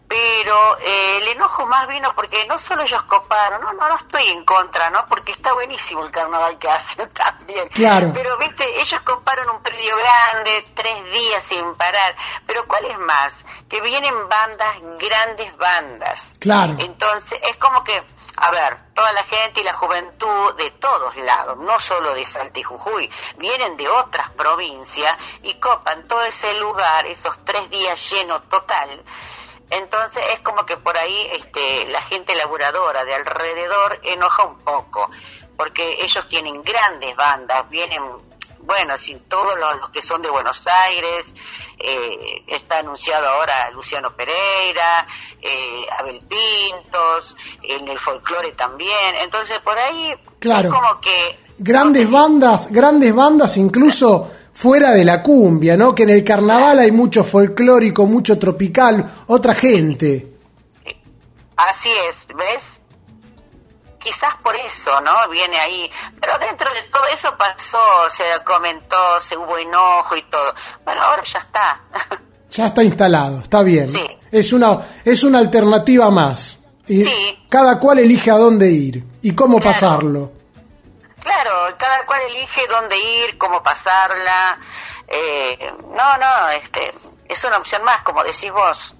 pero 0.10 0.80
eh, 0.80 1.20
el 1.22 1.28
enojo 1.28 1.68
más 1.68 1.88
vino 1.88 2.16
porque 2.16 2.43
no 2.47 2.57
solo 2.57 2.82
ellos 2.82 3.03
coparon, 3.03 3.62
no, 3.62 3.74
no, 3.74 3.88
no 3.88 3.95
estoy 3.95 4.28
en 4.30 4.43
contra, 4.43 4.89
¿no? 4.89 5.05
Porque 5.05 5.32
está 5.32 5.53
buenísimo 5.53 6.03
el 6.03 6.10
carnaval 6.10 6.57
que 6.57 6.68
hacen 6.70 7.07
también. 7.10 7.70
Claro. 7.70 8.12
Pero, 8.12 8.36
viste, 8.39 8.82
ellos 8.82 8.99
coparon 9.01 9.47
un 9.51 9.62
predio 9.62 9.95
grande, 9.97 10.66
tres 10.74 11.12
días 11.12 11.43
sin 11.43 11.76
parar. 11.76 12.16
Pero, 12.47 12.68
¿cuál 12.68 12.86
es 12.86 12.97
más? 12.97 13.45
Que 13.70 13.82
vienen 13.82 14.28
bandas, 14.28 14.78
grandes 14.99 15.55
bandas. 15.57 16.34
Claro. 16.39 16.76
Entonces, 16.80 17.39
es 17.43 17.57
como 17.57 17.84
que, 17.84 18.01
a 18.38 18.49
ver, 18.49 18.80
toda 18.95 19.14
la 19.14 19.24
gente 19.26 19.62
y 19.62 19.64
la 19.64 19.74
juventud 19.74 20.55
de 20.55 20.72
todos 20.72 21.16
lados, 21.18 21.55
no 21.60 21.80
solo 21.80 22.16
de 22.16 22.26
Salta 22.26 22.60
y 22.60 22.64
Jujuy, 22.64 23.12
vienen 23.38 23.78
de 23.78 23.88
otras 23.88 24.32
provincias 24.32 25.16
y 25.43 25.53
copan 25.60 26.07
todo 26.07 26.24
ese 26.24 26.55
lugar, 26.55 27.05
esos 27.05 27.45
tres 27.45 27.70
días 27.70 28.10
lleno 28.10 28.41
total. 28.41 29.03
Entonces 29.70 30.24
es 30.34 30.39
como 30.39 30.65
que 30.65 30.78
por 30.78 30.97
ahí 30.97 31.28
este, 31.34 31.86
la 31.89 32.01
gente 32.01 32.36
laburadora 32.36 33.03
de 33.05 33.13
alrededor 33.15 33.99
enoja 34.03 34.43
un 34.45 34.57
poco, 34.59 35.09
porque 35.57 35.97
ellos 36.03 36.28
tienen 36.28 36.61
grandes 36.63 37.15
bandas, 37.15 37.70
vienen, 37.70 38.01
bueno, 38.61 38.97
sin 38.97 39.20
todos 39.28 39.57
los, 39.59 39.78
los 39.78 39.89
que 39.89 40.01
son 40.01 40.22
de 40.22 40.30
Buenos 40.30 40.65
Aires, 40.88 41.34
eh, 41.78 42.43
está 42.47 42.80
anunciado 42.80 43.28
ahora 43.28 43.70
Luciano 43.72 44.11
Pereira, 44.15 45.05
eh, 45.41 45.86
Abel 45.99 46.20
Pintos, 46.28 47.38
en 47.63 47.88
el 47.88 47.99
folclore 47.99 48.51
también, 48.53 49.15
entonces 49.22 49.59
por 49.59 49.78
ahí 49.78 50.13
Claro. 50.39 50.70
es 50.70 50.74
como 50.74 50.99
que... 51.01 51.39
Grandes 51.57 52.09
bandas, 52.09 52.72
grandes 52.72 53.13
bandas 53.13 53.57
incluso 53.57 54.32
fuera 54.60 54.91
de 54.91 55.05
la 55.05 55.24
cumbia, 55.24 55.78
¿no? 55.78 55.95
Que 55.95 56.03
en 56.03 56.10
el 56.10 56.22
carnaval 56.26 56.80
hay 56.80 56.91
mucho 56.91 57.24
folclórico, 57.24 58.05
mucho 58.05 58.38
tropical, 58.38 59.24
otra 59.28 59.55
gente. 59.55 60.34
Así 61.55 61.89
es, 62.10 62.28
¿ves? 62.36 62.80
Quizás 63.99 64.36
por 64.43 64.53
eso, 64.57 64.99
¿no? 64.99 65.12
Viene 65.32 65.57
ahí. 65.57 65.89
Pero 66.20 66.34
dentro 66.39 66.70
de 66.74 66.82
todo 66.91 67.03
eso 67.14 67.30
pasó, 67.38 67.78
se 68.10 68.24
comentó, 68.43 68.95
se 69.20 69.38
hubo 69.38 69.57
enojo 69.57 70.18
y 70.18 70.24
todo. 70.30 70.53
Bueno, 70.84 71.01
ahora 71.03 71.24
ya 71.24 71.39
está. 71.39 71.82
Ya 72.51 72.66
está 72.66 72.84
instalado, 72.84 73.41
está 73.41 73.62
bien. 73.62 73.88
Sí. 73.88 74.03
Es 74.32 74.51
una 74.53 74.80
es 75.05 75.24
una 75.24 75.38
alternativa 75.38 76.10
más. 76.10 76.57
Y 76.88 77.03
Sí. 77.03 77.38
cada 77.47 77.80
cual 77.80 77.99
elige 77.99 78.32
a 78.32 78.38
dónde 78.38 78.72
ir 78.72 79.03
y 79.22 79.36
cómo 79.36 79.60
Claro. 79.60 79.72
pasarlo. 79.72 80.32
Claro, 81.22 81.76
cada 81.78 82.05
cual 82.05 82.22
elige 82.30 82.61
dónde 82.70 82.97
ir, 82.97 83.38
cómo 83.38 83.61
pasarla. 83.63 84.59
Eh, 85.07 85.57
no, 85.82 86.17
no, 86.17 86.49
este, 86.49 86.93
es 87.28 87.43
una 87.43 87.57
opción 87.57 87.84
más, 87.84 88.01
como 88.01 88.24
decís 88.24 88.51
vos. 88.51 88.95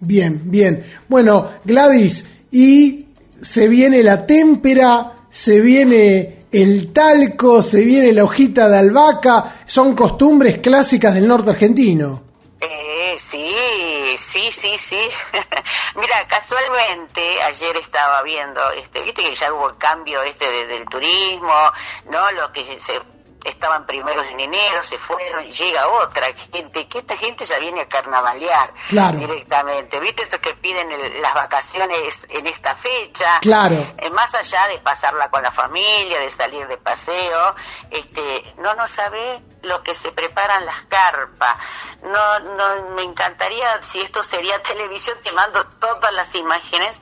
Bien, 0.00 0.40
bien. 0.44 0.84
Bueno, 1.08 1.50
Gladys, 1.64 2.26
y 2.50 3.08
se 3.40 3.68
viene 3.68 4.02
la 4.02 4.26
témpera, 4.26 5.12
se 5.30 5.60
viene 5.60 6.46
el 6.52 6.92
talco, 6.92 7.62
se 7.62 7.82
viene 7.82 8.12
la 8.12 8.24
hojita 8.24 8.68
de 8.68 8.78
albahaca, 8.78 9.54
son 9.66 9.94
costumbres 9.94 10.58
clásicas 10.58 11.14
del 11.14 11.26
norte 11.26 11.50
argentino. 11.50 12.23
Sí, 13.16 14.14
sí, 14.18 14.50
sí, 14.52 14.76
sí. 14.78 15.08
Mira, 15.96 16.26
casualmente 16.26 17.42
ayer 17.42 17.76
estaba 17.76 18.22
viendo, 18.22 18.70
este, 18.72 19.02
viste 19.02 19.22
que 19.22 19.34
ya 19.34 19.52
hubo 19.52 19.70
el 19.70 19.76
cambio 19.76 20.22
este 20.22 20.50
de- 20.50 20.66
del 20.66 20.84
turismo, 20.86 21.72
¿no? 22.10 22.30
Los 22.32 22.50
que 22.50 22.78
se 22.80 23.00
estaban 23.44 23.86
primeros 23.86 24.26
en 24.30 24.40
enero, 24.40 24.82
se 24.82 24.98
fueron, 24.98 25.44
llega 25.46 25.86
otra 25.88 26.26
gente, 26.52 26.88
que 26.88 26.98
esta 26.98 27.16
gente 27.16 27.44
ya 27.44 27.58
viene 27.58 27.82
a 27.82 27.88
carnavalear 27.88 28.72
Claro. 28.88 29.18
directamente, 29.18 30.00
¿viste? 30.00 30.22
Esos 30.22 30.40
que 30.40 30.54
piden 30.54 30.90
el- 30.90 31.20
las 31.22 31.34
vacaciones 31.34 32.26
en 32.28 32.46
esta 32.46 32.74
fecha. 32.74 33.38
Claro. 33.40 33.76
Eh, 33.98 34.10
más 34.10 34.34
allá 34.34 34.66
de 34.68 34.78
pasarla 34.78 35.30
con 35.30 35.42
la 35.42 35.50
familia, 35.52 36.18
de 36.20 36.30
salir 36.30 36.66
de 36.66 36.76
paseo, 36.78 37.54
este, 37.90 38.54
no 38.58 38.74
no 38.74 38.86
sabe 38.86 39.42
lo 39.62 39.82
que 39.82 39.94
se 39.94 40.10
preparan 40.12 40.64
las 40.66 40.82
carpas. 40.82 41.56
No, 42.02 42.38
no, 42.40 42.90
me 42.96 43.02
encantaría, 43.02 43.82
si 43.82 44.00
esto 44.00 44.22
sería 44.22 44.62
televisión, 44.62 45.16
te 45.22 45.32
mando 45.32 45.64
todas 45.80 46.12
las 46.14 46.34
imágenes, 46.34 47.00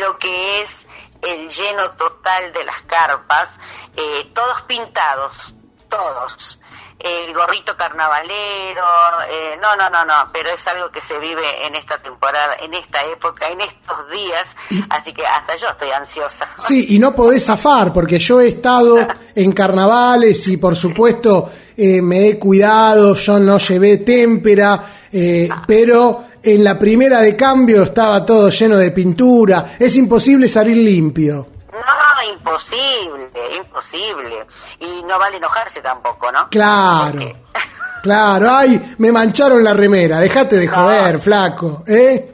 lo 0.00 0.18
que 0.18 0.60
es 0.60 0.86
el 1.22 1.48
lleno 1.48 1.90
total 1.92 2.52
de 2.52 2.64
las 2.64 2.82
carpas, 2.82 3.56
eh, 3.96 4.30
todos 4.34 4.62
pintados, 4.62 5.54
todos. 5.96 6.60
el 6.98 7.34
gorrito 7.34 7.76
carnavalero, 7.76 8.82
eh, 9.28 9.58
no, 9.60 9.76
no, 9.76 9.90
no, 9.90 10.04
no, 10.06 10.30
pero 10.32 10.48
es 10.50 10.66
algo 10.68 10.90
que 10.90 11.00
se 11.02 11.18
vive 11.18 11.66
en 11.66 11.74
esta 11.74 11.98
temporada, 11.98 12.56
en 12.62 12.72
esta 12.72 13.04
época, 13.04 13.48
en 13.50 13.60
estos 13.60 14.10
días, 14.10 14.56
así 14.88 15.12
que 15.12 15.26
hasta 15.26 15.56
yo 15.56 15.68
estoy 15.68 15.90
ansiosa. 15.90 16.48
Sí, 16.66 16.86
y 16.90 16.98
no 16.98 17.14
podés 17.14 17.44
zafar, 17.44 17.92
porque 17.92 18.18
yo 18.18 18.40
he 18.40 18.48
estado 18.48 19.06
en 19.34 19.52
carnavales 19.52 20.48
y 20.48 20.56
por 20.56 20.76
supuesto 20.76 21.50
eh, 21.76 22.00
me 22.00 22.28
he 22.28 22.38
cuidado, 22.38 23.14
yo 23.16 23.38
no 23.38 23.58
llevé 23.58 23.98
témpera, 23.98 24.82
eh, 25.12 25.48
pero 25.66 26.24
en 26.42 26.64
la 26.64 26.78
primera 26.78 27.20
de 27.20 27.36
cambio 27.36 27.82
estaba 27.82 28.24
todo 28.24 28.48
lleno 28.48 28.78
de 28.78 28.92
pintura, 28.92 29.76
es 29.78 29.96
imposible 29.96 30.48
salir 30.48 30.76
limpio. 30.76 31.48
No, 31.72 32.03
imposible, 32.32 33.30
imposible. 33.56 34.46
Y 34.80 35.02
no 35.04 35.18
vale 35.18 35.36
enojarse 35.36 35.80
tampoco, 35.80 36.30
¿no? 36.32 36.48
Claro, 36.50 37.12
Porque- 37.12 37.36
claro, 38.02 38.50
ay, 38.54 38.94
me 38.98 39.10
mancharon 39.12 39.62
la 39.62 39.72
remera, 39.74 40.20
dejate 40.20 40.56
de 40.56 40.68
joder, 40.68 41.20
flaco, 41.20 41.82
¿eh? 41.86 42.30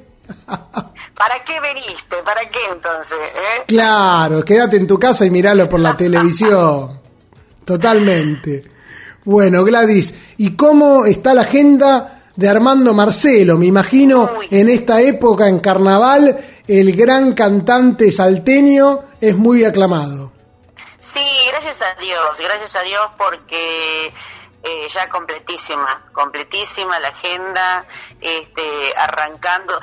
¿Para 0.46 1.44
qué 1.44 1.60
veniste? 1.60 2.16
¿Para 2.24 2.48
qué 2.48 2.58
entonces? 2.72 3.18
eh? 3.34 3.64
Claro, 3.66 4.44
quédate 4.44 4.76
en 4.78 4.86
tu 4.86 4.98
casa 4.98 5.24
y 5.26 5.30
miralo 5.30 5.68
por 5.68 5.80
la 5.80 5.96
televisión. 5.96 6.88
Totalmente. 7.64 8.64
Bueno, 9.24 9.64
Gladys, 9.64 10.14
¿y 10.38 10.56
cómo 10.56 11.04
está 11.04 11.34
la 11.34 11.42
agenda 11.42 12.22
de 12.34 12.48
Armando 12.48 12.94
Marcelo? 12.94 13.58
Me 13.58 13.66
imagino 13.66 14.30
Uy. 14.38 14.48
en 14.50 14.70
esta 14.70 15.00
época, 15.02 15.46
en 15.46 15.60
carnaval, 15.60 16.38
el 16.70 16.94
gran 16.94 17.32
cantante 17.32 18.12
salteño 18.12 19.00
es 19.20 19.36
muy 19.36 19.64
aclamado. 19.64 20.32
Sí, 21.00 21.18
gracias 21.48 21.82
a 21.82 22.00
Dios, 22.00 22.38
gracias 22.38 22.76
a 22.76 22.82
Dios 22.82 23.00
porque 23.18 24.12
eh, 24.62 24.88
ya 24.88 25.08
completísima, 25.08 26.10
completísima 26.12 26.98
la 26.98 27.08
agenda, 27.08 27.86
este, 28.20 28.94
arrancando, 28.96 29.78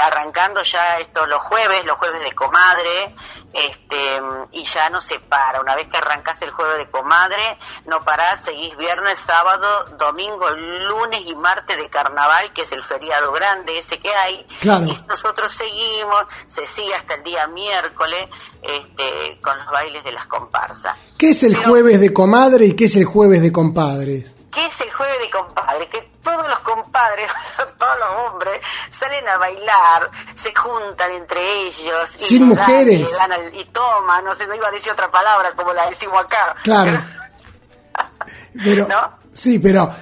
arrancando 0.00 0.62
ya 0.62 0.98
esto 0.98 1.26
los 1.26 1.40
jueves, 1.40 1.84
los 1.84 1.96
jueves 1.96 2.22
de 2.22 2.32
comadre, 2.32 3.14
este, 3.52 4.22
y 4.52 4.62
ya 4.62 4.90
no 4.90 5.00
se 5.00 5.18
para. 5.18 5.60
Una 5.60 5.74
vez 5.74 5.88
que 5.88 5.96
arrancás 5.96 6.42
el 6.42 6.50
jueves 6.50 6.78
de 6.78 6.90
comadre, 6.90 7.58
no 7.86 8.04
parás, 8.04 8.44
seguís 8.44 8.76
viernes, 8.76 9.18
sábado, 9.18 9.86
domingo, 9.98 10.48
lunes 10.50 11.22
y 11.26 11.34
martes 11.34 11.76
de 11.76 11.88
carnaval, 11.88 12.52
que 12.52 12.62
es 12.62 12.72
el 12.72 12.82
feriado 12.82 13.32
grande 13.32 13.78
ese 13.78 13.98
que 13.98 14.14
hay. 14.14 14.46
Claro. 14.60 14.86
Y 14.86 14.96
nosotros 15.08 15.52
seguimos, 15.52 16.26
se 16.46 16.66
sigue 16.66 16.94
hasta 16.94 17.14
el 17.14 17.24
día 17.24 17.48
miércoles, 17.48 18.28
este, 18.62 19.38
con 19.40 19.56
los 19.58 19.66
bailes 19.70 20.02
de 20.04 20.12
las 20.12 20.26
comparsas. 20.26 20.96
¿Qué 21.18 21.30
es 21.30 21.42
el 21.42 21.54
Pero- 21.54 21.68
jueves 21.70 22.00
de 22.00 22.12
comadre 22.12 22.66
y 22.66 22.74
qué 22.76 22.86
es 22.86 22.96
el 22.96 23.04
jueves 23.04 23.42
de 23.42 23.52
compadres? 23.52 24.34
¿Qué 24.52 24.66
es 24.66 24.80
el 24.80 24.90
jueves 24.92 25.16
de 25.20 25.30
compadre? 25.30 25.88
Que 25.88 26.10
todos 26.24 26.48
los 26.48 26.58
compadres, 26.60 27.30
todos 27.78 27.98
los 28.00 28.32
hombres, 28.32 28.60
salen 28.90 29.26
a 29.28 29.36
bailar, 29.38 30.10
se 30.34 30.52
juntan 30.54 31.12
entre 31.12 31.40
ellos. 31.66 32.16
Y 32.20 32.24
Sin 32.24 32.40
dan, 32.40 32.48
mujeres. 32.58 33.10
dan 33.16 33.32
y 33.54 33.64
toman, 33.66 34.24
no 34.24 34.34
sé, 34.34 34.46
no 34.48 34.54
iba 34.56 34.66
a 34.68 34.72
decir 34.72 34.92
otra 34.92 35.10
palabra 35.10 35.52
como 35.52 35.72
la 35.72 35.88
decimos 35.88 36.18
acá. 36.24 36.54
Claro. 36.64 37.00
Pero, 38.64 38.88
¿No? 38.88 39.20
Sí, 39.32 39.60
pero 39.60 39.94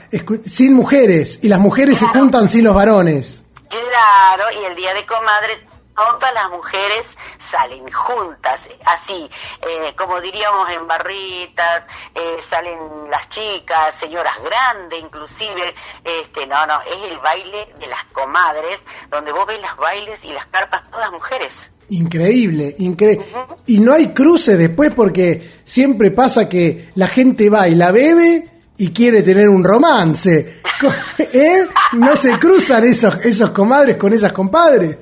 sin 0.46 0.72
mujeres 0.74 1.40
y 1.42 1.48
las 1.48 1.58
mujeres 1.60 1.98
se 1.98 2.06
juntan 2.06 2.48
sin 2.48 2.64
los 2.64 2.74
varones. 2.74 3.42
Claro, 3.68 4.44
y 4.58 4.64
el 4.64 4.74
día 4.74 4.94
de 4.94 5.04
comadre 5.04 5.66
todas 5.98 6.34
las 6.34 6.50
mujeres 6.50 7.18
salen 7.38 7.90
juntas, 7.90 8.68
así, 8.86 9.28
eh, 9.62 9.94
como 9.96 10.20
diríamos 10.20 10.70
en 10.70 10.86
barritas, 10.86 11.86
eh, 12.14 12.36
salen 12.40 12.78
las 13.10 13.28
chicas, 13.28 13.94
señoras 13.94 14.34
grandes 14.42 15.00
inclusive, 15.00 15.74
este, 16.04 16.46
no, 16.46 16.66
no, 16.66 16.80
es 16.82 17.10
el 17.12 17.18
baile 17.18 17.72
de 17.78 17.86
las 17.86 18.04
comadres, 18.06 18.84
donde 19.10 19.32
vos 19.32 19.46
ves 19.46 19.60
las 19.60 19.76
bailes 19.76 20.24
y 20.24 20.32
las 20.32 20.46
carpas 20.46 20.88
todas 20.90 21.10
mujeres. 21.10 21.70
Increíble, 21.90 22.74
increíble. 22.78 23.24
Y 23.66 23.80
no 23.80 23.94
hay 23.94 24.08
cruce 24.08 24.56
después 24.56 24.92
porque 24.94 25.60
siempre 25.64 26.10
pasa 26.10 26.48
que 26.48 26.90
la 26.94 27.08
gente 27.08 27.48
va 27.48 27.66
y 27.68 27.74
la 27.74 27.92
bebe 27.92 28.46
y 28.76 28.90
quiere 28.90 29.22
tener 29.22 29.48
un 29.48 29.64
romance. 29.64 30.60
¿Eh? 31.18 31.66
No 31.94 32.14
se 32.14 32.38
cruzan 32.38 32.84
esos, 32.84 33.14
esos 33.24 33.50
comadres 33.50 33.96
con 33.96 34.12
esas 34.12 34.32
compadres. 34.32 34.98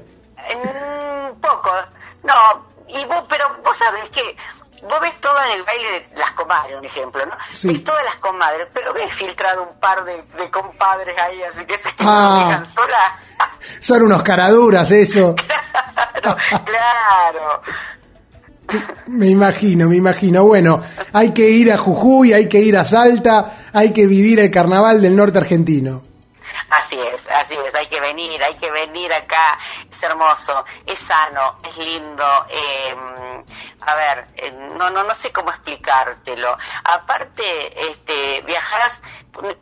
Poco, 1.50 1.70
no, 2.24 2.66
y 2.88 3.04
vos, 3.04 3.24
pero 3.28 3.44
vos 3.64 3.76
sabés 3.76 4.08
que 4.10 4.36
vos 4.88 5.00
ves 5.00 5.20
todo 5.20 5.36
en 5.44 5.52
el 5.52 5.62
baile 5.64 6.08
de 6.10 6.18
las 6.18 6.32
comadres, 6.32 6.76
un 6.78 6.84
ejemplo, 6.84 7.24
¿no? 7.26 7.32
Sí. 7.50 7.68
Ves 7.68 7.84
todas 7.84 8.04
las 8.04 8.16
comadres, 8.16 8.66
pero 8.74 8.92
ves 8.92 9.12
filtrado 9.14 9.62
un 9.62 9.78
par 9.80 10.04
de, 10.04 10.22
de 10.22 10.50
compadres 10.50 11.16
ahí, 11.18 11.42
así 11.44 11.64
que 11.66 11.78
se 11.78 11.88
Ah. 12.00 12.46
dejan 12.48 12.66
sola. 12.66 13.18
Son 13.80 14.02
unos 14.02 14.22
caraduras 14.22 14.90
eso. 14.90 15.34
claro, 16.22 16.36
claro. 16.64 17.62
Me 19.06 19.28
imagino, 19.28 19.88
me 19.88 19.96
imagino. 19.96 20.44
Bueno, 20.44 20.82
hay 21.12 21.32
que 21.32 21.48
ir 21.48 21.70
a 21.72 21.78
Jujuy, 21.78 22.32
hay 22.32 22.48
que 22.48 22.58
ir 22.58 22.76
a 22.76 22.84
Salta, 22.84 23.68
hay 23.72 23.92
que 23.92 24.06
vivir 24.06 24.40
el 24.40 24.50
carnaval 24.50 25.00
del 25.00 25.14
norte 25.16 25.38
argentino. 25.38 26.02
Así 26.76 27.00
es, 27.00 27.26
así 27.28 27.56
es, 27.56 27.74
hay 27.74 27.86
que 27.86 28.00
venir, 28.00 28.42
hay 28.44 28.54
que 28.56 28.70
venir 28.70 29.10
acá, 29.10 29.58
es 29.90 30.02
hermoso, 30.02 30.62
es 30.84 30.98
sano, 30.98 31.56
es 31.66 31.78
lindo, 31.78 32.46
eh, 32.50 32.94
a 33.80 33.94
ver, 33.94 34.26
eh, 34.36 34.50
no, 34.50 34.90
no, 34.90 35.02
no 35.02 35.14
sé 35.14 35.32
cómo 35.32 35.48
explicártelo. 35.50 36.56
Aparte, 36.84 37.90
este, 37.90 38.42
viajarás, 38.42 39.02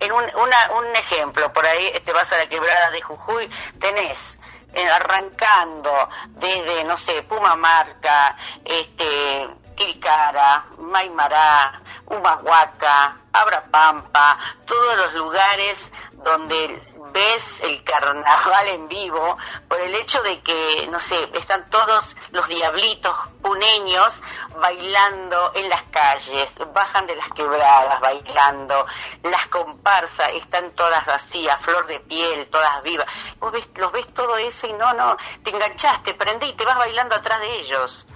en 0.00 0.10
un, 0.10 0.24
una, 0.24 0.70
un 0.72 0.96
ejemplo, 0.96 1.52
por 1.52 1.64
ahí 1.64 1.92
te 2.04 2.12
vas 2.12 2.32
a 2.32 2.38
la 2.38 2.48
quebrada 2.48 2.90
de 2.90 3.00
Jujuy, 3.00 3.48
tenés 3.78 4.40
eh, 4.72 4.90
arrancando 4.90 6.08
desde, 6.30 6.82
no 6.82 6.96
sé, 6.96 7.22
Pumamarca, 7.22 8.36
este, 8.64 9.48
Tilcara, 9.76 10.66
Maimará, 10.78 11.80
Humahuaca, 12.06 13.18
Abrapampa, 13.32 14.38
todos 14.66 14.96
los 14.96 15.14
lugares 15.14 15.92
donde 16.12 16.93
ves 17.14 17.60
el 17.62 17.82
carnaval 17.84 18.68
en 18.68 18.88
vivo 18.88 19.38
por 19.68 19.80
el 19.80 19.94
hecho 19.94 20.20
de 20.22 20.40
que, 20.40 20.88
no 20.90 20.98
sé, 20.98 21.16
están 21.34 21.64
todos 21.70 22.16
los 22.32 22.46
diablitos 22.48 23.14
puneños 23.40 24.20
bailando 24.60 25.52
en 25.54 25.68
las 25.68 25.82
calles, 25.84 26.54
bajan 26.74 27.06
de 27.06 27.14
las 27.14 27.28
quebradas 27.30 28.00
bailando, 28.00 28.84
las 29.22 29.46
comparsas 29.46 30.30
están 30.34 30.72
todas 30.72 31.06
así, 31.08 31.48
a 31.48 31.56
flor 31.56 31.86
de 31.86 32.00
piel, 32.00 32.46
todas 32.50 32.82
vivas. 32.82 33.06
Vos 33.38 33.52
ves, 33.52 33.68
los 33.76 33.92
ves 33.92 34.12
todo 34.12 34.36
eso 34.36 34.66
y 34.66 34.72
no, 34.72 34.92
no, 34.94 35.16
te 35.44 35.50
enganchaste, 35.50 36.14
prendí 36.14 36.46
y 36.46 36.52
te 36.54 36.64
vas 36.64 36.76
bailando 36.76 37.14
atrás 37.14 37.40
de 37.40 37.60
ellos. 37.60 38.08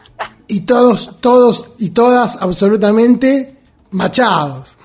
Y 0.49 0.67
todos, 0.67 1.21
todos 1.21 1.69
y 1.79 1.91
todas 1.91 2.37
absolutamente 2.43 3.63
machados. 3.93 4.78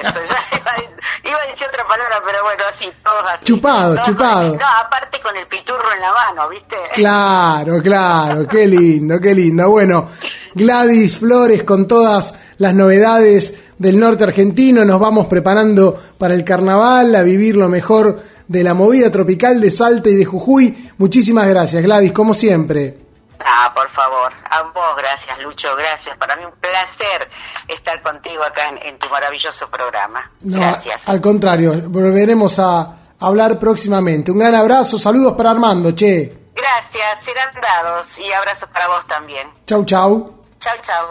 Eso, 0.00 0.20
ya 0.22 0.56
iba, 0.58 0.70
a- 0.70 1.28
iba 1.28 1.38
a 1.42 1.50
decir 1.50 1.66
otra 1.68 1.86
palabra, 1.86 2.20
pero 2.24 2.42
bueno, 2.44 2.62
así, 2.68 2.88
todos 3.04 3.24
así. 3.32 3.44
Chupado, 3.44 3.94
Todos 3.94 4.06
chupado. 4.06 4.56
no, 4.56 4.66
aparte 4.84 5.20
con 5.20 5.36
el 5.36 5.46
piturro 5.46 5.92
en 5.94 6.00
la 6.00 6.12
mano, 6.12 6.48
¿viste? 6.48 6.76
Claro, 6.94 7.80
claro, 7.82 8.46
qué 8.48 8.66
lindo, 8.66 9.20
qué 9.20 9.34
lindo. 9.34 9.70
Bueno, 9.70 10.08
Gladys 10.54 11.16
Flores 11.18 11.62
con 11.64 11.86
todas 11.88 12.34
las 12.58 12.74
novedades 12.74 13.54
del 13.78 13.98
norte 13.98 14.24
argentino, 14.24 14.84
nos 14.84 14.98
vamos 15.00 15.28
preparando 15.28 15.96
para 16.18 16.34
el 16.34 16.44
carnaval, 16.44 17.14
a 17.14 17.22
vivir 17.22 17.54
lo 17.56 17.68
mejor 17.68 18.20
de 18.48 18.64
la 18.64 18.74
movida 18.74 19.10
tropical 19.12 19.60
de 19.60 19.70
Salta 19.70 20.08
y 20.08 20.16
de 20.16 20.24
Jujuy. 20.24 20.90
Muchísimas 20.98 21.46
gracias, 21.46 21.82
Gladys, 21.82 22.12
como 22.12 22.34
siempre. 22.34 22.96
Ah, 23.40 23.72
por 23.74 23.88
favor, 23.88 24.32
a 24.50 24.62
vos 24.62 24.96
gracias, 24.96 25.38
Lucho, 25.40 25.68
gracias. 25.76 26.16
Para 26.16 26.36
mí 26.36 26.44
un 26.44 26.52
placer 26.60 27.28
estar 27.68 28.00
contigo 28.02 28.42
acá 28.42 28.68
en, 28.68 28.78
en 28.88 28.98
tu 28.98 29.08
maravilloso 29.08 29.68
programa. 29.70 30.30
No, 30.40 30.58
Gracias. 30.58 31.08
al 31.08 31.20
contrario, 31.20 31.74
volveremos 31.86 32.58
a 32.58 32.96
hablar 33.20 33.58
próximamente. 33.58 34.30
Un 34.32 34.38
gran 34.38 34.54
abrazo, 34.54 34.98
saludos 34.98 35.34
para 35.36 35.50
Armando, 35.52 35.92
che. 35.92 36.36
Gracias, 36.54 37.20
serán 37.22 37.54
dados 37.62 38.18
y 38.18 38.32
abrazos 38.32 38.68
para 38.70 38.88
vos 38.88 39.06
también. 39.06 39.48
Chau, 39.66 39.84
chau. 39.84 40.34
Chau, 40.58 40.74
chau. 40.82 41.06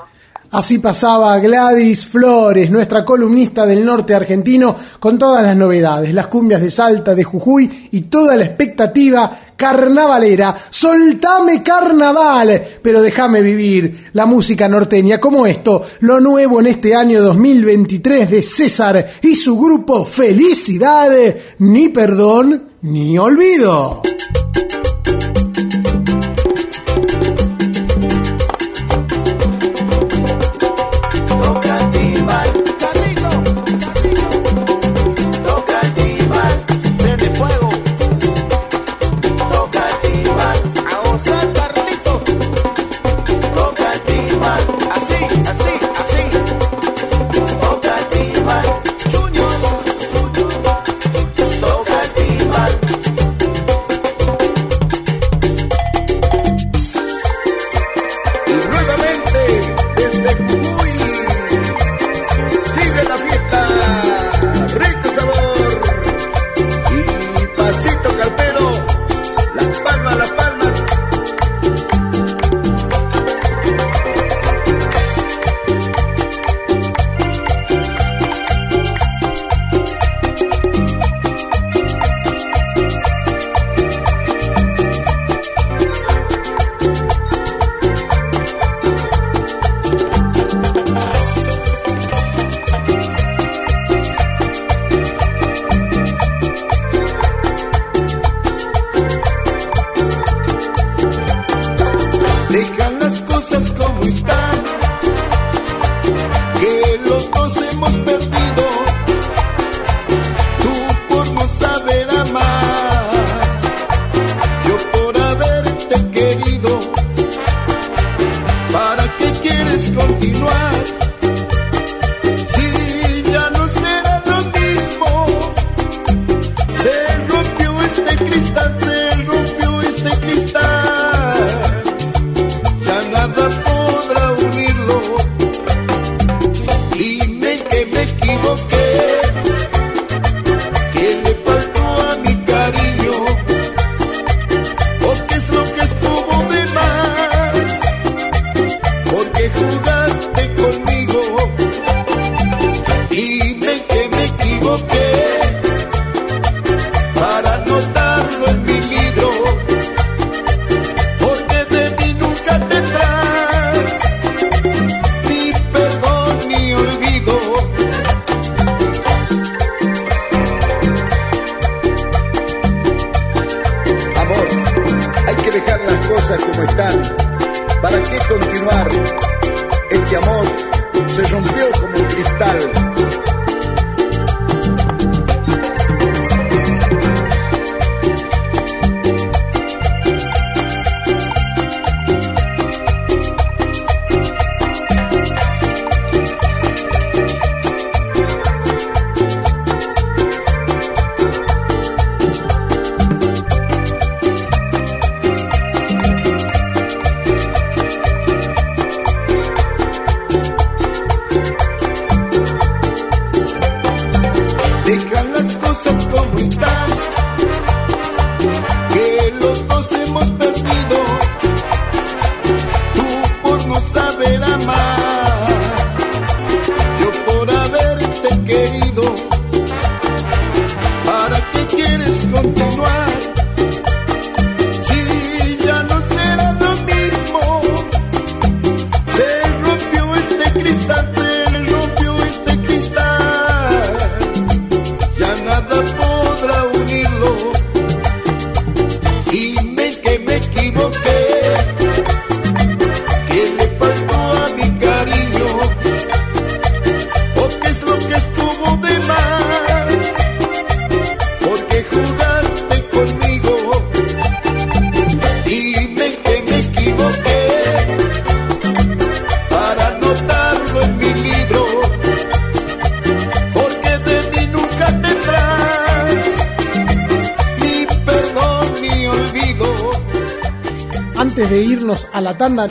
Así 0.52 0.80
pasaba 0.80 1.38
Gladys 1.40 2.06
Flores, 2.08 2.70
nuestra 2.70 3.04
columnista 3.04 3.66
del 3.66 3.86
norte 3.86 4.16
argentino, 4.16 4.76
con 5.00 5.18
todas 5.18 5.44
las 5.44 5.58
novedades, 5.58 6.14
las 6.14 6.28
cumbias 6.28 6.62
de 6.62 6.72
Salta, 6.72 7.14
de 7.16 7.24
Jujuy 7.26 7.90
y 7.92 8.02
toda 8.04 8.36
la 8.38 8.46
expectativa 8.46 9.30
carnavalera. 9.58 10.56
Soltame 10.70 11.62
carnaval, 11.62 12.62
pero 12.82 13.02
déjame 13.02 13.42
vivir 13.42 14.10
la 14.14 14.26
música 14.26 14.70
norteña 14.70 15.20
como 15.20 15.46
esto, 15.46 15.86
lo 16.02 16.22
nuevo 16.22 16.62
en 16.62 16.68
este 16.68 16.96
año 16.96 17.22
2023 17.22 18.30
de 18.30 18.44
César 18.44 19.14
y 19.22 19.36
su 19.36 19.60
grupo 19.60 20.06
Felicidad, 20.06 21.12
ni 21.60 21.90
perdón 21.90 22.70
ni 22.84 23.18
olvido. 23.18 24.02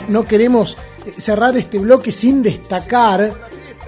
No 0.09 0.25
queremos 0.25 0.77
eh, 1.05 1.13
cerrar 1.17 1.55
este 1.55 1.79
bloque 1.79 2.11
sin 2.11 2.43
destacar 2.43 3.31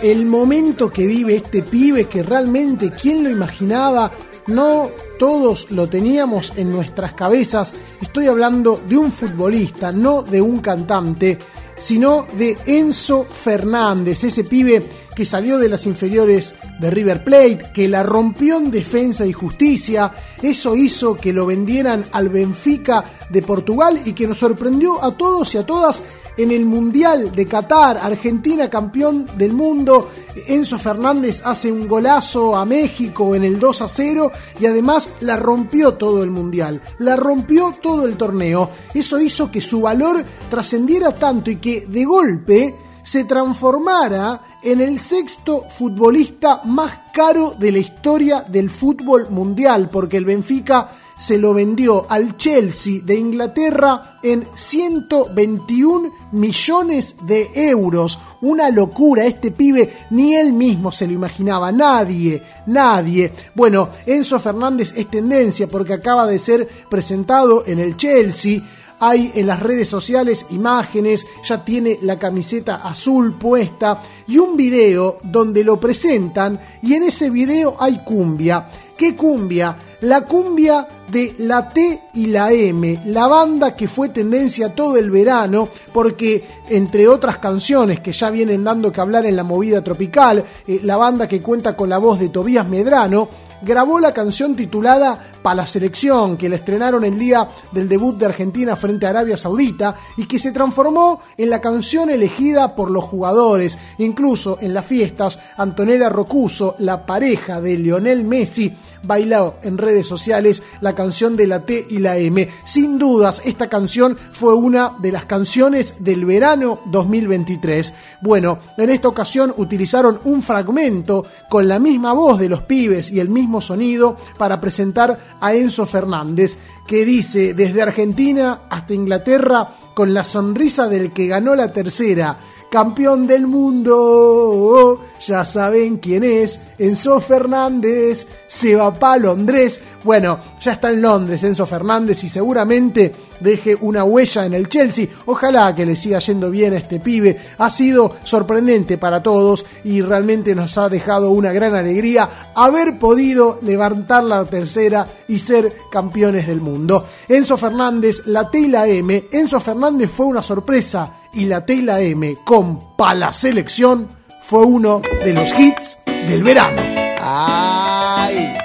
el 0.02 0.26
momento 0.26 0.90
que 0.90 1.06
vive 1.06 1.36
este 1.36 1.62
pibe 1.62 2.06
que 2.06 2.24
realmente, 2.24 2.92
¿quién 2.92 3.24
lo 3.24 3.30
imaginaba? 3.30 4.12
No 4.48 4.90
todos 5.20 5.70
lo 5.72 5.88
teníamos 5.88 6.54
en 6.56 6.72
nuestras 6.72 7.14
cabezas. 7.14 7.74
Estoy 8.02 8.28
hablando 8.28 8.82
de 8.88 8.98
un 8.98 9.12
futbolista, 9.12 9.92
no 9.92 10.24
de 10.24 10.42
un 10.42 10.60
cantante, 10.60 11.38
sino 11.76 12.26
de 12.38 12.58
Enzo 12.66 13.26
Fernández, 13.26 14.24
ese 14.24 14.44
pibe 14.44 14.84
que 15.16 15.26
salió 15.26 15.58
de 15.58 15.70
las 15.70 15.86
inferiores 15.86 16.56
de 16.80 16.90
River 16.90 17.24
Plate, 17.24 17.72
que 17.74 17.88
la 17.88 18.04
rompió 18.04 18.58
en 18.58 18.72
defensa 18.72 19.26
y 19.26 19.34
justicia, 19.34 20.14
eso 20.42 20.76
hizo 20.76 21.16
que 21.16 21.34
lo 21.34 21.46
vendieran 21.46 22.06
al 22.12 22.30
Benfica 22.30 23.04
de 23.30 23.42
Portugal 23.42 24.02
y 24.06 24.14
que 24.14 24.28
nos 24.28 24.40
sorprendió 24.40 25.04
a 25.04 25.12
todos 25.12 25.54
y 25.56 25.58
a 25.58 25.66
todas 25.66 26.02
en 26.38 26.52
el 26.52 26.66
Mundial 26.66 27.34
de 27.34 27.46
Qatar, 27.46 27.98
Argentina 27.98 28.70
campeón 28.70 29.28
del 29.38 29.52
mundo, 29.52 30.10
Enzo 30.48 30.80
Fernández 30.80 31.42
hace 31.44 31.70
un 31.70 31.88
golazo 31.88 32.56
a 32.56 32.66
México 32.66 33.36
en 33.36 33.44
el 33.44 33.60
2 33.60 33.82
a 33.82 33.88
0 33.90 34.32
y 34.60 34.66
además 34.66 35.10
la 35.20 35.36
rompió 35.36 35.96
todo 35.96 36.24
el 36.24 36.30
Mundial, 36.30 36.82
la 37.00 37.18
rompió 37.18 37.76
todo 37.82 38.06
el 38.06 38.16
torneo. 38.16 38.70
Eso 38.94 39.20
hizo 39.20 39.52
que 39.52 39.60
su 39.60 39.82
valor 39.82 40.24
trascendiera 40.50 41.14
tanto 41.14 41.52
y 41.52 41.58
que 41.58 41.86
de 41.88 42.06
golpe 42.06 42.76
se 43.04 43.26
transformara 43.26 44.40
en 44.62 44.82
el 44.82 45.00
sexto 45.00 45.66
futbolista 45.78 46.62
más 46.66 47.00
caro 47.14 47.56
de 47.58 47.72
la 47.72 47.80
historia 47.80 48.46
del 48.48 48.70
fútbol 48.70 49.30
mundial, 49.30 49.90
porque 49.90 50.18
el 50.18 50.26
Benfica 50.26 50.90
se 51.20 51.38
lo 51.38 51.54
vendió 51.54 52.06
al 52.10 52.38
Chelsea 52.38 53.02
de 53.04 53.16
Inglaterra 53.16 54.20
en 54.24 54.48
121 54.56 56.12
millones 56.32 57.18
de 57.24 57.52
euros. 57.54 58.18
Una 58.42 58.70
locura, 58.70 59.26
este 59.26 59.52
pibe 59.52 59.98
ni 60.12 60.36
él 60.36 60.54
mismo 60.54 60.92
se 60.92 61.06
lo 61.06 61.14
imaginaba, 61.14 61.72
nadie, 61.72 62.42
nadie. 62.68 63.32
Bueno, 63.54 63.90
Enzo 64.06 64.40
Fernández 64.40 64.94
es 64.96 65.08
tendencia 65.08 65.68
porque 65.68 65.94
acaba 65.94 66.26
de 66.26 66.40
ser 66.40 66.68
presentado 66.90 67.64
en 67.68 67.80
el 67.80 67.98
Chelsea. 67.98 68.62
Hay 69.02 69.32
en 69.36 69.48
las 69.48 69.62
redes 69.62 69.88
sociales 69.88 70.46
imágenes, 70.50 71.26
ya 71.46 71.64
tiene 71.64 72.00
la 72.02 72.20
camiseta 72.20 72.82
azul 72.84 73.38
puesta 73.38 74.04
y 74.28 74.38
un 74.38 74.58
video 74.58 75.18
donde 75.24 75.64
lo 75.64 75.80
presentan 75.80 76.60
y 76.82 76.96
en 76.96 77.04
ese 77.04 77.30
video 77.30 77.78
hay 77.80 78.04
cumbia. 78.04 78.70
¿Qué 79.00 79.16
cumbia? 79.16 79.78
La 80.02 80.26
cumbia 80.26 80.86
de 81.10 81.34
la 81.38 81.70
T 81.70 82.02
y 82.16 82.26
la 82.26 82.52
M, 82.52 83.04
la 83.06 83.28
banda 83.28 83.74
que 83.74 83.88
fue 83.88 84.10
tendencia 84.10 84.76
todo 84.76 84.98
el 84.98 85.10
verano, 85.10 85.70
porque 85.94 86.46
entre 86.68 87.08
otras 87.08 87.38
canciones 87.38 88.02
que 88.02 88.12
ya 88.12 88.30
vienen 88.30 88.62
dando 88.62 88.92
que 88.92 89.00
hablar 89.00 89.26
en 89.26 89.38
la 89.38 89.44
movida 89.44 89.82
tropical, 89.82 90.44
eh, 90.68 90.82
la 90.84 90.98
banda 90.98 91.30
que 91.30 91.42
cuenta 91.42 91.78
con 91.78 91.88
la 91.88 91.98
voz 91.98 92.20
de 92.20 92.28
Tobías 92.28 92.68
Medrano, 92.68 93.30
grabó 93.62 94.00
la 94.00 94.14
canción 94.14 94.56
titulada 94.56 95.28
Pa' 95.42 95.56
la 95.56 95.66
selección, 95.66 96.36
que 96.36 96.50
la 96.50 96.58
estrenaron 96.58 97.06
el 97.06 97.18
día 97.18 97.48
del 97.72 97.88
debut 97.88 98.18
de 98.18 98.26
Argentina 98.26 98.76
frente 98.76 99.06
a 99.06 99.12
Arabia 99.12 99.38
Saudita 99.38 99.96
y 100.18 100.28
que 100.28 100.38
se 100.38 100.52
transformó 100.52 101.22
en 101.38 101.50
la 101.50 101.62
canción 101.62 102.10
elegida 102.10 102.76
por 102.76 102.92
los 102.92 103.06
jugadores. 103.06 103.78
Incluso 104.00 104.58
en 104.60 104.74
las 104.74 104.86
fiestas, 104.86 105.40
Antonella 105.56 106.10
Rocuso, 106.10 106.76
la 106.80 107.06
pareja 107.06 107.62
de 107.62 107.78
Lionel 107.78 108.26
Messi, 108.26 108.76
bailó 109.04 109.56
en 109.64 109.78
redes 109.78 110.08
sociales 110.08 110.64
la 110.82 110.96
canción 110.96 111.36
de 111.36 111.48
la 111.48 111.66
T 111.66 111.88
y 111.90 112.00
la 112.00 112.18
M. 112.18 112.50
Sin 112.66 112.98
dudas, 112.98 113.42
esta 113.46 113.68
canción 113.68 114.18
fue 114.32 114.54
una 114.54 114.94
de 115.00 115.12
las 115.12 115.26
canciones 115.26 115.96
del 116.00 116.26
verano 116.26 116.82
2023. 116.86 117.94
Bueno, 118.22 118.60
en 118.78 118.90
esta 118.90 119.08
ocasión 119.08 119.54
utilizaron 119.58 120.20
un 120.24 120.42
fragmento 120.42 121.26
con 121.50 121.68
la 121.68 121.80
misma 121.80 122.14
voz 122.14 122.40
de 122.40 122.50
los 122.50 122.64
pibes 122.64 123.12
y 123.12 123.20
el 123.20 123.30
mismo 123.30 123.62
sonido 123.62 124.18
para 124.38 124.60
presentar 124.62 125.20
a 125.40 125.54
Enzo 125.54 125.86
Fernández, 125.86 126.58
que 126.88 127.06
dice 127.06 127.54
desde 127.54 127.82
Argentina 127.82 128.62
hasta 128.70 128.94
Inglaterra 128.94 129.76
con 129.94 130.14
la 130.14 130.24
sonrisa 130.24 130.88
del 130.88 131.12
que 131.12 131.28
ganó 131.28 131.56
la 131.56 131.74
tercera 131.74 132.38
campeón 132.70 133.28
del 133.28 133.48
mundo. 133.48 135.02
Ya 135.26 135.44
saben 135.44 135.98
quién 135.98 136.24
es. 136.24 136.60
Enzo 136.78 137.20
Fernández 137.20 138.28
se 138.48 138.76
va 138.76 138.94
para 138.94 139.18
Londres. 139.18 139.82
Bueno, 140.04 140.40
ya 140.62 140.74
está 140.74 140.90
en 140.90 141.02
Londres 141.02 141.44
Enzo 141.44 141.66
Fernández 141.66 142.24
y 142.24 142.30
seguramente 142.30 143.14
deje 143.40 143.76
una 143.80 144.04
huella 144.04 144.46
en 144.46 144.54
el 144.54 144.70
Chelsea. 144.70 145.08
Ojalá 145.26 145.76
que 145.76 145.86
le 145.86 145.96
siga 145.96 146.20
yendo 146.20 146.50
bien 146.50 146.74
a 146.74 146.78
este 146.78 147.00
pibe. 147.00 147.40
Ha 147.58 147.70
sido 147.70 148.16
sorprendente 148.24 148.98
para 148.98 149.24
todos 149.24 149.66
y 149.84 150.02
realmente 150.02 150.56
nos 150.56 150.78
ha 150.78 150.90
dejado 150.90 151.32
una 151.32 151.52
gran 151.52 151.76
alegría 151.76 152.30
haber 152.56 153.00
podido 153.00 153.60
levantar 153.62 154.24
la 154.24 154.46
tercera 154.46 155.08
y 155.28 155.40
ser 155.40 155.76
campeones 155.92 156.48
del 156.48 156.62
mundo. 156.62 157.08
Enzo 157.28 157.58
Fernández, 157.58 158.24
la 158.26 158.50
T 158.50 158.60
M. 158.60 159.26
Enzo 159.32 159.60
Fernández 159.60 160.10
fue 160.16 160.26
una 160.26 160.42
sorpresa 160.42 161.14
y 161.34 161.46
la 161.46 161.66
T 161.66 161.84
M 161.86 162.38
con 162.44 162.96
Pa 162.96 163.14
la 163.14 163.32
selección 163.32 164.08
fue 164.42 164.66
uno 164.66 165.02
de 165.24 165.34
los 165.34 165.58
hits 165.58 165.98
del 166.28 166.44
verano. 166.44 166.82
¡Ay! 167.22 168.56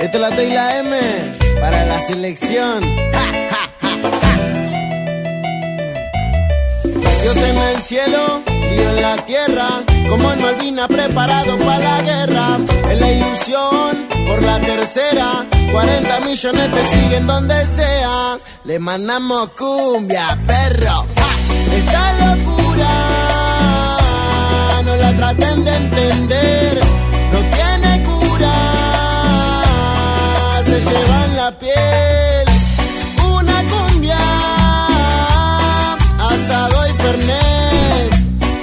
Esta 0.00 0.16
es 0.16 0.20
la 0.20 0.30
T 0.30 0.54
M 0.78 0.96
para 1.60 1.84
la 1.84 2.00
selección. 2.06 2.82
Dios 7.32 7.44
en 7.44 7.58
el 7.58 7.82
cielo 7.82 8.42
y 8.46 8.78
en 8.80 9.02
la 9.02 9.16
tierra, 9.24 9.68
como 10.08 10.32
en 10.32 10.42
Malvina 10.42 10.88
preparado 10.88 11.56
para 11.58 11.78
la 11.78 12.02
guerra. 12.02 12.58
En 12.90 13.00
la 13.00 13.12
ilusión 13.12 14.08
por 14.26 14.42
la 14.42 14.60
tercera, 14.60 15.46
40 15.70 16.20
millones 16.20 16.70
te 16.72 16.84
siguen 16.86 17.26
donde 17.28 17.66
sea. 17.66 18.38
Le 18.64 18.78
mandamos 18.80 19.50
cumbia, 19.50 20.40
perro. 20.44 21.06
Esta 21.72 22.34
locura 22.34 22.88
no 24.84 24.96
la 24.96 25.16
traten 25.16 25.64
de 25.64 25.76
entender, 25.76 26.80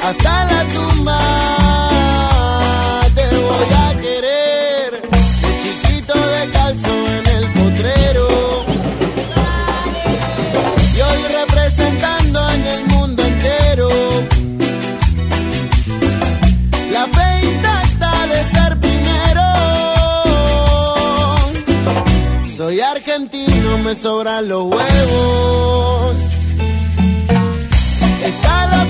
hasta 0.09 0.45
la 0.45 0.63
tumba. 0.73 1.19
Te 3.15 3.27
voy 3.47 3.69
a 3.85 3.87
querer, 3.99 4.89
de 5.41 5.49
chiquito 5.63 6.13
descalzo 6.35 6.93
en 7.17 7.25
el 7.35 7.45
potrero. 7.53 8.27
Y 10.95 10.97
hoy 11.07 11.21
representando 11.39 12.49
en 12.51 12.67
el 12.67 12.87
mundo 12.87 13.23
entero 13.23 13.89
la 16.91 17.03
fe 17.15 17.27
intacta 17.51 18.11
de 18.27 18.39
ser 18.53 18.71
primero. 18.79 19.45
Soy 22.55 22.79
argentino, 22.79 23.77
me 23.79 23.93
sobran 23.93 24.47
los 24.47 24.63
huevos. 24.63 26.15
Está 28.23 28.67
la 28.67 28.85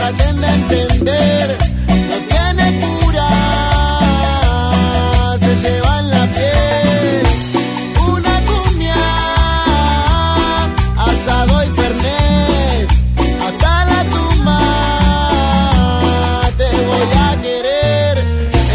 traten 0.00 0.40
de 0.40 0.48
entender, 0.48 1.58
no 2.08 2.16
tiene 2.32 2.80
cura, 2.80 3.28
se 5.38 5.52
lleva 5.56 5.92
en 6.00 6.10
la 6.10 6.24
piel. 6.36 7.22
Una 8.08 8.34
cumbia, 8.48 9.02
asado 11.06 11.54
y 11.64 11.68
fernet, 11.78 12.88
hasta 13.46 13.72
la 13.90 14.00
tumba 14.14 14.60
te 16.56 16.68
voy 16.90 17.10
a 17.26 17.28
querer. 17.44 18.14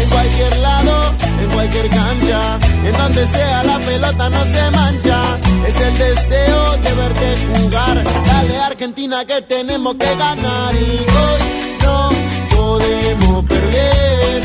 En 0.00 0.08
cualquier 0.08 0.54
lado, 0.58 0.94
en 1.42 1.48
cualquier 1.50 1.88
cancha, 1.88 2.40
en 2.84 2.92
donde 2.92 3.26
sea 3.26 3.64
la 3.64 3.78
pelota 3.80 4.30
no 4.30 4.44
se 4.44 4.70
mancha. 4.70 5.45
Es 5.66 5.80
el 5.80 5.98
deseo 5.98 6.76
de 6.76 6.94
verte 6.94 7.36
jugar. 7.46 8.04
Dale 8.26 8.56
Argentina 8.58 9.24
que 9.24 9.42
tenemos 9.42 9.96
que 9.96 10.14
ganar 10.16 10.74
y 10.74 11.04
hoy 11.20 11.40
no 11.82 12.10
podemos 12.56 13.44
perder. 13.46 14.42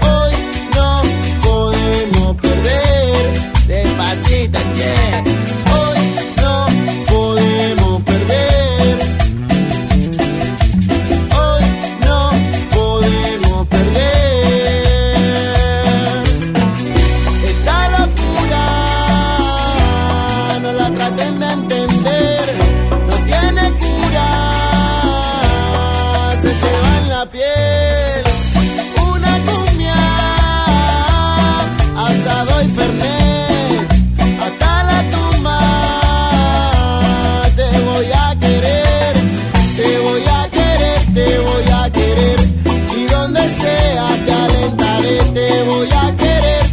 Hoy 0.00 0.34
no 0.76 1.02
podemos 1.42 2.36
perder. 2.36 3.52
Despacito, 3.66 4.58
che. 4.74 5.73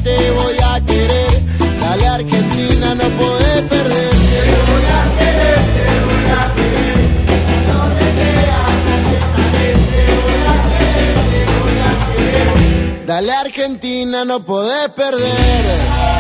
Te 0.04 0.32
voy 0.32 0.58
a 0.64 0.80
querer, 0.86 1.42
dale 1.80 2.08
Argentina, 2.08 2.96
no 2.96 3.08
podés 3.20 3.62
perder. 3.70 4.10
Te 4.10 4.42
voy 4.68 4.86
a 4.98 5.04
querer, 5.18 5.60
te 5.78 5.88
voy 6.08 6.26
a 6.32 6.44
querer, 6.58 7.02
sea 8.16 8.36
te 8.36 8.92
alentaré, 8.96 9.70
te 9.92 10.04
voy 10.22 10.42
a 10.52 10.58
querer, 10.78 11.16
te 11.32 11.42
voy 11.60 11.78
a 11.80 11.94
querer, 12.16 13.06
dale 13.06 13.32
Argentina, 13.34 14.26
no 14.26 14.44
podés 14.44 14.90
perder. 14.90 16.12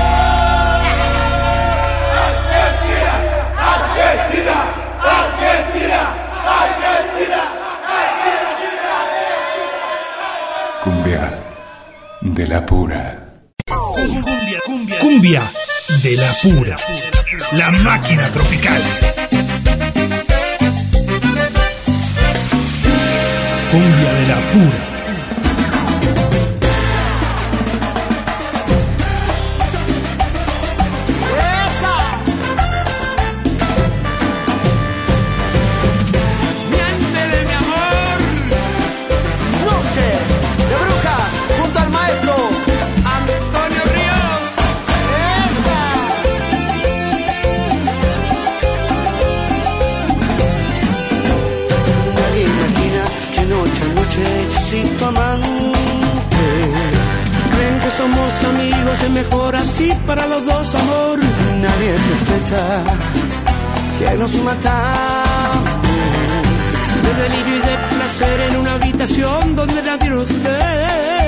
Cumbia 10.83 11.31
de 12.21 12.47
la 12.47 12.65
pura. 12.65 13.20
Cumbia, 15.11 15.43
de 16.03 16.15
la 16.15 16.31
pura. 16.41 16.75
La 17.51 17.69
máquina 17.69 18.31
tropical. 18.31 18.81
Cumbia 23.71 24.13
de 24.13 24.27
la 24.27 24.35
pura. 24.53 24.90
Nos 64.21 64.35
matamos. 64.43 65.69
De 67.03 67.23
delirio 67.23 67.55
y 67.55 67.59
de 67.59 67.77
placer 67.89 68.39
en 68.41 68.57
una 68.57 68.73
habitación 68.73 69.55
donde 69.55 69.81
nadie 69.81 70.09
nos 70.11 70.29
ve. 70.43 71.20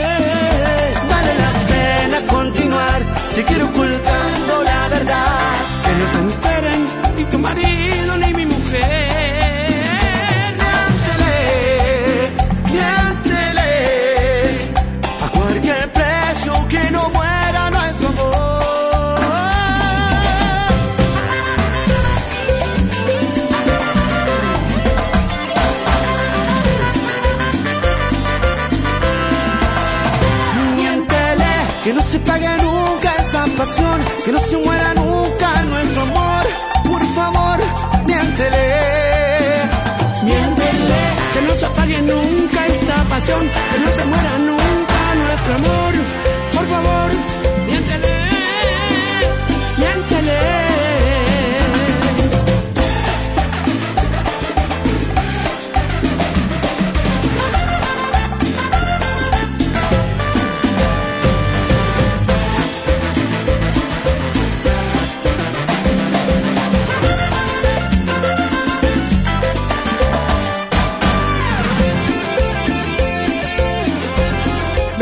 Que 43.73 43.79
no 43.79 43.87
se 43.87 44.05
muera 44.05 44.37
nunca 44.37 45.15
nuestro 45.15 45.55
amor. 45.55 45.82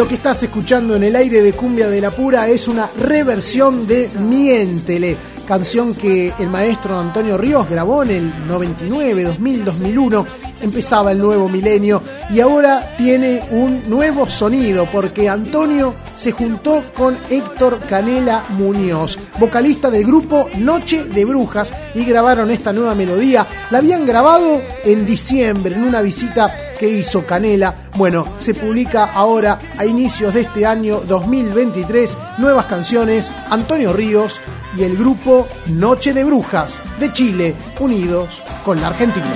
Lo 0.02 0.08
que 0.08 0.16
estás 0.16 0.41
escuchando 0.41 0.95
en 0.95 1.04
el 1.04 1.16
aire 1.16 1.43
de 1.43 1.54
Cumbia 1.54 1.88
de 1.88 2.02
la 2.02 2.10
Pura 2.10 2.47
es 2.47 2.68
una 2.68 2.89
reversión 2.97 3.86
de 3.86 4.10
Miéntele, 4.18 5.16
canción 5.47 5.93
que 5.93 6.34
el 6.39 6.47
maestro 6.47 6.99
Antonio 6.99 7.38
Ríos 7.38 7.70
grabó 7.70 8.02
en 8.02 8.10
el 8.10 8.34
99, 8.47 9.26
2000, 9.26 9.64
2001. 9.66 10.26
Empezaba 10.64 11.12
el 11.12 11.20
nuevo 11.20 11.47
milenio 11.47 12.02
y 12.32 12.39
ahora 12.39 12.95
tiene 12.97 13.43
un 13.52 13.88
nuevo 13.91 14.28
sonido 14.28 14.88
porque 14.91 15.30
Antonio 15.30 15.93
se 16.18 16.32
juntó 16.32 16.84
con 16.97 17.16
Héctor 17.30 17.80
Canela 17.88 18.43
Muñoz, 18.58 19.20
vocalista 19.39 19.91
del 19.91 20.04
grupo 20.04 20.49
Noche 20.58 21.04
de 21.04 21.26
Brujas, 21.26 21.72
y 21.93 22.06
grabaron 22.06 22.49
esta 22.49 22.74
nueva 22.74 22.95
melodía. 22.95 23.45
La 23.70 23.78
habían 23.78 24.08
grabado 24.08 24.64
en 24.84 25.06
diciembre 25.06 25.76
en 25.76 25.84
una 25.84 26.02
visita 26.02 26.71
que 26.82 26.90
hizo 26.90 27.28
Canela. 27.28 27.76
Bueno, 27.96 28.26
se 28.40 28.56
publica 28.56 29.06
ahora 29.14 29.60
a 29.78 29.86
inicios 29.86 30.34
de 30.34 30.42
este 30.42 30.66
año 30.66 31.02
2023 31.02 32.18
nuevas 32.40 32.66
canciones 32.66 33.32
Antonio 33.52 33.94
Ríos 33.94 34.40
y 34.76 34.82
el 34.82 34.98
grupo 34.98 35.48
Noche 35.68 36.12
de 36.12 36.24
Brujas 36.24 36.80
de 37.00 37.14
Chile, 37.14 37.56
unidos 37.80 38.42
con 38.66 38.82
la 38.82 38.88
Argentina. 38.88 39.28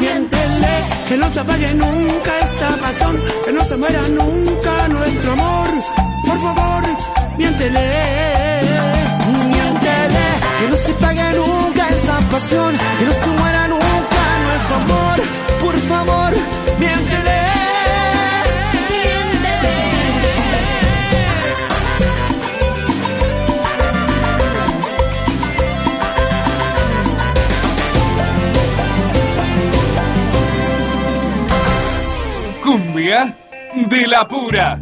Miéntele, 0.00 0.82
que 1.08 1.16
no 1.16 1.30
se 1.30 1.38
apague 1.38 1.72
nunca 1.74 2.38
esta 2.40 3.64
se 3.64 3.76
muera 3.76 4.08
nunca 4.08 4.88
nuestro 4.88 5.32
amor. 5.34 5.68
Por 6.26 6.38
favor, 6.40 6.82
miéntele, 7.38 8.03
pasión, 12.44 12.76
que 12.98 13.04
no 13.04 13.12
se 13.12 13.26
muera 13.28 13.68
nunca 13.68 14.22
nuestro 14.44 14.76
amor. 14.76 15.18
Por 15.60 15.76
favor, 15.76 16.32
miéntele. 16.78 17.44
Cumbia 32.62 33.34
de 33.74 34.06
la 34.06 34.28
pura. 34.28 34.78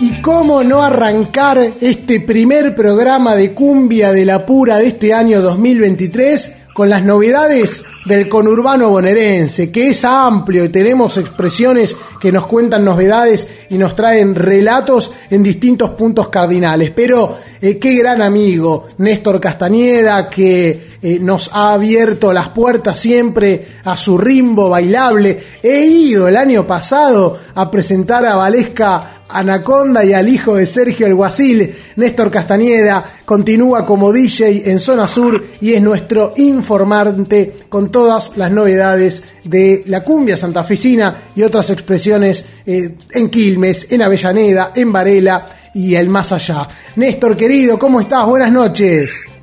Y 0.00 0.22
cómo 0.22 0.62
no 0.62 0.82
arrancar 0.82 1.72
este 1.80 2.20
primer 2.20 2.76
programa 2.76 3.34
de 3.34 3.52
cumbia 3.52 4.12
de 4.12 4.24
la 4.24 4.46
pura 4.46 4.78
de 4.78 4.86
este 4.86 5.12
año 5.12 5.42
2023 5.42 6.52
con 6.72 6.88
las 6.88 7.02
novedades 7.02 7.82
del 8.04 8.28
conurbano 8.28 8.90
bonaerense, 8.90 9.72
que 9.72 9.88
es 9.88 10.04
amplio 10.04 10.64
y 10.64 10.68
tenemos 10.68 11.16
expresiones 11.16 11.96
que 12.20 12.30
nos 12.30 12.46
cuentan 12.46 12.84
novedades 12.84 13.48
y 13.70 13.76
nos 13.76 13.96
traen 13.96 14.36
relatos 14.36 15.10
en 15.28 15.42
distintos 15.42 15.90
puntos 15.90 16.28
cardinales. 16.28 16.92
Pero 16.94 17.36
eh, 17.60 17.78
qué 17.78 17.96
gran 17.96 18.22
amigo 18.22 18.86
Néstor 18.98 19.40
Castañeda 19.40 20.30
que 20.30 20.88
eh, 21.02 21.18
nos 21.20 21.50
ha 21.52 21.72
abierto 21.72 22.32
las 22.32 22.50
puertas 22.50 23.00
siempre 23.00 23.66
a 23.82 23.96
su 23.96 24.16
rimbo 24.16 24.68
bailable. 24.68 25.42
He 25.60 25.80
ido 25.80 26.28
el 26.28 26.36
año 26.36 26.64
pasado 26.64 27.36
a 27.56 27.68
presentar 27.68 28.24
a 28.24 28.36
Valesca 28.36 29.17
Anaconda 29.28 30.04
y 30.04 30.12
al 30.12 30.28
hijo 30.28 30.56
de 30.56 30.66
Sergio 30.66 31.06
el 31.06 31.74
Néstor 31.96 32.30
Castañeda, 32.30 33.04
continúa 33.24 33.84
como 33.84 34.12
DJ 34.12 34.70
en 34.70 34.80
Zona 34.80 35.06
Sur 35.06 35.44
y 35.60 35.74
es 35.74 35.82
nuestro 35.82 36.32
informante 36.36 37.54
con 37.68 37.90
todas 37.90 38.36
las 38.36 38.50
novedades 38.50 39.22
de 39.44 39.82
la 39.86 40.02
cumbia 40.02 40.36
santafesina 40.36 41.14
y 41.36 41.42
otras 41.42 41.70
expresiones 41.70 42.44
eh, 42.66 42.94
en 43.12 43.28
Quilmes, 43.28 43.86
en 43.90 44.02
Avellaneda, 44.02 44.72
en 44.74 44.92
Varela 44.92 45.46
y 45.74 45.94
el 45.94 46.08
más 46.08 46.32
allá. 46.32 46.66
Néstor 46.96 47.36
querido, 47.36 47.78
¿cómo 47.78 48.00
estás? 48.00 48.26
Buenas 48.26 48.52
noches. 48.52 49.37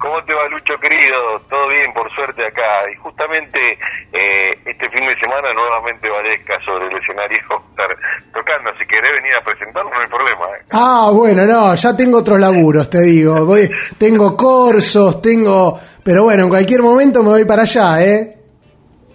¿Cómo 0.00 0.16
te 0.24 0.32
va, 0.32 0.48
Lucho 0.48 0.72
querido? 0.80 1.38
Todo 1.50 1.68
bien, 1.68 1.92
por 1.92 2.10
suerte 2.14 2.40
acá. 2.46 2.88
Y 2.90 2.96
justamente 2.96 3.58
eh, 4.12 4.56
este 4.64 4.88
fin 4.88 5.06
de 5.06 5.14
semana 5.20 5.52
nuevamente 5.52 6.08
Valesca 6.08 6.58
sobre 6.64 6.86
el 6.86 6.96
escenario 6.96 7.36
estar 7.36 7.90
tocando. 8.32 8.70
Si 8.80 8.86
querés 8.86 9.12
venir 9.12 9.34
a 9.36 9.44
presentarlo, 9.44 9.90
no 9.90 10.00
hay 10.00 10.08
problema. 10.08 10.46
¿eh? 10.56 10.64
Ah, 10.72 11.10
bueno, 11.12 11.44
no, 11.44 11.74
ya 11.74 11.94
tengo 11.94 12.20
otros 12.20 12.40
laburos, 12.40 12.88
te 12.88 13.02
digo. 13.02 13.44
Voy, 13.44 13.70
tengo 13.98 14.34
cursos, 14.38 15.20
tengo... 15.20 15.78
Pero 16.02 16.22
bueno, 16.22 16.44
en 16.44 16.48
cualquier 16.48 16.80
momento 16.80 17.22
me 17.22 17.28
voy 17.28 17.44
para 17.44 17.62
allá, 17.62 18.02
¿eh? 18.02 18.38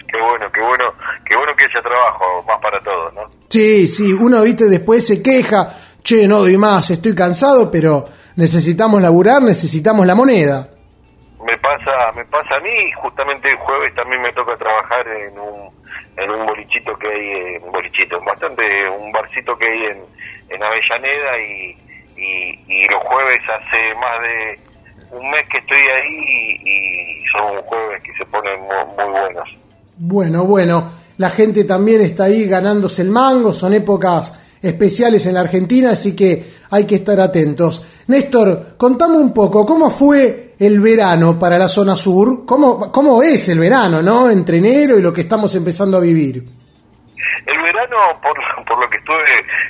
Qué 0.07 0.21
bueno, 0.21 0.45
qué 0.53 0.61
bueno, 0.61 0.93
qué 1.27 1.35
bueno 1.35 1.53
que 1.57 1.65
haya 1.65 1.81
trabajo 1.81 2.43
más 2.47 2.59
para 2.61 2.79
todos, 2.83 3.11
¿no? 3.15 3.21
Sí, 3.49 3.87
sí, 3.87 4.13
uno, 4.13 4.43
viste, 4.43 4.65
después 4.65 5.05
se 5.05 5.23
queja, 5.23 5.67
che, 6.03 6.27
no 6.27 6.41
doy 6.41 6.57
más, 6.57 6.91
estoy 6.91 7.15
cansado, 7.15 7.71
pero 7.71 8.05
necesitamos 8.35 9.01
laburar, 9.01 9.41
necesitamos 9.41 10.05
la 10.05 10.13
moneda. 10.13 10.74
Me 11.45 11.55
pasa, 11.59 12.11
me 12.15 12.25
pasa 12.25 12.55
a 12.55 12.59
mí, 12.59 12.91
justamente 13.03 13.49
el 13.49 13.57
jueves 13.57 13.93
también 13.93 14.19
me 14.21 14.33
toca 14.33 14.57
trabajar 14.57 15.05
en 15.07 15.37
un, 15.37 15.69
en 16.17 16.31
un 16.31 16.45
bolichito 16.47 16.97
que 16.97 17.07
hay, 17.07 17.27
eh, 17.55 17.61
un 17.63 17.71
bolichito, 17.71 18.19
bastante, 18.25 18.63
un 18.89 19.11
barcito 19.11 19.55
que 19.55 19.65
hay 19.67 19.79
en, 19.91 20.03
en 20.49 20.63
Avellaneda 20.63 21.37
y, 21.37 21.77
y, 22.17 22.87
los 22.89 23.01
jueves 23.03 23.39
hace 23.47 23.93
más 23.95 24.21
de 24.21 24.59
un 25.17 25.29
mes 25.29 25.43
que 25.51 25.57
estoy 25.59 25.77
ahí 25.77 26.57
y, 26.63 27.23
son 27.31 27.61
jueves 27.63 28.01
que 28.03 28.13
se 28.17 28.25
ponen 28.25 28.59
mu- 28.61 28.95
muy, 28.95 29.19
buenos. 29.19 29.49
Bueno, 29.97 30.45
bueno, 30.45 30.89
la 31.17 31.29
gente 31.29 31.63
también 31.65 32.01
está 32.01 32.23
ahí 32.23 32.45
ganándose 32.47 33.03
el 33.03 33.09
mango, 33.09 33.53
son 33.53 33.73
épocas 33.73 34.57
especiales 34.63 35.25
en 35.27 35.35
la 35.35 35.41
Argentina, 35.41 35.91
así 35.91 36.15
que 36.15 36.43
hay 36.71 36.85
que 36.87 36.95
estar 36.95 37.19
atentos. 37.19 38.03
Néstor, 38.07 38.77
contame 38.77 39.17
un 39.17 39.31
poco, 39.33 39.63
¿cómo 39.65 39.91
fue 39.91 40.44
el 40.59 40.79
verano 40.79 41.37
para 41.39 41.57
la 41.57 41.67
zona 41.67 41.95
sur? 41.95 42.45
¿Cómo, 42.45 42.91
cómo 42.91 43.21
es 43.23 43.47
el 43.49 43.59
verano, 43.59 44.01
no? 44.01 44.29
Entre 44.29 44.57
enero 44.57 44.97
y 44.97 45.01
lo 45.01 45.13
que 45.13 45.21
estamos 45.21 45.53
empezando 45.55 45.97
a 45.97 46.01
vivir. 46.01 46.43
El 47.45 47.61
verano, 47.61 47.97
por, 48.21 48.65
por 48.65 48.79
lo 48.79 48.89
que 48.89 48.97
estuve 48.97 49.23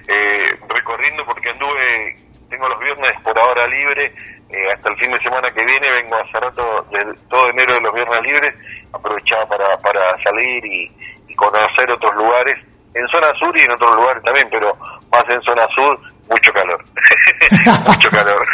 eh, 0.07 0.55
recorriendo, 0.69 1.25
porque 1.25 1.49
anduve, 1.49 2.15
tengo 2.49 2.67
los 2.69 2.79
viernes 2.79 3.11
por 3.23 3.37
ahora 3.37 3.65
libre, 3.67 4.13
eh, 4.49 4.71
hasta 4.73 4.89
el 4.89 4.97
fin 4.97 5.11
de 5.11 5.19
semana 5.19 5.51
que 5.53 5.65
viene, 5.65 5.87
vengo 6.01 6.15
hace 6.15 6.39
rato, 6.39 6.85
de- 6.91 7.19
todo 7.29 7.49
enero 7.49 7.73
de 7.73 7.81
los 7.81 7.93
viernes 7.93 8.21
libres, 8.21 8.53
aprovechaba 8.93 9.47
para, 9.47 9.77
para 9.79 10.21
salir 10.23 10.63
y, 10.65 10.91
y 11.27 11.35
conocer 11.35 11.91
otros 11.91 12.15
lugares, 12.15 12.57
en 12.93 13.05
zona 13.09 13.27
sur 13.39 13.57
y 13.57 13.63
en 13.63 13.71
otros 13.71 13.93
lugares 13.95 14.23
también, 14.23 14.47
pero 14.49 14.73
más 15.11 15.23
en 15.29 15.41
zona 15.41 15.67
sur, 15.75 15.99
mucho 16.29 16.51
calor, 16.53 16.83
mucho 17.87 18.09
calor, 18.09 18.45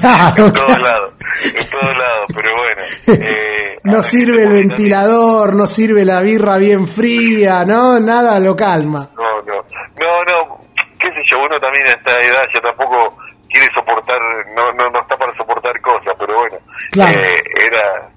Claro, 0.00 0.46
en 0.46 0.52
todos 0.52 0.80
lados, 0.80 1.12
en 1.54 1.70
todos 1.70 1.96
lados, 1.96 2.26
pero 2.34 2.48
bueno. 2.56 2.82
eh, 3.24 3.78
No 3.84 4.02
sirve 4.02 4.44
el 4.44 4.52
ventilador, 4.52 5.54
no 5.54 5.66
sirve 5.66 6.04
la 6.04 6.20
birra 6.20 6.56
bien 6.58 6.86
fría, 6.88 7.64
¿no? 7.64 7.98
Nada 8.00 8.38
lo 8.40 8.56
calma. 8.56 9.08
No, 9.16 9.42
no, 9.42 9.54
no, 9.96 10.24
no, 10.24 10.58
qué 10.98 11.08
sé 11.08 11.20
yo, 11.30 11.38
uno 11.38 11.58
también 11.60 11.86
a 11.86 11.90
esta 11.90 12.22
edad 12.22 12.46
ya 12.54 12.60
tampoco 12.60 13.16
quiere 13.50 13.66
soportar, 13.74 14.18
no, 14.56 14.72
no, 14.72 14.90
no 14.90 15.00
está 15.00 15.16
para 15.16 15.34
soportar 15.36 15.80
cosas, 15.80 16.14
pero 16.18 16.38
bueno, 16.38 16.56
Claro. 16.92 17.20
eh, 17.20 17.42
era, 17.66 18.10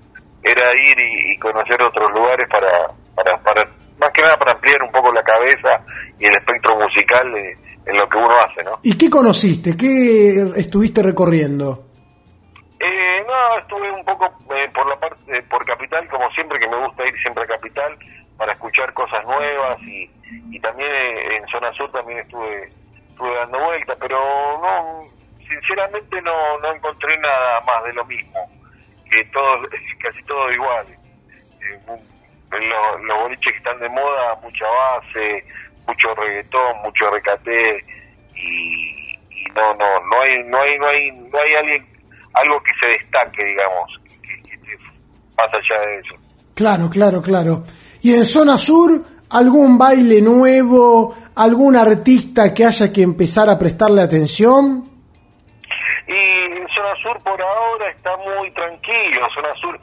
era 0.44 0.70
ir 0.84 1.00
y, 1.00 1.34
y 1.34 1.38
conocer 1.38 1.82
otros 1.82 2.10
lugares 2.12 2.48
para, 2.50 2.70
para, 3.16 3.38
para, 3.44 3.64
más 4.00 4.10
que 4.12 4.22
nada 4.22 4.38
para 4.38 4.52
ampliar 4.54 4.82
un 4.84 4.92
poco 4.92 5.12
la 5.14 5.24
cabeza 5.24 5.80
y 6.20 6.26
el 6.26 6.34
espectro 6.34 6.76
musical 6.78 7.32
de- 7.34 7.56
en 7.86 7.98
lo 7.98 8.08
que 8.10 8.18
uno 8.18 8.32
hace, 8.46 8.64
¿no? 8.64 8.80
¿Y 8.84 8.98
qué 8.98 9.10
conociste? 9.10 9.76
¿Qué 9.78 10.52
estuviste 10.56 11.02
recorriendo? 11.04 11.86
Eh, 12.80 13.24
no, 13.28 13.60
estuve 13.60 13.92
un 13.92 14.04
poco 14.04 14.26
eh, 14.56 14.70
por 14.74 14.88
la 14.88 15.00
parte, 15.00 15.38
eh, 15.38 15.44
por 15.44 15.64
Capital, 15.66 16.08
como 16.10 16.30
siempre, 16.32 16.60
que 16.60 16.68
me 16.68 16.78
gusta 16.78 17.08
ir 17.08 17.16
siempre 17.22 17.44
a 17.44 17.48
Capital 17.48 17.98
para 18.38 18.54
escuchar 18.54 18.92
cosas 18.94 19.24
nuevas 19.26 19.80
y, 19.84 20.10
y 20.52 20.60
también 20.60 20.90
eh, 20.92 21.38
en 21.38 21.48
Zona 21.48 21.72
Sur 21.74 21.92
también 21.92 22.20
estuve, 22.20 22.70
estuve 23.10 23.36
dando 23.36 23.60
vueltas, 23.60 23.98
pero 24.00 24.18
no, 24.62 25.00
sinceramente 25.48 26.22
no, 26.24 26.58
no 26.60 26.74
encontré 26.74 27.18
nada 27.20 27.62
más 27.62 27.84
de 27.84 27.94
lo 27.94 28.06
mismo, 28.06 28.40
que 29.12 29.24
todo, 29.26 29.60
casi 30.02 30.24
todo 30.24 30.52
igual. 30.52 30.88
Eh, 30.90 31.80
mu- 31.86 32.02
lo- 32.52 32.98
los 32.98 33.18
boliches 33.22 33.52
que 33.54 33.58
están 33.60 33.80
de 33.80 33.90
moda, 33.90 34.36
mucha 34.42 34.66
base, 34.68 35.46
mucho 35.88 36.14
reggaetón, 36.16 36.78
mucho 36.84 37.10
recate 37.12 37.84
y, 38.36 39.14
y 39.30 39.46
no, 39.56 39.74
no, 39.76 39.86
no 40.06 40.22
hay, 40.22 40.44
no 40.46 40.58
hay, 40.62 40.78
no 40.80 40.88
hay, 40.88 41.12
no 41.12 41.40
hay 41.40 41.56
alguien, 41.56 41.86
algo 42.34 42.62
que 42.64 42.72
se 42.80 42.86
destaque, 42.88 43.44
digamos, 43.44 44.00
que, 44.22 44.42
que 44.44 44.78
más 45.38 45.48
allá 45.54 45.82
de 45.88 45.98
eso. 46.00 46.16
Claro, 46.56 46.90
claro, 46.90 47.22
claro. 47.22 47.64
¿Y 48.02 48.14
en 48.14 48.26
zona 48.26 48.58
sur 48.58 49.02
algún 49.30 49.78
baile 49.78 50.22
nuevo, 50.22 51.16
algún 51.36 51.76
artista 51.76 52.54
que 52.54 52.66
haya 52.66 52.92
que 52.92 53.02
empezar 53.02 53.50
a 53.50 53.58
prestarle 53.58 54.02
atención? 54.02 54.84
Y 56.08 56.12
en 56.14 56.68
zona 56.76 56.96
sur 57.02 57.18
por 57.24 57.42
ahora 57.42 57.90
está 57.90 58.16
muy 58.18 58.52
tranquilo, 58.52 59.28
zona 59.34 59.54
sur, 59.56 59.80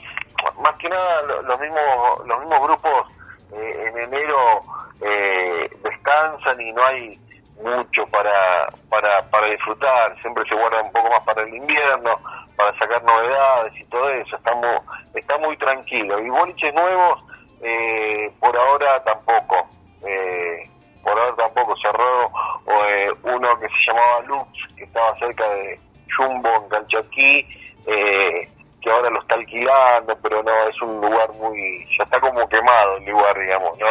más 0.62 0.74
que 0.78 0.88
nada 0.88 1.22
lo- 1.22 1.42
los 1.42 1.61
mismos, 1.61 2.26
los 2.26 2.40
mismos 2.40 2.61
grupos 2.62 3.12
eh, 3.53 3.84
en 3.88 3.99
enero 4.03 4.62
eh, 5.01 5.70
descansan 5.82 6.61
y 6.61 6.72
no 6.72 6.84
hay 6.84 7.18
mucho 7.62 8.07
para, 8.07 8.68
para, 8.88 9.22
para 9.30 9.49
disfrutar, 9.49 10.16
siempre 10.20 10.44
se 10.49 10.55
guarda 10.55 10.82
un 10.82 10.92
poco 10.92 11.11
más 11.11 11.20
para 11.24 11.42
el 11.42 11.55
invierno, 11.55 12.18
para 12.57 12.76
sacar 12.78 13.03
novedades 13.03 13.72
y 13.76 13.84
todo 13.84 14.09
eso, 14.11 14.36
está 14.36 14.55
muy, 14.55 14.76
está 15.14 15.38
muy 15.38 15.57
tranquilo. 15.57 16.20
Y 16.20 16.28
boliches 16.28 16.74
nuevos, 16.74 17.24
eh, 17.62 18.30
por 18.40 18.57
ahora 18.57 19.03
tampoco, 19.03 19.68
eh, 20.07 20.68
por 21.03 21.18
ahora 21.18 21.34
tampoco, 21.36 21.74
cerró 21.82 22.30
eh, 22.66 23.11
uno 23.24 23.59
que 23.61 23.68
se 23.68 23.90
llamaba 23.92 24.20
Lux, 24.26 24.74
que 24.76 24.84
estaba 24.84 25.14
cerca 25.16 25.49
de 25.49 25.80
Jumbo 26.16 26.49
en 26.62 26.68
Calchaquí, 26.68 27.46
eh, 27.86 28.49
que 28.80 28.90
ahora 28.90 29.10
lo 29.10 29.20
está 29.20 29.34
alquilando, 29.34 30.16
pero 30.22 30.42
no, 30.42 30.68
es 30.68 30.82
un 30.82 31.00
lugar 31.00 31.32
muy, 31.34 31.86
ya 31.96 32.04
está 32.04 32.20
como 32.20 32.48
quemado 32.48 32.96
el 32.98 33.06
lugar, 33.06 33.38
digamos, 33.38 33.78
¿no? 33.78 33.86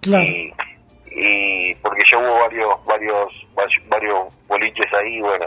Claro. 0.00 0.24
Y, 0.24 0.54
y 1.12 1.74
porque 1.76 2.02
ya 2.10 2.18
hubo 2.18 2.38
varios, 2.40 2.84
varios, 2.84 3.28
varios, 3.88 4.34
boliches 4.46 4.92
ahí, 4.94 5.20
bueno, 5.20 5.46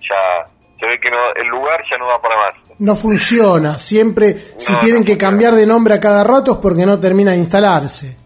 ya 0.00 0.46
se 0.78 0.86
ve 0.86 1.00
que 1.00 1.10
no, 1.10 1.16
el 1.34 1.48
lugar 1.48 1.82
ya 1.90 1.96
no 1.98 2.06
da 2.06 2.20
para 2.20 2.36
más. 2.36 2.54
No 2.78 2.94
funciona. 2.94 3.78
Siempre, 3.78 4.34
si 4.34 4.74
tienen 4.76 5.00
no 5.00 5.06
que 5.06 5.18
cambiar 5.18 5.54
de 5.54 5.66
nombre 5.66 5.94
a 5.94 6.00
cada 6.00 6.22
rato 6.22 6.52
es 6.52 6.58
porque 6.58 6.86
no 6.86 7.00
termina 7.00 7.32
de 7.32 7.38
instalarse. 7.38 8.16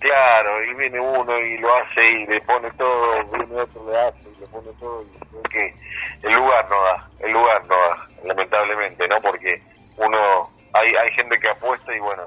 Claro, 0.00 0.50
y 0.64 0.74
viene 0.74 0.98
uno 0.98 1.38
y 1.38 1.58
lo 1.58 1.68
hace 1.74 2.00
y 2.00 2.26
le 2.26 2.40
pone 2.40 2.70
todo, 2.72 3.22
viene 3.32 3.60
otro 3.60 3.90
le 3.90 3.98
hace 3.98 4.30
y 4.34 4.40
le 4.40 4.46
pone 4.46 4.70
todo 4.80 5.04
y 5.04 5.48
que 5.50 5.74
el 6.22 6.32
lugar 6.32 6.66
no 6.70 6.82
da, 6.82 7.10
el 7.20 7.32
lugar 7.32 7.62
no 7.68 7.74
da, 7.74 8.08
lamentablemente, 8.24 9.06
¿no? 9.08 9.20
Porque 9.20 9.62
uno, 9.96 10.50
hay, 10.72 10.88
hay 10.88 11.10
gente 11.14 11.38
que 11.38 11.48
apuesta 11.48 11.94
y 11.94 12.00
bueno, 12.00 12.22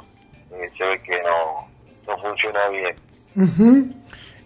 eh, 0.51 0.69
se 0.77 0.83
ve 0.85 1.01
que 1.01 1.21
no, 1.21 1.67
no 2.07 2.17
funciona 2.21 2.67
bien. 2.69 2.95
Ujú. 3.35 3.93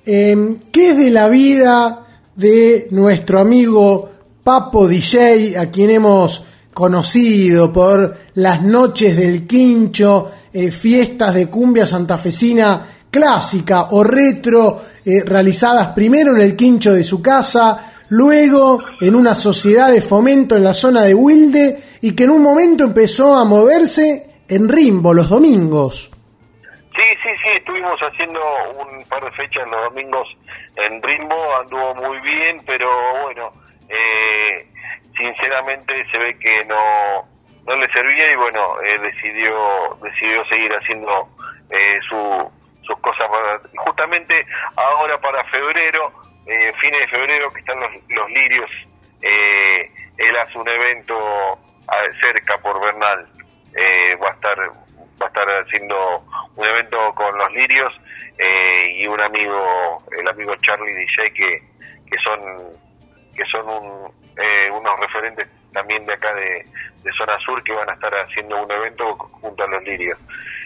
Em, 0.06 0.60
¿Qué 0.72 0.90
es 0.92 0.98
de 0.98 1.10
la 1.10 1.28
vida 1.28 2.06
de 2.36 2.88
nuestro 2.92 3.40
amigo 3.40 4.12
Papo 4.44 4.88
DJ, 4.88 5.58
a 5.58 5.70
quien 5.70 5.90
hemos 5.90 6.46
conocido 6.74 7.74
por 7.74 8.16
las 8.36 8.62
noches 8.62 9.18
del 9.18 9.46
quincho, 9.46 10.32
eh, 10.54 10.72
fiestas 10.72 11.34
de 11.34 11.48
cumbia 11.48 11.86
santafesina 11.86 12.88
clásica 13.10 13.88
o 13.92 14.04
retro, 14.04 14.82
eh, 15.04 15.24
realizadas 15.26 15.88
primero 15.88 16.36
en 16.36 16.42
el 16.42 16.56
quincho 16.56 16.94
de 16.94 17.04
su 17.04 17.22
casa, 17.22 17.97
luego 18.10 18.84
en 19.02 19.16
una 19.16 19.34
sociedad 19.36 19.92
de 19.92 20.02
fomento 20.02 20.56
en 20.56 20.64
la 20.64 20.74
zona 20.74 21.04
de 21.04 21.14
Wilde 21.14 21.78
y 22.02 22.16
que 22.16 22.24
en 22.26 22.32
un 22.32 22.44
momento 22.44 22.84
empezó 22.86 23.36
a 23.36 23.44
moverse 23.46 24.26
en 24.48 24.70
Rimbo 24.70 25.14
los 25.14 25.30
domingos? 25.30 26.12
Sí, 26.96 27.04
sí, 27.22 27.30
sí, 27.44 27.50
estuvimos 27.58 28.00
haciendo 28.02 28.40
un 28.80 29.04
par 29.06 29.24
de 29.24 29.32
fechas 29.32 29.68
los 29.70 29.82
domingos 29.84 30.28
en 30.76 31.02
Rimbo, 31.04 31.36
anduvo 31.62 31.94
muy 31.96 32.20
bien, 32.22 32.58
pero 32.66 32.90
bueno, 33.24 33.52
eh, 33.90 34.66
sinceramente 35.16 35.94
se 36.12 36.18
ve 36.18 36.38
que 36.40 36.66
no, 36.66 37.28
no 37.68 37.76
le 37.76 37.92
servía 37.92 38.32
y 38.32 38.36
bueno, 38.36 38.62
eh, 38.82 38.98
decidió 39.02 39.54
decidió 40.02 40.44
seguir 40.46 40.72
haciendo 40.74 41.28
eh, 41.70 42.00
su, 42.10 42.52
sus 42.84 42.98
cosas. 43.00 43.28
para- 43.30 43.62
justamente 43.86 44.34
ahora 44.76 45.20
para 45.22 45.44
febrero, 45.52 46.12
eh, 46.48 46.72
fines 46.82 47.00
de 47.02 47.08
febrero 47.08 47.50
que 47.52 47.60
están 47.60 47.80
los, 47.80 47.92
los 48.10 48.30
lirios, 48.30 48.70
eh, 49.22 49.92
él 50.18 50.36
hace 50.38 50.58
un 50.58 50.68
evento 50.68 51.60
cerca 52.20 52.58
por 52.60 52.80
Bernal, 52.82 53.28
eh, 53.76 54.16
va 54.22 54.30
a 54.30 54.34
estar 54.34 54.58
va 55.22 55.26
a 55.26 55.30
estar 55.30 55.48
haciendo 55.64 56.24
un 56.56 56.66
evento 56.68 56.98
con 57.16 57.36
los 57.38 57.52
lirios 57.54 57.94
eh, 58.38 58.98
y 58.98 59.08
un 59.08 59.20
amigo, 59.20 60.04
el 60.12 60.28
amigo 60.28 60.56
Charlie 60.58 60.94
DJ 60.94 61.34
que, 61.34 61.64
que 62.06 62.18
son 62.24 62.40
que 63.36 63.44
son 63.52 63.68
un, 63.68 64.12
eh, 64.38 64.70
unos 64.72 65.00
referentes 65.00 65.48
también 65.74 66.06
de 66.06 66.14
acá 66.14 66.34
de, 66.34 66.66
de 67.04 67.12
zona 67.18 67.38
sur 67.40 67.64
que 67.64 67.74
van 67.74 67.90
a 67.90 67.94
estar 67.94 68.14
haciendo 68.14 68.64
un 68.64 68.72
evento 68.72 69.16
junto 69.18 69.64
a 69.64 69.68
los 69.68 69.84
lirios. 69.84 70.18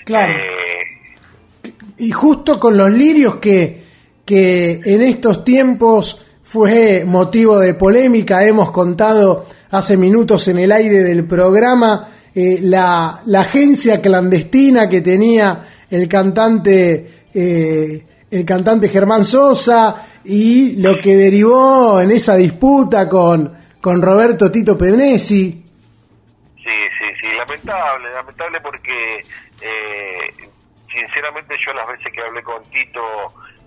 Claro. 0.05 0.33
Eh, 0.33 1.71
Y 1.97 2.11
justo 2.11 2.59
con 2.59 2.77
los 2.77 2.89
lirios 2.89 3.35
que, 3.35 3.81
que 4.25 4.81
en 4.83 5.01
estos 5.01 5.43
tiempos 5.43 6.21
fue 6.43 7.03
motivo 7.05 7.59
de 7.59 7.73
polémica, 7.73 8.45
hemos 8.45 8.71
contado 8.71 9.45
hace 9.71 9.97
minutos 9.97 10.47
en 10.47 10.59
el 10.59 10.71
aire 10.71 10.99
del 10.99 11.25
programa 11.25 12.07
eh, 12.33 12.59
la, 12.61 13.21
la 13.25 13.41
agencia 13.41 14.01
clandestina 14.01 14.87
que 14.87 15.01
tenía 15.01 15.65
el 15.89 16.07
cantante 16.07 17.25
eh, 17.33 18.05
el 18.31 18.45
cantante 18.45 18.87
Germán 18.87 19.25
Sosa 19.25 20.07
y 20.23 20.81
lo 20.81 20.99
que 20.99 21.15
derivó 21.15 21.99
en 21.99 22.11
esa 22.11 22.35
disputa 22.35 23.09
con, 23.09 23.53
con 23.81 24.01
Roberto 24.01 24.49
Tito 24.49 24.77
Penesi. 24.77 25.61
Sí, 26.55 26.63
sí, 26.63 27.05
sí, 27.19 27.27
lamentable, 27.37 28.09
lamentable 28.11 28.61
porque 28.61 29.19
eh, 29.61 30.33
sinceramente 30.93 31.55
yo 31.65 31.73
las 31.73 31.87
veces 31.89 32.13
que 32.13 32.21
hablé 32.21 32.41
con 32.43 32.63
Tito, 32.65 33.01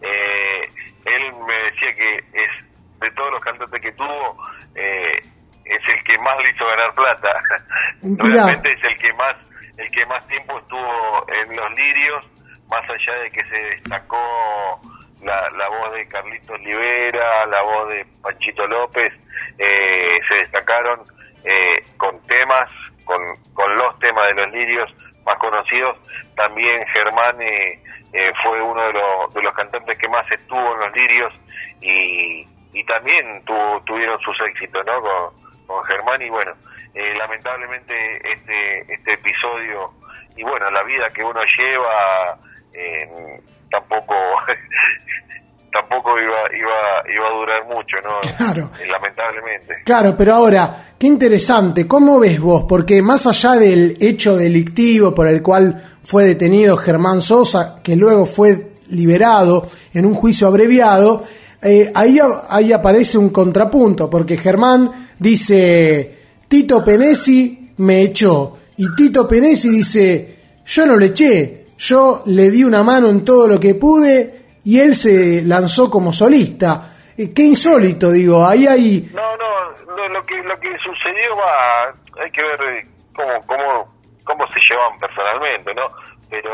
eh, 0.04 0.68
él 1.06 1.32
me 1.46 1.54
decía 1.70 1.94
que 1.94 2.16
es 2.32 3.00
de 3.00 3.10
todos 3.12 3.32
los 3.32 3.40
cantantes 3.40 3.80
que 3.80 3.92
tuvo, 3.92 4.36
eh, 4.74 5.18
es 5.64 5.80
el 5.88 6.04
que 6.04 6.18
más 6.18 6.36
le 6.38 6.50
hizo 6.50 6.66
ganar 6.66 6.94
plata. 6.94 7.40
Mirá. 8.02 8.46
Realmente 8.46 8.72
es 8.72 8.84
el 8.84 8.96
que 8.96 9.12
más, 9.14 9.34
el 9.76 9.90
que 9.90 10.06
más 10.06 10.26
tiempo 10.28 10.58
estuvo 10.58 11.26
en 11.28 11.56
los 11.56 11.70
lirios, 11.74 12.24
más 12.68 12.82
allá 12.88 13.20
de 13.22 13.30
que 13.30 13.44
se 13.44 13.56
destacó 13.56 14.80
la, 15.22 15.48
la 15.56 15.68
voz 15.68 15.94
de 15.94 16.06
Carlitos 16.08 16.60
Livera, 16.60 17.46
la 17.46 17.62
voz 17.62 17.88
de 17.88 18.06
Panchito 18.22 18.66
López, 18.66 19.12
eh, 19.58 20.18
se 20.28 20.34
destacaron 20.36 21.00
eh, 21.44 21.82
con 21.96 22.20
temas, 22.26 22.70
con, 23.04 23.20
con 23.52 23.74
los 23.76 23.98
temas 23.98 24.24
de 24.26 24.34
los 24.34 24.52
lirios 24.52 24.94
más 25.24 25.36
conocidos. 25.36 25.96
También 26.36 26.84
Germán 26.92 27.40
eh, 27.40 27.80
eh, 28.14 28.32
fue 28.44 28.62
uno 28.62 28.80
de, 28.80 28.92
los 28.92 29.34
de 29.34 29.42
los 29.42 29.52
cantantes 29.54 29.98
que 29.98 30.08
más 30.08 30.24
estuvo 30.30 30.74
en 30.74 30.80
los 30.80 30.96
lirios 30.96 31.32
y, 31.80 32.46
y 32.72 32.84
también 32.84 33.44
tuvo, 33.44 33.82
tuvieron 33.82 34.18
sus 34.20 34.40
éxitos 34.48 34.86
¿no? 34.86 35.00
con, 35.00 35.66
con 35.66 35.84
Germán 35.84 36.22
y 36.22 36.30
bueno, 36.30 36.52
eh, 36.94 37.12
lamentablemente 37.16 37.94
este, 38.32 38.94
este 38.94 39.14
episodio 39.14 39.92
y 40.36 40.44
bueno, 40.44 40.70
la 40.70 40.84
vida 40.84 41.10
que 41.12 41.24
uno 41.24 41.40
lleva 41.58 42.38
eh, 42.72 43.40
tampoco 43.68 44.14
tampoco 45.74 46.10
iba, 46.18 46.56
iba, 46.56 47.12
iba 47.12 47.26
a 47.26 47.36
durar 47.36 47.66
mucho, 47.66 47.96
¿no? 48.04 48.20
Claro. 48.36 48.70
Lamentablemente. 48.88 49.74
Claro, 49.84 50.14
pero 50.16 50.34
ahora, 50.34 50.94
qué 50.96 51.08
interesante, 51.08 51.88
¿cómo 51.88 52.20
ves 52.20 52.40
vos? 52.40 52.64
Porque 52.68 53.02
más 53.02 53.26
allá 53.26 53.54
del 53.54 53.96
hecho 54.00 54.36
delictivo 54.36 55.12
por 55.12 55.26
el 55.26 55.42
cual 55.42 55.82
fue 56.04 56.24
detenido 56.24 56.76
Germán 56.76 57.22
Sosa, 57.22 57.80
que 57.82 57.96
luego 57.96 58.24
fue 58.24 58.74
liberado 58.90 59.66
en 59.92 60.06
un 60.06 60.14
juicio 60.14 60.46
abreviado, 60.46 61.24
eh, 61.60 61.90
ahí, 61.94 62.20
ahí 62.48 62.72
aparece 62.72 63.18
un 63.18 63.30
contrapunto, 63.30 64.08
porque 64.08 64.36
Germán 64.36 65.08
dice, 65.18 66.18
Tito 66.46 66.84
Penesi 66.84 67.72
me 67.78 68.02
echó, 68.02 68.58
y 68.76 68.94
Tito 68.94 69.26
Penesi 69.26 69.70
dice, 69.70 70.36
yo 70.64 70.86
no 70.86 70.96
le 70.96 71.06
eché, 71.06 71.66
yo 71.78 72.22
le 72.26 72.50
di 72.50 72.62
una 72.62 72.84
mano 72.84 73.08
en 73.08 73.24
todo 73.24 73.48
lo 73.48 73.58
que 73.58 73.74
pude 73.74 74.43
y 74.64 74.80
él 74.80 74.94
se 74.94 75.42
lanzó 75.44 75.90
como 75.90 76.12
solista. 76.12 76.90
Eh, 77.16 77.32
qué 77.34 77.42
insólito, 77.42 78.10
digo, 78.10 78.44
ahí 78.46 78.66
hay... 78.66 79.10
No, 79.14 79.36
no, 79.36 80.08
lo 80.08 80.26
que 80.26 80.36
lo 80.42 80.58
que 80.58 80.68
sucedió 80.78 81.36
va, 81.36 81.94
hay 82.22 82.30
que 82.30 82.42
ver 82.42 82.60
eh, 82.62 82.86
cómo 83.14 83.46
cómo 83.46 83.94
cómo 84.24 84.46
se 84.48 84.60
llevan 84.68 84.98
personalmente, 84.98 85.72
¿no? 85.74 85.88
Pero 86.28 86.50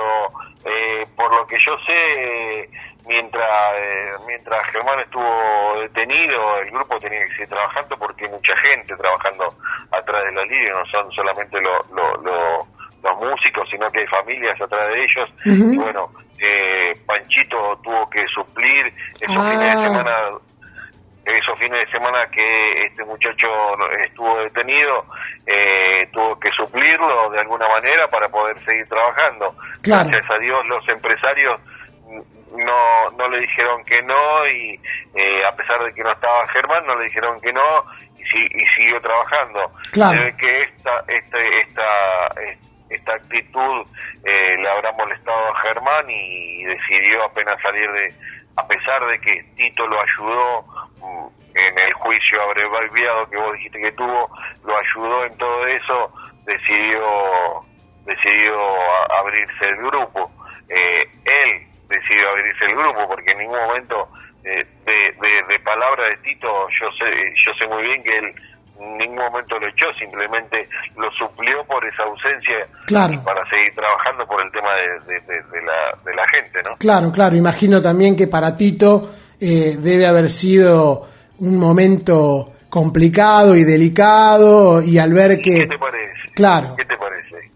eh, 0.65 1.07
por 1.17 1.33
lo 1.35 1.47
que 1.47 1.57
yo 1.59 1.73
sé, 1.87 2.69
mientras 3.07 3.75
eh, 3.79 4.13
mientras 4.27 4.63
Germán 4.71 5.01
estuvo 5.01 5.81
detenido, 5.81 6.59
el 6.59 6.71
grupo 6.71 6.99
tenía 6.99 7.21
que 7.27 7.33
seguir 7.33 7.49
trabajando 7.49 7.97
porque 7.99 8.25
hay 8.27 8.31
mucha 8.31 8.57
gente 8.59 8.95
trabajando 8.97 9.45
atrás 9.91 10.25
de 10.25 10.33
los 10.33 10.47
líderes, 10.49 10.77
no 10.77 10.87
son 10.87 11.13
solamente 11.13 11.59
lo- 11.61 11.85
lo- 11.97 12.17
lo- 12.23 12.67
los 13.03 13.17
músicos, 13.19 13.69
sino 13.71 13.91
que 13.91 14.01
hay 14.01 14.07
familias 14.07 14.61
atrás 14.61 14.89
de 14.89 15.03
ellos. 15.05 15.33
Y 15.45 15.77
bueno, 15.79 16.11
eh, 16.39 16.93
Panchito 17.07 17.79
tuvo 17.83 18.09
que 18.11 18.25
suplir 18.29 18.93
esos 19.21 19.37
Ah. 19.37 19.51
fines 19.51 19.77
de 19.77 19.83
semana 19.89 20.17
esos 21.23 21.59
fines 21.61 21.87
de 21.87 21.93
semana 21.93 22.27
que 22.33 22.83
este 22.87 23.05
muchacho 23.05 23.47
estuvo 24.03 24.37
detenido, 24.39 25.05
eh, 25.47 26.09
tuvo 26.13 26.41
que 26.41 26.51
suplirlo 26.51 27.31
de 27.31 27.39
alguna 27.39 27.69
manera 27.69 28.09
para 28.09 28.29
poder 28.29 28.59
seguir 28.65 28.89
trabajando. 28.89 29.55
Claro. 29.83 30.09
Gracias 30.09 30.29
a 30.31 30.39
Dios 30.39 30.67
los 30.69 30.89
empresarios 30.89 31.61
no, 32.57 33.11
no 33.17 33.29
le 33.29 33.41
dijeron 33.43 33.85
que 33.85 34.03
no 34.03 34.47
y 34.49 34.81
eh, 35.15 35.45
a 35.47 35.55
pesar 35.55 35.85
de 35.85 35.93
que 35.95 36.03
no 36.03 36.11
estaba 36.11 36.45
Germán, 36.49 36.85
no 36.87 36.97
le 36.97 37.05
dijeron 37.05 37.39
que 37.41 37.53
no 37.53 37.85
y, 38.19 38.25
si- 38.25 38.49
y 38.57 38.65
siguió 38.77 39.01
trabajando. 39.01 39.71
Claro. 39.93 40.19
Se 40.19 40.25
ve 40.25 40.37
que 40.37 40.61
esta, 40.63 41.05
este, 41.07 41.61
esta, 41.61 42.27
esta 42.43 42.70
actitud 42.97 43.87
eh, 44.25 44.57
le 44.59 44.69
habrá 44.69 44.93
molestado 44.93 45.55
a 45.55 45.61
Germán 45.61 46.09
y 46.09 46.65
decidió 46.65 47.25
apenas 47.25 47.57
salir 47.63 47.91
de, 47.93 48.15
a 48.57 48.67
pesar 48.67 49.05
de 49.07 49.21
que 49.21 49.43
Tito 49.57 49.87
lo 49.87 50.01
ayudó 50.01 50.65
mm, 50.99 51.57
en 51.57 51.79
el 51.79 51.93
juicio 51.95 52.43
abreviado 52.43 53.29
que 53.29 53.37
vos 53.37 53.53
dijiste 53.55 53.81
que 53.81 53.93
tuvo, 53.93 54.31
lo 54.65 54.77
ayudó 54.77 55.25
en 55.25 55.37
todo 55.39 55.67
eso, 55.67 56.13
decidió 56.45 57.65
decidió 58.05 58.57
abrirse 59.19 59.69
el 59.69 59.77
grupo. 59.77 60.31
Eh, 60.69 61.05
él 61.25 61.67
decidió 61.89 62.29
abrirse 62.31 62.65
el 62.65 62.77
grupo 62.77 63.09
porque 63.09 63.33
en 63.33 63.39
ningún 63.39 63.59
momento 63.59 64.09
eh, 64.45 64.67
de, 64.85 65.15
de, 65.21 65.43
de 65.49 65.61
palabra 65.61 66.05
de 66.05 66.17
Tito 66.19 66.69
yo 66.71 66.91
sé 66.93 67.35
yo 67.45 67.53
sé 67.55 67.67
muy 67.67 67.83
bien 67.83 68.03
que 68.03 68.17
él 68.17 68.35
ningún 68.99 69.17
momento 69.17 69.59
lo 69.59 69.69
echó, 69.69 69.87
simplemente 69.99 70.69
lo 70.97 71.11
suplió 71.13 71.65
por 71.65 71.85
esa 71.85 72.03
ausencia 72.05 72.67
Claro. 72.87 73.13
y 73.15 73.19
para 73.19 73.49
seguir 73.49 73.75
trabajando 73.75 74.27
por 74.27 74.43
el 74.45 74.51
tema 74.53 74.69
de, 74.75 75.13
de- 75.15 75.21
de- 75.21 75.43
de 75.43 75.63
la, 75.63 75.99
de 76.05 76.15
la 76.15 76.29
gente, 76.29 76.59
¿no? 76.65 76.77
Claro, 76.79 77.13
claro, 77.13 77.37
imagino 77.37 77.81
también 77.83 78.17
que 78.17 78.27
para 78.27 78.57
Tito 78.57 79.11
eh, 79.41 79.77
debe 79.79 80.07
haber 80.07 80.31
sido 80.31 81.07
un 81.39 81.59
momento 81.59 82.53
complicado 82.69 83.57
y 83.57 83.65
delicado 83.65 84.83
y 84.83 84.99
al 84.99 85.13
ver 85.13 85.41
que... 85.41 85.55
¿Qué 85.61 85.67
te 85.67 85.79
parece? 85.79 86.13
Claro. 86.35 86.75
¿Qué 86.77 86.85
te 86.85 86.97
parece? 86.97 87.51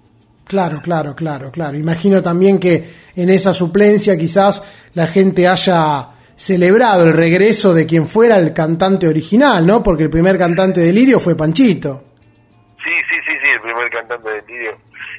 Claro, 0.46 0.80
claro, 0.82 1.14
claro, 1.14 1.51
claro. 1.51 1.76
Imagino 1.76 2.22
también 2.22 2.59
que 2.59 2.84
en 3.16 3.30
esa 3.30 3.55
suplencia 3.55 4.16
quizás 4.18 4.70
la 4.94 5.06
gente 5.06 5.46
haya 5.48 6.09
celebrado 6.36 7.05
el 7.05 7.12
regreso 7.15 7.74
de 7.74 7.86
quien 7.86 8.06
fuera 8.09 8.36
el 8.36 8.52
cantante 8.52 9.06
original, 9.09 9.66
¿no? 9.66 9.82
Porque 9.82 10.05
el 10.05 10.11
primer 10.11 10.36
cantante 10.39 10.81
de 10.81 10.93
Lirio 10.93 11.20
fue 11.20 11.36
Panchito. 11.36 12.02
Sí, 12.82 12.90
sí, 13.09 13.16
sí, 13.27 13.32
sí, 13.43 13.48
el 13.55 13.61
primer 13.61 13.90
cantante 13.90 14.28
de 14.31 14.43
Lirio. 14.43 14.73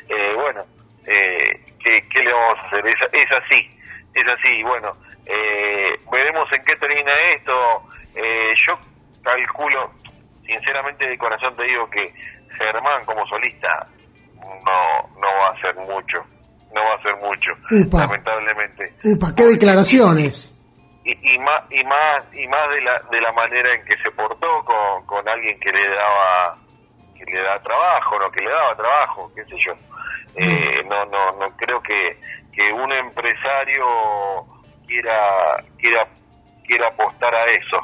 Eh, 0.10 0.34
bueno, 0.36 0.64
eh, 1.06 1.60
¿qué, 1.84 2.04
qué 2.12 2.20
le 2.24 2.32
vamos 2.32 2.58
a 2.64 2.68
hacer? 2.68 2.88
Es, 2.88 2.96
es 3.14 3.32
así, 3.44 3.70
es 4.14 4.24
así. 4.28 4.64
Bueno, 4.64 4.92
eh, 5.26 5.96
veremos 6.12 6.48
en 6.52 6.62
qué 6.64 6.76
termina 6.76 7.12
esto. 7.36 7.54
Eh, 8.16 8.54
yo 8.68 8.74
calculo, 9.24 9.92
sinceramente 10.46 11.08
de 11.08 11.18
corazón 11.18 11.56
te 11.58 11.64
digo 11.66 11.90
que 11.90 12.06
Germán 12.58 13.04
como 13.06 13.26
solista 13.28 13.88
no, 14.36 15.20
no 15.20 15.28
va 15.28 15.48
a 15.48 15.54
hacer 15.58 15.76
mucho. 15.76 16.24
No 16.74 16.82
va 16.82 16.92
a 16.92 16.96
hacer 16.96 17.16
mucho, 17.22 17.52
Upa. 17.72 18.00
lamentablemente. 18.00 18.94
Upa, 19.06 19.34
qué 19.34 19.46
declaraciones. 19.46 20.55
Y, 21.06 21.36
y 21.36 21.40
más 21.40 21.62
y 21.70 21.84
más 21.84 22.24
y 22.34 22.48
más 22.48 22.70
de 22.70 22.82
la 22.82 23.00
de 23.12 23.22
la 23.22 23.32
manera 23.32 23.74
en 23.76 23.86
que 23.86 23.96
se 24.04 24.12
portó 24.12 24.66
con, 24.66 25.06
con 25.06 25.28
alguien 25.30 25.60
que 25.60 25.72
le 25.72 25.88
daba 25.90 26.58
que 27.18 27.24
le 27.32 27.42
da 27.44 27.62
trabajo 27.62 28.20
no 28.20 28.32
que 28.32 28.42
le 28.42 28.50
daba 28.50 28.76
trabajo 28.76 29.32
qué 29.36 29.44
sé 29.46 29.56
yo 29.66 29.74
Eh, 30.38 30.84
no 30.90 31.06
no 31.06 31.32
no 31.40 31.50
creo 31.56 31.82
que 31.82 32.18
que 32.52 32.74
un 32.74 32.92
empresario 32.92 33.86
quiera 34.88 35.64
quiera 35.78 36.06
quiera 36.68 36.88
apostar 36.88 37.34
a 37.34 37.46
eso 37.52 37.78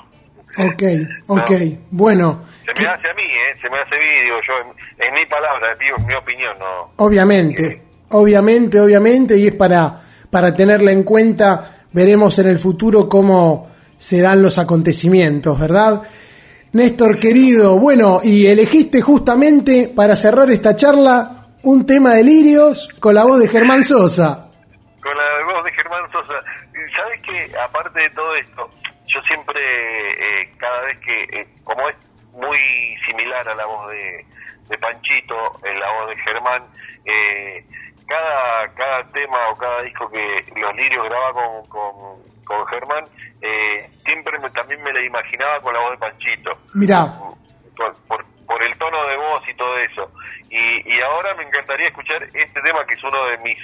Ok, 0.58 0.84
ok. 1.28 1.52
Bueno, 1.92 2.44
se 2.66 2.74
me 2.82 2.86
hace 2.86 3.10
a 3.10 3.14
mí 3.14 3.24
eh 3.24 3.56
se 3.62 3.70
me 3.70 3.78
hace 3.78 3.96
mí 3.98 4.22
digo 4.24 4.38
yo 4.46 4.54
en, 4.60 5.08
en 5.08 5.14
mi 5.14 5.26
palabra 5.28 5.74
digo 5.76 5.96
en 5.98 6.08
mi 6.08 6.16
opinión 6.16 6.54
no 6.60 6.92
obviamente, 6.98 7.84
obviamente, 8.10 8.80
obviamente, 8.82 9.38
y 9.38 9.48
es 9.48 9.54
para, 9.54 9.96
para 10.30 10.54
tenerla 10.54 10.92
en 10.92 11.04
cuenta. 11.04 11.78
Veremos 11.94 12.40
en 12.40 12.48
el 12.48 12.58
futuro 12.58 13.10
cómo 13.10 13.70
se 13.98 14.22
dan 14.22 14.42
los 14.42 14.58
acontecimientos, 14.58 15.60
¿verdad? 15.60 16.02
Néstor 16.74 17.20
querido, 17.20 17.78
bueno, 17.78 18.22
y 18.24 18.48
elegiste 18.48 19.02
justamente 19.02 19.92
para 19.94 20.16
cerrar 20.16 20.50
esta 20.50 20.76
charla 20.76 21.48
un 21.64 21.86
tema 21.86 22.12
de 22.16 22.24
Lirios 22.24 22.88
con 23.00 23.14
la 23.14 23.24
voz 23.26 23.40
de 23.40 23.48
Germán 23.50 23.84
Sosa. 23.84 24.48
con 25.04 25.16
la 25.18 25.54
voz 25.54 25.66
de 25.66 25.72
Germán 25.74 26.12
Sosa. 26.12 26.34
¿Sabes 26.96 27.22
que 27.24 27.58
Aparte 27.58 28.00
de 28.00 28.10
todo 28.12 28.36
esto, 28.36 28.70
yo 29.08 29.22
siempre, 29.24 29.62
eh, 29.62 30.50
cada 30.58 30.82
vez 30.84 30.98
que, 31.00 31.24
eh, 31.24 31.48
como 31.64 31.88
es 31.90 31.96
muy 32.34 32.58
similar 33.06 33.48
a 33.48 33.56
la 33.56 33.66
voz 33.66 33.90
de, 33.92 34.26
de 34.70 34.78
Panchito, 34.78 35.60
en 35.64 35.80
la 35.80 35.92
voz 35.92 36.10
de 36.10 36.18
Germán, 36.24 36.64
eh, 37.06 37.66
cada, 38.12 38.68
cada 38.74 39.04
tema 39.12 39.38
o 39.50 39.56
cada 39.58 39.82
disco 39.84 40.10
que 40.10 40.44
los 40.60 40.76
lirios 40.76 41.06
graba 41.06 41.32
con, 41.34 41.66
con, 41.70 42.22
con 42.46 42.68
Germán, 42.68 43.04
eh, 43.42 43.90
siempre 44.06 44.38
me- 44.40 44.50
también 44.50 44.82
me 44.84 44.92
la 44.94 45.02
imaginaba 45.06 45.60
con 45.62 45.74
la 45.74 45.80
voz 45.80 45.92
de 45.92 45.98
Panchito 45.98 46.52
Mirá, 46.74 47.06
por, 47.78 47.96
por, 48.08 48.26
por 48.46 48.64
el 48.64 48.78
tono 48.78 49.08
de 49.08 49.16
voz 49.18 49.42
y 49.50 49.56
todo 49.56 49.78
eso. 49.80 50.12
Y, 50.50 50.94
y 50.94 51.02
ahora 51.02 51.34
me 51.36 51.44
encantaría 51.44 51.88
escuchar 51.88 52.22
este 52.24 52.62
tema 52.62 52.86
que 52.86 52.94
es 52.96 53.04
uno 53.04 53.26
de 53.28 53.38
mis 53.38 53.60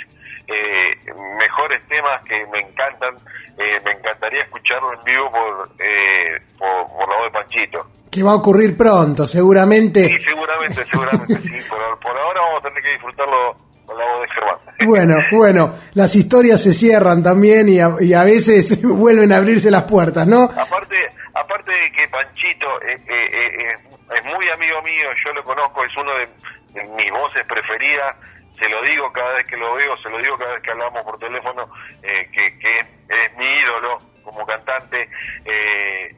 eh, 0.48 0.96
mejores 1.38 1.86
temas 1.90 2.24
que 2.24 2.46
me 2.48 2.60
encantan. 2.60 3.16
Eh, 3.60 3.78
me 3.84 3.92
encantaría 3.92 4.44
escucharlo 4.44 4.94
en 4.94 5.02
vivo 5.04 5.30
por, 5.32 5.70
eh, 5.80 6.40
por, 6.58 6.88
por 6.88 7.10
la 7.10 7.16
voz 7.18 7.24
de 7.26 7.32
Panchito. 7.32 7.88
que 8.10 8.24
va 8.24 8.32
a 8.32 8.36
ocurrir 8.36 8.78
pronto, 8.78 9.28
seguramente. 9.28 10.08
Sí, 10.08 10.24
seguramente, 10.24 10.86
seguramente, 10.86 11.40
sí. 11.42 11.58
Por, 11.70 12.00
por 12.00 12.18
ahora 12.18 12.42
vamos 12.42 12.60
a 12.60 12.68
tener 12.70 12.82
que 12.84 12.92
disfrutarlo 12.94 13.56
con 13.88 13.98
la 13.98 14.06
voz 14.06 14.22
de 14.22 14.28
Germán. 14.28 14.58
Bueno, 14.86 15.16
bueno, 15.32 15.74
las 15.94 16.14
historias 16.16 16.62
se 16.62 16.74
cierran 16.74 17.24
también 17.24 17.68
y 17.70 17.80
a, 17.80 17.96
y 18.00 18.14
a 18.14 18.24
veces 18.24 18.80
vuelven 18.84 19.32
a 19.32 19.38
abrirse 19.38 19.72
las 19.72 19.84
puertas, 19.84 20.28
¿no? 20.28 20.44
Aparte, 20.44 21.08
aparte 21.34 21.72
de 21.72 21.92
que 21.92 22.08
Panchito 22.10 22.82
eh, 22.84 23.00
eh, 23.08 23.30
eh, 23.34 23.74
es, 24.16 24.26
muy 24.26 24.48
amigo 24.54 24.82
mío, 24.84 25.08
yo 25.26 25.34
lo 25.34 25.44
conozco, 25.44 25.84
es 25.84 25.98
uno 25.98 26.12
de, 26.14 26.80
de 26.80 26.88
mis 26.96 27.12
voces 27.12 27.44
preferidas, 27.48 28.16
se 28.60 28.68
lo 28.70 28.82
digo 28.84 29.12
cada 29.14 29.36
vez 29.36 29.48
que 29.48 29.58
lo 29.58 29.74
veo, 29.74 29.98
se 29.98 30.10
lo 30.10 30.18
digo 30.20 30.38
cada 30.38 30.54
vez 30.54 30.62
que 30.62 30.72
hablamos 30.72 31.02
por 31.04 31.18
teléfono, 31.18 31.70
eh, 32.04 32.30
que, 32.34 32.60
que 32.60 32.80
es, 32.80 32.86
es 33.10 33.38
mi 33.38 33.46
ídolo 33.46 33.98
como 34.24 34.46
cantante. 34.46 35.10
eh, 35.46 36.16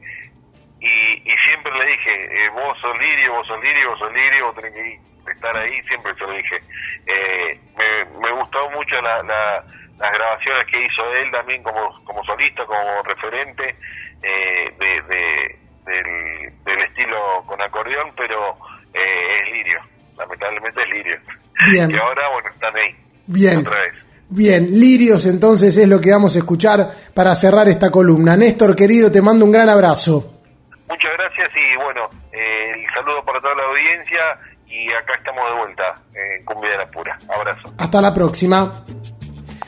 y, 0.80 1.22
y 1.30 1.34
siempre 1.46 1.72
le 1.78 1.86
dije, 1.92 2.12
eh, 2.24 2.48
vos 2.54 2.76
sos 2.80 2.98
lirio, 2.98 3.32
vos 3.34 3.46
sos 3.46 3.62
lirio, 3.62 3.90
vos 3.90 3.98
sos 3.98 4.12
lirio, 4.12 4.46
vos 4.46 4.54
tenés 4.56 4.72
que 4.74 5.32
estar 5.32 5.56
ahí, 5.56 5.80
siempre 5.88 6.14
se 6.14 6.20
lo 6.24 6.32
dije. 6.32 6.56
Eh, 7.06 7.60
me, 7.76 8.18
me 8.20 8.32
gustó 8.40 8.70
mucho 8.70 8.96
la, 9.02 9.22
la- 9.22 9.64
las 9.98 10.12
grabaciones 10.12 10.66
que 10.72 10.80
hizo 10.80 11.04
él 11.22 11.30
también 11.30 11.62
como, 11.62 12.02
como 12.04 12.24
solista, 12.24 12.64
como 12.64 13.02
referente 13.04 13.76
eh, 14.22 14.72
de, 14.78 15.02
de- 15.14 15.58
del, 15.84 16.64
del 16.64 16.80
estilo 16.88 17.42
con 17.46 17.60
acordeón, 17.60 18.12
pero 18.16 18.56
eh, 18.94 19.42
es 19.44 19.52
lirio, 19.52 19.80
lamentablemente 20.16 20.82
es 20.82 20.88
lirio. 20.90 21.16
Bien. 21.70 21.90
Y 21.94 21.96
ahora, 21.98 22.28
bueno, 22.32 22.48
están 22.48 22.74
ahí. 22.76 22.96
Bien. 23.26 23.58
Otra 23.58 23.80
vez. 23.82 23.92
Bien, 24.32 24.70
Lirios 24.78 25.26
entonces 25.26 25.76
es 25.76 25.88
lo 25.88 26.00
que 26.00 26.12
vamos 26.12 26.36
a 26.36 26.38
escuchar 26.38 26.88
para 27.12 27.34
cerrar 27.34 27.68
esta 27.68 27.90
columna. 27.90 28.36
Néstor 28.36 28.74
querido, 28.76 29.10
te 29.10 29.20
mando 29.20 29.44
un 29.44 29.50
gran 29.52 29.68
abrazo. 29.68 30.39
Muchas 30.90 31.12
gracias 31.12 31.50
y 31.54 31.76
bueno, 31.76 32.10
eh, 32.32 32.72
el 32.74 32.86
saludo 32.92 33.24
para 33.24 33.40
toda 33.40 33.54
la 33.54 33.62
audiencia 33.62 34.38
y 34.66 34.92
acá 34.92 35.14
estamos 35.14 35.44
de 35.48 35.58
vuelta 35.60 36.02
en 36.12 36.44
Cumbia 36.44 36.70
de 36.70 36.78
la 36.78 36.86
Pura. 36.90 37.16
Abrazo. 37.32 37.72
Hasta 37.78 38.00
la 38.00 38.12
próxima. 38.12 38.84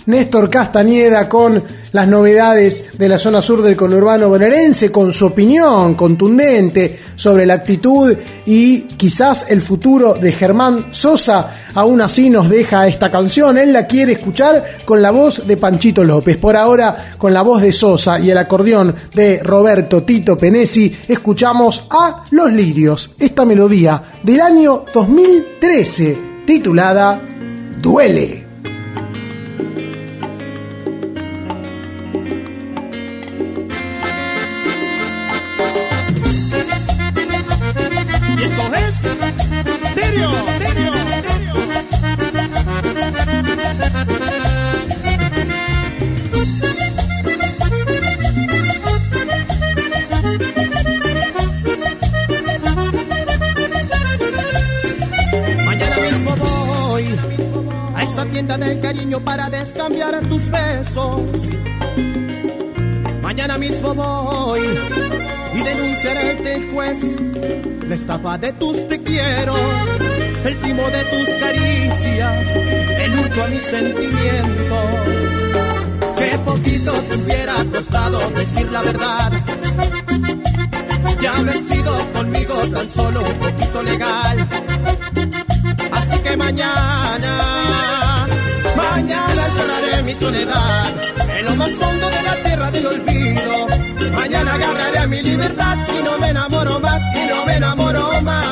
Néstor 0.06 0.50
Castañeda 0.50 1.28
con 1.28 1.62
las 1.92 2.08
novedades 2.08 2.98
de 2.98 3.08
la 3.08 3.18
zona 3.18 3.42
sur 3.42 3.62
del 3.62 3.76
conurbano 3.76 4.28
bonaerense, 4.28 4.90
con 4.90 5.12
su 5.12 5.26
opinión 5.26 5.94
contundente 5.94 6.98
sobre 7.14 7.46
la 7.46 7.54
actitud 7.54 8.16
y 8.46 8.80
quizás 8.80 9.46
el 9.48 9.60
futuro 9.60 10.14
de 10.14 10.32
Germán 10.32 10.86
Sosa. 10.90 11.50
Aún 11.74 12.00
así 12.00 12.30
nos 12.30 12.48
deja 12.48 12.86
esta 12.86 13.10
canción, 13.10 13.58
él 13.58 13.72
la 13.72 13.86
quiere 13.86 14.12
escuchar 14.12 14.78
con 14.84 15.00
la 15.00 15.10
voz 15.10 15.46
de 15.46 15.56
Panchito 15.56 16.02
López. 16.02 16.36
Por 16.36 16.56
ahora, 16.56 17.14
con 17.18 17.32
la 17.32 17.42
voz 17.42 17.62
de 17.62 17.72
Sosa 17.72 18.18
y 18.18 18.30
el 18.30 18.38
acordeón 18.38 18.94
de 19.14 19.40
Roberto 19.42 20.02
Tito 20.02 20.36
Penesi, 20.36 20.94
escuchamos 21.08 21.86
a 21.90 22.24
Los 22.30 22.52
Lirios, 22.52 23.10
esta 23.18 23.44
melodía 23.44 24.02
del 24.22 24.40
año 24.40 24.84
2013, 24.92 26.18
titulada 26.46 27.20
Duele. 27.80 28.41
De 68.38 68.52
tus 68.54 68.88
te 68.88 68.98
quiero, 69.02 69.54
el 70.44 70.60
timo 70.60 70.82
de 70.88 71.04
tus 71.04 71.28
caricias, 71.36 72.46
el 72.98 73.18
hurto 73.18 73.42
a 73.42 73.46
mis 73.48 73.62
sentimientos. 73.62 74.84
Qué 76.16 76.38
poquito 76.38 76.92
te 76.92 77.16
hubiera 77.16 77.54
costado 77.72 78.18
decir 78.30 78.70
la 78.72 78.82
verdad 78.82 79.32
y 81.20 81.26
haber 81.26 81.62
sido 81.62 82.12
conmigo 82.12 82.54
tan 82.72 82.90
solo 82.90 83.20
un 83.20 83.34
poquito 83.34 83.82
legal. 83.82 84.48
Así 85.92 86.18
que 86.20 86.36
mañana, 86.36 87.38
mañana 88.76 89.42
lloraré 89.56 90.02
mi 90.04 90.14
soledad 90.14 90.90
en 91.38 91.44
lo 91.44 91.56
más 91.56 91.70
hondo 91.70 92.08
de 92.08 92.22
la 92.22 92.42
tierra 92.42 92.70
del 92.70 92.86
olvido. 92.86 93.61
Mañana 94.32 94.54
agarraré 94.54 95.06
mi 95.08 95.22
libertad 95.22 95.76
y 95.90 96.02
no 96.02 96.18
me 96.18 96.28
enamoro 96.28 96.80
más, 96.80 97.02
y 97.14 97.28
no 97.28 97.44
me 97.44 97.56
enamoro 97.56 98.22
más. 98.22 98.46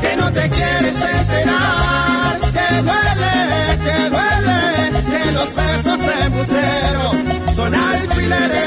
Que 0.00 0.16
no 0.16 0.32
te 0.32 0.50
quieres 0.50 0.96
enterar, 1.18 2.40
que 2.56 2.82
duele, 2.82 3.36
que 3.84 3.96
duele, 4.10 4.60
que 5.08 5.32
los 5.32 5.54
besos 5.54 6.00
embusteros 6.24 7.14
son 7.54 7.72
alfileres. 7.72 8.66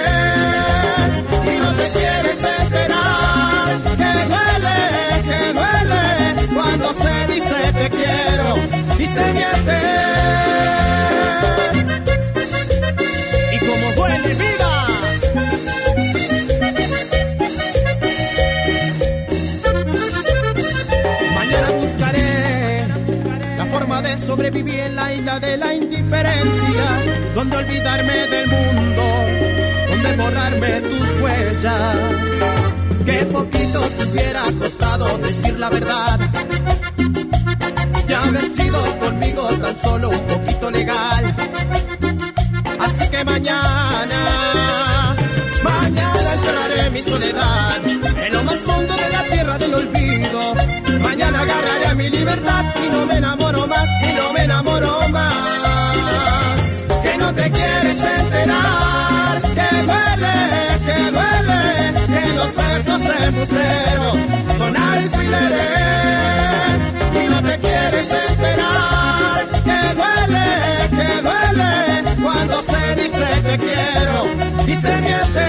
Y 1.43 1.59
no 1.59 1.73
te 1.73 1.87
quieres 1.99 2.39
enterar, 2.61 3.75
que 3.99 4.11
duele, 4.31 4.79
que 5.27 5.39
duele, 5.59 6.53
cuando 6.53 6.93
se 6.93 7.27
dice 7.33 7.73
te 7.73 7.89
quiero 7.89 8.55
y 8.99 9.05
se 9.05 9.33
miente. 9.33 10.01
De 25.39 25.55
la 25.57 25.73
indiferencia, 25.73 26.85
donde 27.33 27.55
olvidarme 27.55 28.27
del 28.27 28.47
mundo, 28.47 29.03
donde 29.89 30.15
borrarme 30.17 30.81
tus 30.81 31.21
huellas. 31.21 31.95
Qué 33.05 33.25
poquito 33.25 33.79
te 33.81 34.03
hubiera 34.05 34.43
costado 34.59 35.17
decir 35.19 35.57
la 35.57 35.69
verdad. 35.69 36.19
Ya 38.07 38.23
haber 38.23 38.45
sido 38.51 38.99
conmigo 38.99 39.43
tan 39.61 39.77
solo 39.77 40.09
un 40.09 40.27
poquito 40.27 40.69
legal. 40.69 41.35
Así 42.79 43.07
que 43.09 43.23
mañana, 43.23 45.15
mañana 45.63 46.33
entraré 46.33 46.89
mi 46.91 47.01
soledad 47.01 47.85
en 48.25 48.33
lo 48.33 48.43
más 48.43 48.67
hondo 48.67 48.93
de 48.93 49.09
la 49.09 49.23
tierra 49.29 49.57
del 49.57 49.73
olvido. 49.75 50.55
Mañana 50.99 51.39
agarraré 51.39 51.95
mi 51.95 52.09
libertad 52.09 52.65
y 52.85 52.89
no 52.89 53.05
me 53.05 53.15
enamoro 53.15 53.40
son 64.57 64.75
alfileres. 64.77 65.61
Y 67.23 67.29
no 67.29 67.41
te 67.43 67.59
quieres 67.59 68.11
enterar, 68.29 69.47
que 69.63 69.81
duele, 69.99 70.47
que 70.97 71.11
duele, 71.21 72.21
cuando 72.23 72.61
se 72.61 72.95
dice 72.95 73.25
te 73.43 73.57
quiero 73.57 74.19
y 74.67 74.75
se 74.75 75.01
miente. 75.01 75.47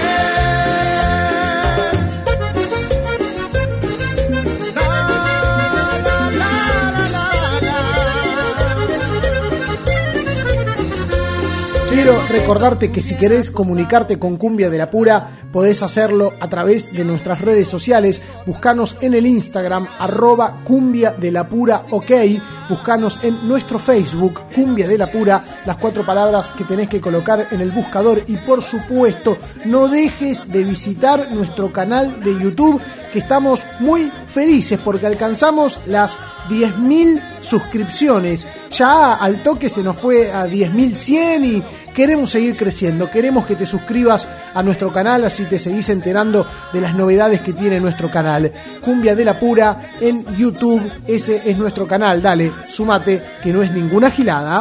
Quiero 11.89 12.19
recordarte 12.27 12.91
que 12.91 13.01
si 13.01 13.15
querés 13.15 13.49
comunicarte 13.49 14.19
con 14.19 14.37
Cumbia 14.37 14.69
de 14.69 14.77
la 14.77 14.91
Pura, 14.91 15.29
podés 15.53 15.83
hacerlo 15.83 16.33
a 16.41 16.49
través 16.49 16.91
de 16.91 17.05
nuestras 17.05 17.39
redes 17.39 17.69
sociales. 17.69 18.21
Buscanos 18.45 18.97
en 18.99 19.13
el 19.13 19.25
Instagram, 19.25 19.87
arroba 19.99 20.63
Cumbia 20.65 21.11
de 21.11 21.31
la 21.31 21.47
Pura 21.47 21.83
OK. 21.91 22.11
Buscanos 22.69 23.19
en 23.23 23.47
nuestro 23.47 23.77
Facebook, 23.77 24.41
Cumbia 24.53 24.87
de 24.87 24.97
la 24.97 25.07
Pura, 25.07 25.43
las 25.65 25.77
cuatro 25.77 26.03
palabras 26.03 26.49
que 26.51 26.63
tenés 26.63 26.89
que 26.89 26.99
colocar 26.99 27.47
en 27.51 27.61
el 27.61 27.71
buscador. 27.71 28.23
Y 28.27 28.35
por 28.37 28.61
supuesto, 28.63 29.37
no 29.65 29.87
dejes 29.87 30.51
de 30.51 30.63
visitar 30.63 31.31
nuestro 31.31 31.71
canal 31.71 32.21
de 32.21 32.33
YouTube, 32.33 32.81
que 33.13 33.19
estamos 33.19 33.61
muy 33.79 34.11
felices 34.27 34.79
porque 34.83 35.05
alcanzamos 35.05 35.77
las 35.85 36.17
10.000 36.49 37.21
suscripciones. 37.41 38.47
Ya 38.71 39.13
al 39.13 39.43
toque 39.43 39.69
se 39.69 39.83
nos 39.83 39.97
fue 39.97 40.31
a 40.31 40.47
10.100 40.47 41.45
y 41.45 41.63
queremos 41.93 42.31
seguir 42.31 42.57
creciendo. 42.57 43.09
Queremos 43.09 43.45
que 43.45 43.55
te 43.55 43.65
suscribas 43.65 44.27
a 44.53 44.63
nuestro 44.63 44.91
canal, 44.91 45.23
así 45.23 45.45
te 45.45 45.59
seguís 45.59 45.89
enterando 45.89 46.45
de 46.73 46.81
las 46.81 46.95
novedades 46.95 47.41
que 47.41 47.53
tiene 47.53 47.79
nuestro 47.79 48.09
canal. 48.09 48.51
Cumbia 48.81 49.15
de 49.15 49.25
la 49.25 49.39
Pura 49.39 49.91
en 50.01 50.25
YouTube, 50.35 50.81
ese 51.07 51.41
es 51.45 51.57
nuestro 51.57 51.87
canal. 51.87 52.21
Dale, 52.21 52.51
sumate, 52.69 53.21
que 53.41 53.53
no 53.53 53.61
es 53.61 53.71
ninguna 53.71 54.11
gilada. 54.11 54.59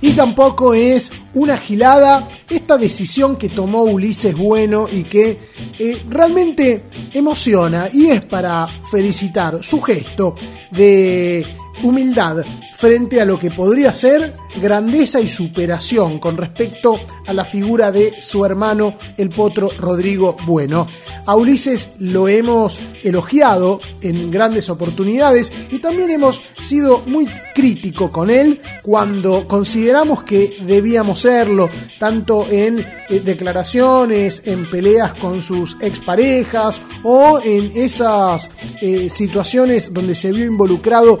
Y 0.00 0.12
tampoco 0.12 0.74
es 0.74 1.10
una 1.34 1.58
gilada 1.58 2.28
esta 2.48 2.76
decisión 2.76 3.36
que 3.36 3.48
tomó 3.48 3.82
Ulises 3.82 4.36
Bueno 4.36 4.88
y 4.90 5.02
que 5.02 5.38
eh, 5.78 6.02
realmente 6.08 6.84
emociona 7.12 7.88
y 7.92 8.06
es 8.06 8.22
para 8.22 8.66
felicitar 8.90 9.62
su 9.62 9.80
gesto 9.80 10.34
de 10.70 11.44
humildad 11.82 12.44
frente 12.76 13.20
a 13.20 13.24
lo 13.24 13.38
que 13.38 13.50
podría 13.50 13.92
ser 13.92 14.34
grandeza 14.60 15.20
y 15.20 15.28
superación 15.28 16.18
con 16.18 16.36
respecto 16.36 16.98
a 17.26 17.32
la 17.32 17.44
figura 17.44 17.92
de 17.92 18.12
su 18.20 18.44
hermano 18.44 18.94
el 19.16 19.28
potro 19.28 19.70
Rodrigo 19.78 20.36
Bueno. 20.46 20.86
A 21.26 21.36
Ulises 21.36 21.88
lo 21.98 22.28
hemos 22.28 22.78
elogiado 23.04 23.80
en 24.00 24.30
grandes 24.30 24.70
oportunidades 24.70 25.52
y 25.70 25.78
también 25.78 26.10
hemos 26.10 26.40
sido 26.60 27.02
muy 27.06 27.26
crítico 27.54 28.10
con 28.10 28.30
él 28.30 28.60
cuando 28.82 29.46
consideramos 29.46 30.22
que 30.22 30.56
debíamos 30.62 31.20
serlo, 31.20 31.68
tanto 31.98 32.46
en 32.50 32.78
eh, 32.78 33.20
declaraciones, 33.20 34.42
en 34.46 34.64
peleas 34.66 35.12
con 35.14 35.42
sus 35.42 35.76
exparejas 35.80 36.80
o 37.02 37.40
en 37.44 37.72
esas 37.74 38.50
eh, 38.80 39.10
situaciones 39.10 39.92
donde 39.92 40.14
se 40.14 40.32
vio 40.32 40.46
involucrado 40.46 41.18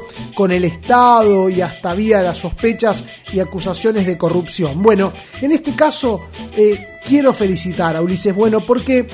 el 0.52 0.64
Estado 0.64 1.48
y 1.48 1.60
hasta 1.60 1.90
había 1.90 2.22
las 2.22 2.38
sospechas 2.38 3.04
y 3.32 3.40
acusaciones 3.40 4.06
de 4.06 4.18
corrupción. 4.18 4.82
Bueno, 4.82 5.12
en 5.40 5.52
este 5.52 5.74
caso 5.74 6.20
eh, 6.56 6.98
quiero 7.06 7.32
felicitar 7.32 7.96
a 7.96 8.02
Ulises 8.02 8.34
Bueno 8.34 8.60
porque 8.60 9.08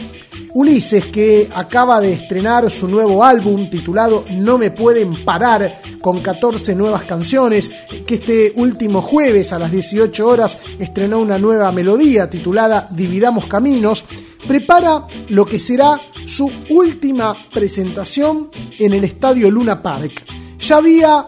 Ulises, 0.55 1.07
que 1.07 1.49
acaba 1.53 2.01
de 2.01 2.13
estrenar 2.13 2.71
su 2.71 2.87
nuevo 2.87 3.25
álbum 3.25 3.69
titulado 3.69 4.25
No 4.31 4.57
me 4.57 4.71
pueden 4.71 5.13
parar, 5.25 5.81
con 6.01 6.21
14 6.21 6.77
nuevas 6.77 7.05
canciones, 7.05 7.71
que 8.07 8.15
este 8.15 8.53
último 8.55 9.03
jueves 9.03 9.53
a 9.53 9.59
las 9.59 9.73
18 9.73 10.27
horas 10.27 10.59
estrenó 10.79 11.19
una 11.19 11.39
nueva 11.39 11.73
melodía 11.73 12.31
titulada 12.31 12.87
Dividamos 12.91 13.47
Caminos, 13.47 14.05
prepara 14.47 15.07
lo 15.31 15.45
que 15.45 15.59
será 15.59 15.99
su 16.27 16.51
última 16.71 17.35
presentación 17.53 18.49
en 18.79 18.93
el 18.93 19.03
Estadio 19.03 19.51
Luna 19.51 19.83
Park. 19.83 20.44
Ya 20.67 20.79
había 20.79 21.27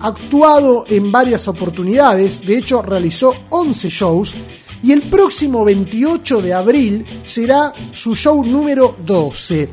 actuado 0.00 0.84
en 0.90 1.10
varias 1.10 1.48
oportunidades, 1.48 2.44
de 2.44 2.58
hecho 2.58 2.82
realizó 2.82 3.34
11 3.48 3.88
shows, 3.88 4.34
y 4.82 4.92
el 4.92 5.00
próximo 5.00 5.64
28 5.64 6.42
de 6.42 6.52
abril 6.52 7.06
será 7.24 7.72
su 7.94 8.14
show 8.14 8.44
número 8.44 8.94
12. 9.06 9.70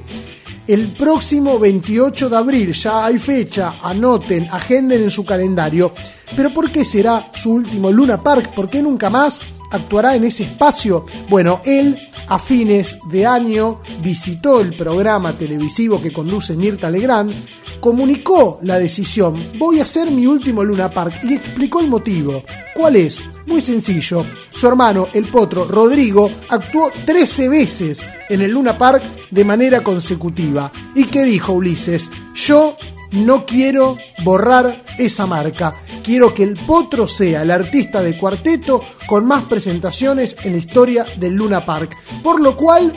El 0.65 0.87
próximo 0.93 1.59
28 1.59 2.29
de 2.29 2.37
abril 2.37 2.71
ya 2.71 3.03
hay 3.05 3.19
fecha, 3.19 3.73
anoten, 3.83 4.47
agenden 4.49 5.03
en 5.03 5.11
su 5.11 5.25
calendario. 5.25 5.91
Pero 6.33 6.51
¿por 6.51 6.71
qué 6.71 6.85
será 6.85 7.29
su 7.33 7.51
último 7.51 7.91
Luna 7.91 8.23
Park? 8.23 8.53
¿Por 8.55 8.69
qué 8.69 8.81
nunca 8.81 9.09
más 9.09 9.41
actuará 9.71 10.15
en 10.15 10.25
ese 10.25 10.43
espacio? 10.43 11.05
Bueno, 11.29 11.61
él 11.65 11.97
a 12.27 12.39
fines 12.39 12.97
de 13.09 13.25
año 13.25 13.81
visitó 14.01 14.61
el 14.61 14.73
programa 14.73 15.33
televisivo 15.33 16.01
que 16.01 16.11
conduce 16.11 16.55
Mirta 16.55 16.89
Legrand, 16.89 17.33
comunicó 17.79 18.59
la 18.63 18.79
decisión, 18.79 19.35
voy 19.57 19.79
a 19.79 19.83
hacer 19.83 20.11
mi 20.11 20.27
último 20.27 20.63
Luna 20.63 20.89
Park 20.89 21.19
y 21.23 21.33
explicó 21.33 21.81
el 21.81 21.87
motivo. 21.87 22.43
¿Cuál 22.73 22.95
es? 22.95 23.21
Muy 23.47 23.61
sencillo. 23.61 24.25
Su 24.53 24.67
hermano, 24.67 25.07
el 25.13 25.25
potro 25.25 25.65
Rodrigo, 25.65 26.31
actuó 26.49 26.91
13 27.05 27.49
veces 27.49 28.07
en 28.29 28.41
el 28.41 28.51
Luna 28.51 28.77
Park 28.77 29.03
de 29.31 29.43
manera 29.43 29.81
consecutiva. 29.83 30.71
¿Y 30.95 31.05
qué 31.05 31.25
dijo 31.25 31.53
Ulises? 31.53 32.09
Yo 32.33 32.77
no 33.11 33.45
quiero 33.45 33.97
borrar 34.23 34.83
esa 34.97 35.25
marca. 35.25 35.75
Quiero 36.03 36.33
que 36.33 36.43
el 36.43 36.53
Potro 36.53 37.07
sea 37.07 37.43
el 37.43 37.51
artista 37.51 38.01
de 38.01 38.17
cuarteto 38.17 38.81
con 39.05 39.25
más 39.25 39.43
presentaciones 39.43 40.35
en 40.43 40.53
la 40.53 40.59
historia 40.59 41.05
del 41.17 41.35
Luna 41.35 41.65
Park. 41.65 41.95
Por 42.23 42.41
lo 42.41 42.55
cual 42.55 42.93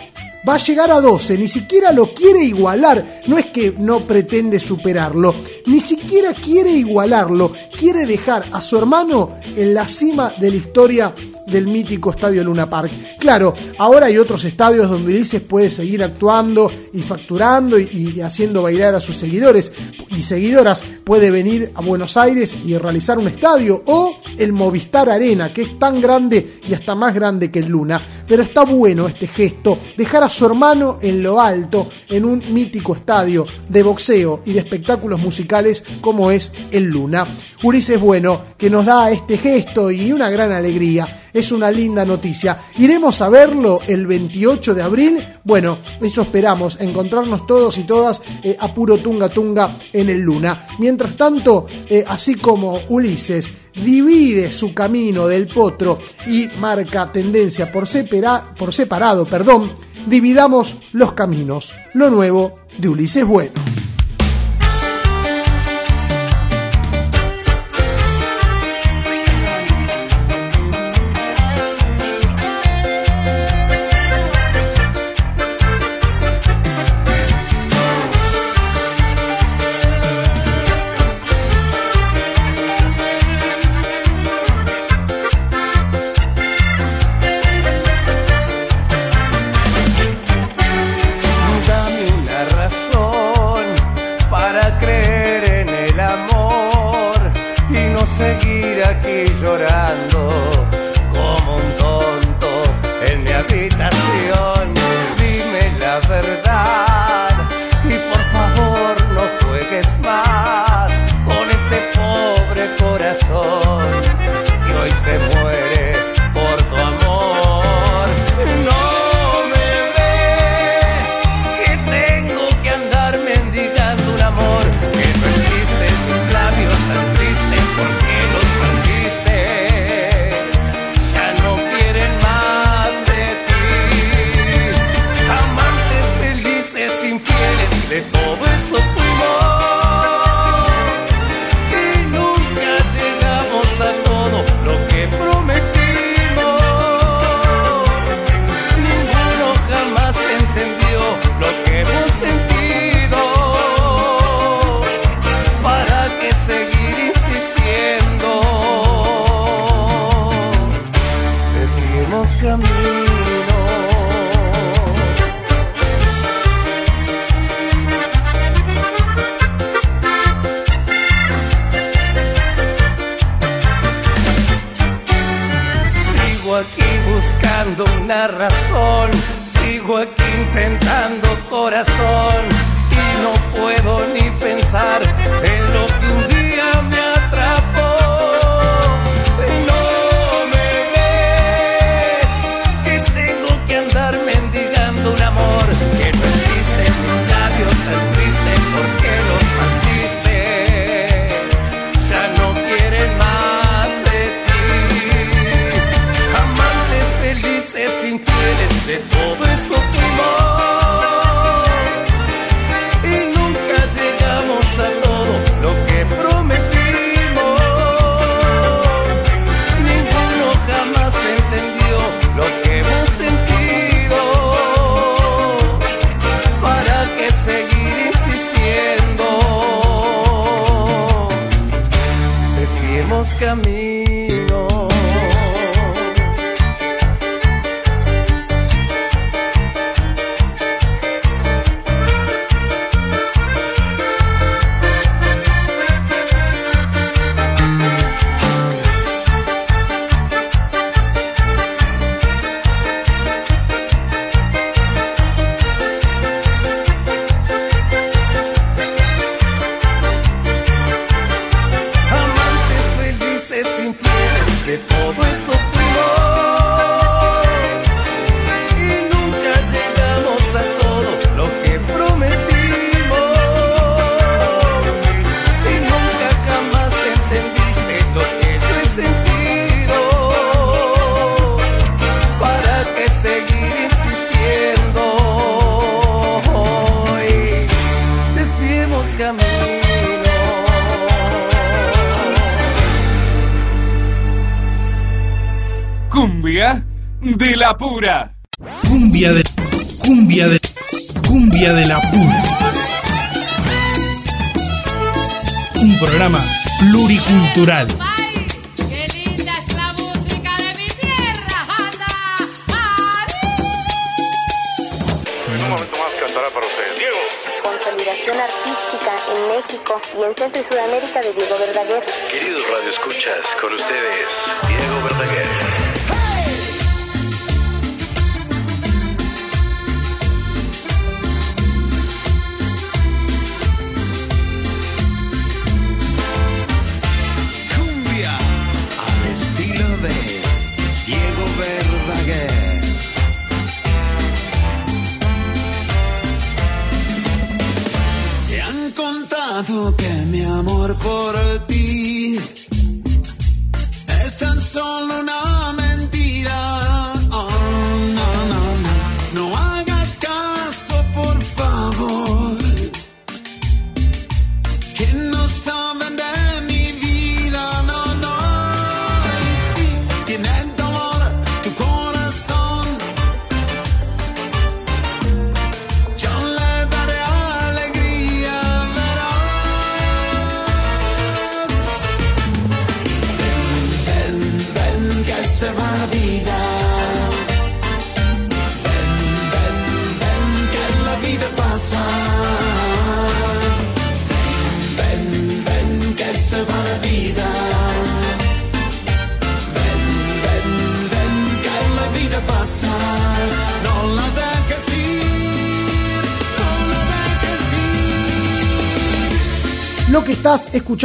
va 0.49 0.55
a 0.55 0.59
llegar 0.59 0.91
a 0.91 1.01
12, 1.01 1.39
ni 1.39 1.49
siquiera 1.49 1.93
lo 1.93 2.07
quiere 2.13 2.45
igualar, 2.45 3.23
no 3.27 3.39
es 3.39 3.47
que 3.47 3.75
no 3.79 4.01
pretende 4.01 4.61
superarlo, 4.61 5.35
ni 5.67 5.81
siquiera 5.81 6.35
quiere 6.35 6.71
igualarlo, 6.71 7.53
quiere 7.79 8.05
dejar 8.05 8.45
a 8.53 8.61
su 8.61 8.77
hermano 8.77 9.39
en 9.57 9.73
la 9.73 9.89
cima 9.89 10.33
de 10.39 10.51
la 10.51 10.57
historia 10.57 11.15
del 11.47 11.67
mítico 11.67 12.11
estadio 12.11 12.43
Luna 12.45 12.69
Park. 12.69 12.91
Claro, 13.19 13.55
ahora 13.79 14.07
hay 14.07 14.19
otros 14.19 14.45
estadios 14.45 14.89
donde 14.89 15.15
Ulises 15.15 15.43
puede 15.43 15.71
seguir 15.71 16.03
actuando 16.03 16.71
y 16.93 17.03
facturando 17.03 17.79
y, 17.79 18.21
haciendo 18.21 18.63
bailar 18.63 18.95
a 18.95 19.01
sus 19.01 19.17
seguidores 19.17 19.73
y 20.17 20.23
seguidoras. 20.23 20.83
Puede 21.05 21.31
venir 21.31 21.73
a 21.75 21.81
Buenos 21.81 22.17
Aires 22.17 22.57
y 22.65 22.77
realizar 22.77 23.19
un 23.19 23.29
estadio 23.29 23.83
o 23.87 24.19
el 24.39 24.53
Movistar 24.53 25.11
Arena, 25.11 25.53
que 25.53 25.63
es 25.63 25.79
tan 25.79 26.01
grande 26.01 26.61
y 26.69 26.75
hasta 26.75 26.95
más 26.95 27.15
grande 27.15 27.51
que 27.51 27.61
el 27.61 27.69
Luna. 27.69 28.01
Pero 28.27 28.43
está 28.43 28.65
bueno 28.65 29.07
este 29.07 29.27
gesto, 29.27 29.79
dejar 29.97 30.23
a 30.23 30.29
su 30.29 30.47
hermano 30.47 30.99
en 31.03 31.23
lo 31.23 31.41
alto, 31.41 31.89
en 32.09 32.25
un 32.25 32.43
mítico 32.51 32.95
estadio 32.95 33.45
de 33.69 33.83
boxeo 33.83 34.43
y 34.47 34.55
de 34.55 34.61
espectáculos 34.61 35.21
musicales 35.21 35.83
como 36.01 36.31
es 36.31 36.51
el 36.71 36.85
Luna. 36.85 37.27
Ulises 37.63 38.01
Bueno, 38.01 38.41
que 38.57 38.71
nos 38.71 38.87
da 38.87 39.11
este 39.11 39.37
gesto 39.39 39.91
y 39.91 40.13
una 40.13 40.31
gran 40.31 40.53
alegría. 40.53 41.07
Es 41.35 41.51
una 41.53 41.71
linda 41.71 42.05
noticia. 42.05 42.59
Iremos 42.79 43.21
a 43.21 43.29
verlo 43.29 43.81
el 43.89 44.07
28 44.07 44.73
de 44.73 44.83
abril. 44.83 45.19
Bueno, 45.43 45.79
eso 46.01 46.23
esperamos, 46.23 46.79
encontrarnos 46.81 47.47
todos 47.47 47.77
y 47.77 47.83
todas 47.83 48.23
eh, 48.45 48.57
a 48.59 48.73
puro 48.73 48.99
tunga 48.99 49.29
tunga 49.29 49.77
en 49.93 50.09
el 50.09 50.21
Luna. 50.21 50.67
Mientras 50.79 51.17
tanto, 51.17 51.67
eh, 51.91 52.05
así 52.07 52.37
como 52.37 52.79
Ulises 52.89 53.53
divide 53.75 54.53
su 54.53 54.73
camino 54.73 55.27
del 55.27 55.49
potro 55.49 55.99
y 56.29 56.49
marca 56.61 57.11
tendencia 57.11 57.71
por, 57.73 57.89
separa, 57.89 58.55
por 58.57 58.73
separado, 58.73 59.27
perdón, 59.27 59.69
dividamos 60.07 60.77
los 60.93 61.13
caminos. 61.15 61.73
Lo 61.95 62.11
nuevo 62.11 62.61
de 62.79 62.89
Ulises 62.89 63.27
Bueno. 63.27 63.53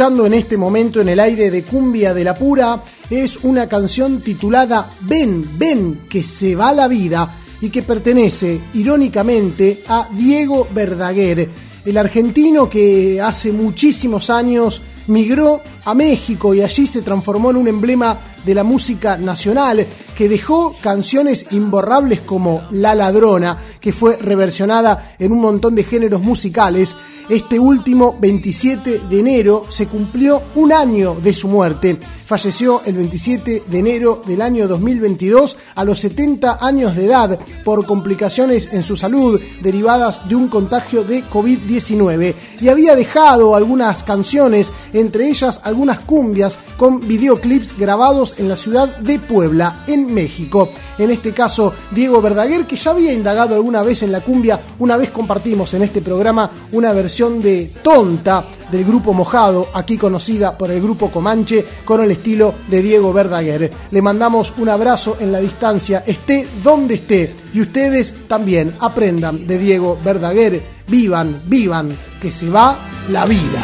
En 0.00 0.32
este 0.32 0.56
momento 0.56 1.02
en 1.02 1.10
el 1.10 1.20
aire 1.20 1.50
de 1.50 1.62
Cumbia 1.62 2.14
de 2.14 2.24
la 2.24 2.34
Pura 2.34 2.82
es 3.10 3.36
una 3.42 3.68
canción 3.68 4.22
titulada 4.22 4.90
Ven, 5.02 5.58
ven, 5.58 6.00
que 6.08 6.24
se 6.24 6.56
va 6.56 6.72
la 6.72 6.88
vida 6.88 7.36
y 7.60 7.68
que 7.68 7.82
pertenece 7.82 8.58
irónicamente 8.72 9.82
a 9.86 10.08
Diego 10.10 10.66
Verdaguer, 10.72 11.50
el 11.84 11.98
argentino 11.98 12.70
que 12.70 13.20
hace 13.20 13.52
muchísimos 13.52 14.30
años 14.30 14.80
migró 15.08 15.60
a 15.84 15.94
México 15.94 16.54
y 16.54 16.62
allí 16.62 16.86
se 16.86 17.02
transformó 17.02 17.50
en 17.50 17.56
un 17.56 17.68
emblema 17.68 18.18
de 18.42 18.54
la 18.54 18.64
música 18.64 19.18
nacional 19.18 19.86
que 20.20 20.28
dejó 20.28 20.76
canciones 20.82 21.46
imborrables 21.50 22.20
como 22.20 22.60
La 22.72 22.94
Ladrona, 22.94 23.56
que 23.80 23.90
fue 23.90 24.18
reversionada 24.18 25.14
en 25.18 25.32
un 25.32 25.40
montón 25.40 25.74
de 25.74 25.82
géneros 25.82 26.20
musicales. 26.20 26.94
Este 27.30 27.58
último 27.58 28.18
27 28.20 29.02
de 29.08 29.20
enero 29.20 29.64
se 29.70 29.86
cumplió 29.86 30.42
un 30.56 30.74
año 30.74 31.14
de 31.14 31.32
su 31.32 31.48
muerte. 31.48 31.96
Falleció 32.26 32.82
el 32.86 32.96
27 32.96 33.62
de 33.66 33.78
enero 33.78 34.22
del 34.26 34.42
año 34.42 34.68
2022 34.68 35.56
a 35.74 35.84
los 35.84 36.00
70 36.00 36.58
años 36.60 36.94
de 36.94 37.06
edad 37.06 37.38
por 37.64 37.86
complicaciones 37.86 38.68
en 38.72 38.82
su 38.82 38.96
salud 38.96 39.40
derivadas 39.62 40.28
de 40.28 40.36
un 40.36 40.48
contagio 40.48 41.02
de 41.02 41.24
COVID-19 41.24 42.34
y 42.60 42.68
había 42.68 42.94
dejado 42.94 43.56
algunas 43.56 44.02
canciones, 44.02 44.72
entre 44.92 45.28
ellas 45.28 45.60
algunas 45.64 46.00
cumbias 46.00 46.58
con 46.76 47.06
videoclips 47.06 47.76
grabados 47.76 48.38
en 48.38 48.48
la 48.48 48.56
ciudad 48.56 48.96
de 48.98 49.18
Puebla, 49.18 49.84
en 49.86 50.09
México. 50.10 50.70
En 50.98 51.10
este 51.10 51.32
caso, 51.32 51.72
Diego 51.90 52.20
Verdaguer, 52.20 52.64
que 52.66 52.76
ya 52.76 52.90
había 52.90 53.12
indagado 53.12 53.54
alguna 53.54 53.82
vez 53.82 54.02
en 54.02 54.12
la 54.12 54.20
cumbia, 54.20 54.60
una 54.78 54.96
vez 54.96 55.10
compartimos 55.10 55.72
en 55.74 55.82
este 55.82 56.02
programa 56.02 56.50
una 56.72 56.92
versión 56.92 57.40
de 57.40 57.70
Tonta 57.82 58.44
del 58.70 58.84
grupo 58.84 59.12
Mojado, 59.12 59.68
aquí 59.74 59.96
conocida 59.96 60.56
por 60.56 60.70
el 60.70 60.80
grupo 60.80 61.10
Comanche, 61.10 61.64
con 61.84 62.00
el 62.02 62.10
estilo 62.10 62.54
de 62.68 62.82
Diego 62.82 63.12
Verdaguer. 63.12 63.70
Le 63.90 64.02
mandamos 64.02 64.52
un 64.58 64.68
abrazo 64.68 65.16
en 65.20 65.32
la 65.32 65.40
distancia, 65.40 66.04
esté 66.06 66.46
donde 66.62 66.94
esté, 66.94 67.34
y 67.52 67.60
ustedes 67.60 68.14
también 68.28 68.76
aprendan 68.80 69.46
de 69.46 69.58
Diego 69.58 69.98
Verdaguer, 70.04 70.62
vivan, 70.86 71.42
vivan, 71.46 71.96
que 72.20 72.30
se 72.30 72.48
va 72.48 72.78
la 73.08 73.26
vida. 73.26 73.60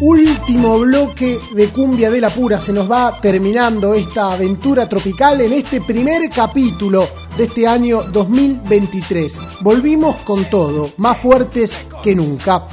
Último 0.00 0.80
bloque 0.80 1.38
de 1.54 1.68
Cumbia 1.68 2.10
de 2.10 2.20
la 2.20 2.28
Pura. 2.28 2.58
Se 2.58 2.72
nos 2.72 2.90
va 2.90 3.20
terminando 3.20 3.94
esta 3.94 4.32
aventura 4.32 4.88
tropical 4.88 5.40
en 5.40 5.52
este 5.52 5.80
primer 5.80 6.28
capítulo 6.30 7.06
de 7.36 7.44
este 7.44 7.68
año 7.68 8.02
2023. 8.02 9.38
Volvimos 9.60 10.16
con 10.16 10.46
todo, 10.46 10.90
más 10.96 11.18
fuertes 11.18 11.78
que 12.02 12.16
nunca. 12.16 12.66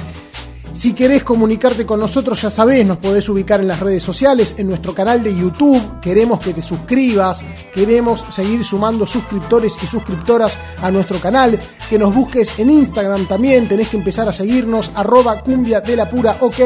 Si 0.74 0.94
querés 0.94 1.22
comunicarte 1.22 1.84
con 1.84 2.00
nosotros, 2.00 2.40
ya 2.40 2.50
sabés, 2.50 2.86
nos 2.86 2.96
podés 2.96 3.28
ubicar 3.28 3.60
en 3.60 3.68
las 3.68 3.80
redes 3.80 4.02
sociales, 4.02 4.54
en 4.56 4.68
nuestro 4.68 4.94
canal 4.94 5.22
de 5.22 5.36
YouTube. 5.36 6.00
Queremos 6.00 6.40
que 6.40 6.54
te 6.54 6.62
suscribas, 6.62 7.44
queremos 7.74 8.24
seguir 8.30 8.64
sumando 8.64 9.06
suscriptores 9.06 9.76
y 9.82 9.86
suscriptoras 9.86 10.56
a 10.80 10.90
nuestro 10.90 11.18
canal. 11.18 11.60
Que 11.90 11.98
nos 11.98 12.14
busques 12.14 12.58
en 12.58 12.70
Instagram 12.70 13.26
también, 13.26 13.68
tenés 13.68 13.88
que 13.88 13.98
empezar 13.98 14.26
a 14.28 14.32
seguirnos, 14.32 14.90
arroba 14.94 15.42
cumbia 15.42 15.82
de 15.82 15.94
la 15.94 16.08
pura, 16.08 16.38
ok, 16.40 16.60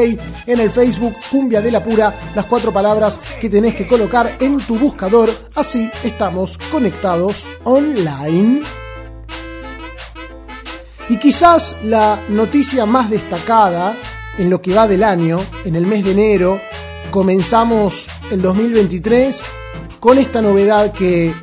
en 0.45 0.59
el 0.59 0.71
Facebook 0.71 1.15
cumbia 1.29 1.61
de 1.61 1.71
la 1.71 1.83
pura, 1.83 2.31
las 2.33 2.45
cuatro 2.45 2.71
palabras 2.71 3.19
que 3.41 3.49
tenés 3.49 3.75
que 3.75 3.87
colocar 3.87 4.37
en 4.39 4.57
tu 4.59 4.79
buscador. 4.79 5.29
Así 5.53 5.89
estamos 6.05 6.57
conectados 6.71 7.45
online. 7.65 8.86
Y 11.09 11.17
quizás 11.17 11.77
la 11.83 12.19
noticia 12.29 12.85
más 12.85 13.09
destacada 13.09 13.95
en 14.37 14.49
lo 14.49 14.61
que 14.61 14.73
va 14.73 14.87
del 14.87 15.03
año, 15.03 15.39
en 15.63 15.75
el 15.75 15.87
mes 15.87 16.03
de 16.03 16.11
enero, 16.11 16.59
comenzamos 17.11 18.07
el 18.29 18.41
2023 18.41 19.41
con 19.99 20.17
esta 20.17 20.41
novedad 20.41 20.91
que 20.91 21.33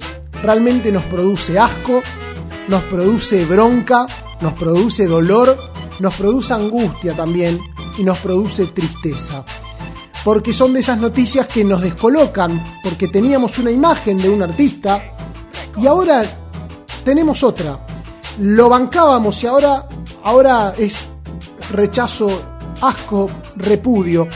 realmente 0.42 0.92
nos 0.92 1.04
produce 1.04 1.58
asco, 1.58 2.02
nos 2.68 2.82
produce 2.84 3.46
bronca, 3.46 4.06
nos 4.40 4.52
produce 4.52 5.06
dolor, 5.06 5.58
nos 5.98 6.14
produce 6.14 6.52
angustia 6.52 7.14
también 7.14 7.58
y 7.96 8.04
nos 8.04 8.18
produce 8.18 8.66
tristeza. 8.66 9.44
Porque 10.24 10.52
son 10.52 10.74
de 10.74 10.80
esas 10.80 10.98
noticias 10.98 11.46
que 11.46 11.64
nos 11.64 11.80
descolocan, 11.80 12.62
porque 12.82 13.08
teníamos 13.08 13.58
una 13.58 13.70
imagen 13.70 14.20
de 14.20 14.28
un 14.28 14.42
artista 14.42 15.02
y 15.76 15.86
ahora 15.86 16.22
tenemos 17.04 17.42
otra 17.42 17.83
lo 18.38 18.68
bancábamos 18.68 19.42
y 19.42 19.46
ahora, 19.46 19.86
ahora 20.22 20.74
es 20.78 21.08
rechazo, 21.70 22.28
asco, 22.80 23.30
repudio. 23.56 24.28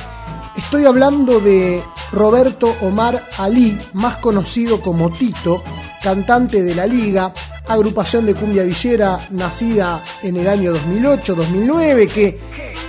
Estoy 0.57 0.87
hablando 0.87 1.41
de 1.41 1.83
Roberto 2.13 2.75
Omar 2.83 3.29
Ali, 3.39 3.79
más 3.93 4.17
conocido 4.17 4.81
como 4.81 5.11
Tito, 5.11 5.63
cantante 6.03 6.63
de 6.63 6.75
la 6.75 6.87
Liga, 6.87 7.33
agrupación 7.67 8.27
de 8.27 8.35
cumbia 8.35 8.65
villera 8.65 9.27
nacida 9.31 10.03
en 10.23 10.37
el 10.37 10.49
año 10.49 10.75
2008-2009, 10.75 12.09
que, 12.09 12.39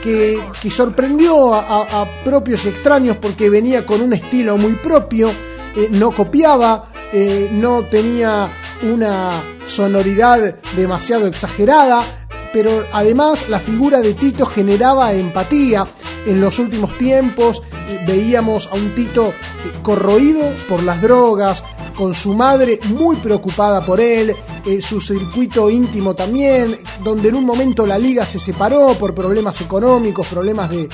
que, 0.01 0.41
que, 0.61 0.71
sorprendió 0.71 1.53
a, 1.53 2.07
propios 2.23 2.65
extraños 2.65 3.17
porque 3.17 3.49
venía 3.49 3.85
con 3.85 4.01
un 4.01 4.13
estilo 4.13 4.57
muy 4.57 4.73
propio, 4.73 5.29
eh, 5.75 5.89
no 5.91 6.11
copiaba, 6.11 6.91
eh, 7.11 7.49
no 7.51 7.83
tenía 7.83 8.49
una 8.83 9.43
sonoridad 9.67 10.55
demasiado 10.75 11.27
exagerada, 11.27 12.03
pero 12.53 12.83
además 12.93 13.47
la 13.49 13.59
figura 13.59 14.01
de 14.01 14.13
Tito 14.13 14.45
generaba 14.45 15.13
empatía. 15.13 15.87
En 16.25 16.41
los 16.41 16.59
últimos 16.59 16.97
tiempos 16.97 17.61
eh, 17.89 18.03
veíamos 18.07 18.67
a 18.67 18.75
un 18.75 18.93
Tito 18.95 19.29
eh, 19.29 19.33
corroído 19.83 20.43
por 20.67 20.83
las 20.83 21.01
drogas, 21.01 21.63
con 21.95 22.13
su 22.13 22.33
madre 22.33 22.79
muy 22.95 23.17
preocupada 23.17 23.85
por 23.85 23.99
él, 23.99 24.35
eh, 24.65 24.81
su 24.81 24.99
circuito 24.99 25.69
íntimo 25.69 26.13
también, 26.13 26.79
donde 27.03 27.29
en 27.29 27.35
un 27.35 27.45
momento 27.45 27.85
la 27.85 27.97
liga 27.97 28.25
se 28.25 28.39
separó 28.39 28.93
por 28.95 29.13
problemas 29.13 29.61
económicos, 29.61 30.27
problemas 30.27 30.69
de, 30.69 30.89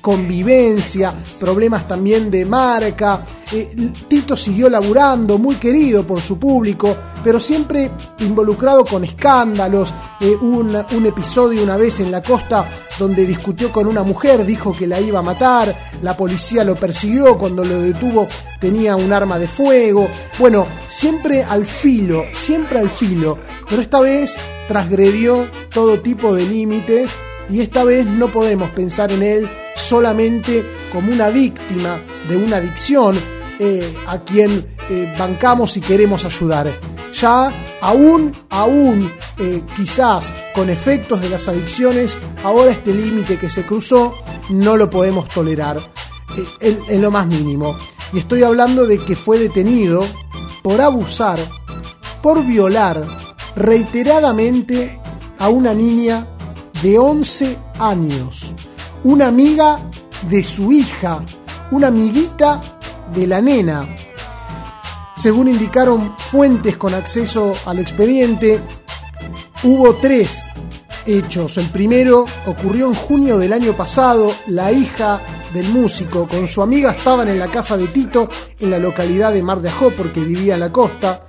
convivencia, 0.00 1.14
problemas 1.38 1.86
también 1.86 2.30
de 2.30 2.44
marca. 2.44 3.24
Eh, 3.52 3.92
Tito 4.08 4.36
siguió 4.36 4.68
laburando, 4.68 5.38
muy 5.38 5.56
querido 5.56 6.06
por 6.06 6.20
su 6.20 6.38
público, 6.38 6.96
pero 7.22 7.38
siempre 7.38 7.90
involucrado 8.20 8.84
con 8.84 9.04
escándalos. 9.04 9.92
Eh, 10.20 10.36
un 10.40 11.06
episodio 11.06 11.62
una 11.62 11.76
vez 11.76 12.00
en 12.00 12.10
la 12.10 12.22
costa 12.22 12.66
donde 12.98 13.26
discutió 13.26 13.72
con 13.72 13.86
una 13.86 14.02
mujer, 14.02 14.44
dijo 14.44 14.74
que 14.76 14.86
la 14.86 15.00
iba 15.00 15.18
a 15.18 15.22
matar, 15.22 15.74
la 16.02 16.16
policía 16.16 16.64
lo 16.64 16.76
persiguió, 16.76 17.36
cuando 17.36 17.64
lo 17.64 17.80
detuvo 17.80 18.28
tenía 18.60 18.96
un 18.96 19.12
arma 19.12 19.38
de 19.38 19.48
fuego. 19.48 20.08
Bueno, 20.38 20.66
siempre 20.88 21.42
al 21.42 21.64
filo, 21.64 22.24
siempre 22.34 22.78
al 22.78 22.90
filo, 22.90 23.38
pero 23.68 23.82
esta 23.82 24.00
vez 24.00 24.36
transgredió 24.68 25.46
todo 25.72 26.00
tipo 26.00 26.34
de 26.34 26.46
límites 26.46 27.12
y 27.50 27.60
esta 27.60 27.84
vez 27.84 28.06
no 28.06 28.28
podemos 28.28 28.70
pensar 28.70 29.12
en 29.12 29.22
él 29.22 29.48
solamente 29.76 30.64
como 30.92 31.12
una 31.12 31.28
víctima 31.28 32.00
de 32.28 32.36
una 32.36 32.56
adicción 32.56 33.16
eh, 33.58 33.94
a 34.06 34.20
quien 34.20 34.66
eh, 34.90 35.14
bancamos 35.18 35.76
y 35.76 35.80
queremos 35.80 36.24
ayudar. 36.24 36.72
Ya 37.12 37.52
aún, 37.80 38.32
aún, 38.50 39.12
eh, 39.38 39.62
quizás 39.76 40.32
con 40.54 40.68
efectos 40.70 41.20
de 41.20 41.28
las 41.28 41.46
adicciones, 41.46 42.18
ahora 42.42 42.72
este 42.72 42.92
límite 42.92 43.38
que 43.38 43.50
se 43.50 43.62
cruzó 43.62 44.12
no 44.50 44.76
lo 44.76 44.90
podemos 44.90 45.28
tolerar 45.28 45.78
en, 46.60 46.80
en 46.88 47.02
lo 47.02 47.10
más 47.10 47.26
mínimo. 47.26 47.76
Y 48.12 48.18
estoy 48.18 48.42
hablando 48.42 48.86
de 48.86 48.98
que 48.98 49.14
fue 49.14 49.38
detenido 49.38 50.04
por 50.62 50.80
abusar, 50.80 51.38
por 52.24 52.42
violar 52.42 53.06
reiteradamente 53.54 54.98
a 55.38 55.50
una 55.50 55.74
niña 55.74 56.26
de 56.82 56.98
11 56.98 57.58
años. 57.78 58.54
una 59.04 59.26
amiga 59.26 59.78
de 60.30 60.42
su 60.42 60.72
hija, 60.72 61.22
una 61.70 61.88
amiguita 61.88 62.78
de 63.14 63.26
la 63.26 63.42
nena. 63.42 63.86
Según 65.18 65.48
indicaron 65.48 66.16
fuentes 66.16 66.78
con 66.78 66.94
acceso 66.94 67.52
al 67.66 67.80
expediente, 67.80 68.58
hubo 69.62 69.96
tres 69.96 70.38
hechos. 71.04 71.58
El 71.58 71.68
primero 71.68 72.24
ocurrió 72.46 72.86
en 72.86 72.94
junio 72.94 73.36
del 73.36 73.52
año 73.52 73.74
pasado. 73.74 74.34
La 74.46 74.72
hija 74.72 75.20
del 75.52 75.68
músico 75.68 76.26
con 76.26 76.48
su 76.48 76.62
amiga 76.62 76.92
estaban 76.92 77.28
en 77.28 77.38
la 77.38 77.50
casa 77.50 77.76
de 77.76 77.88
Tito 77.88 78.30
en 78.58 78.70
la 78.70 78.78
localidad 78.78 79.34
de 79.34 79.42
Mar 79.42 79.60
de 79.60 79.68
Ajó 79.68 79.90
porque 79.90 80.20
vivía 80.20 80.54
en 80.54 80.60
la 80.60 80.72
costa. 80.72 81.26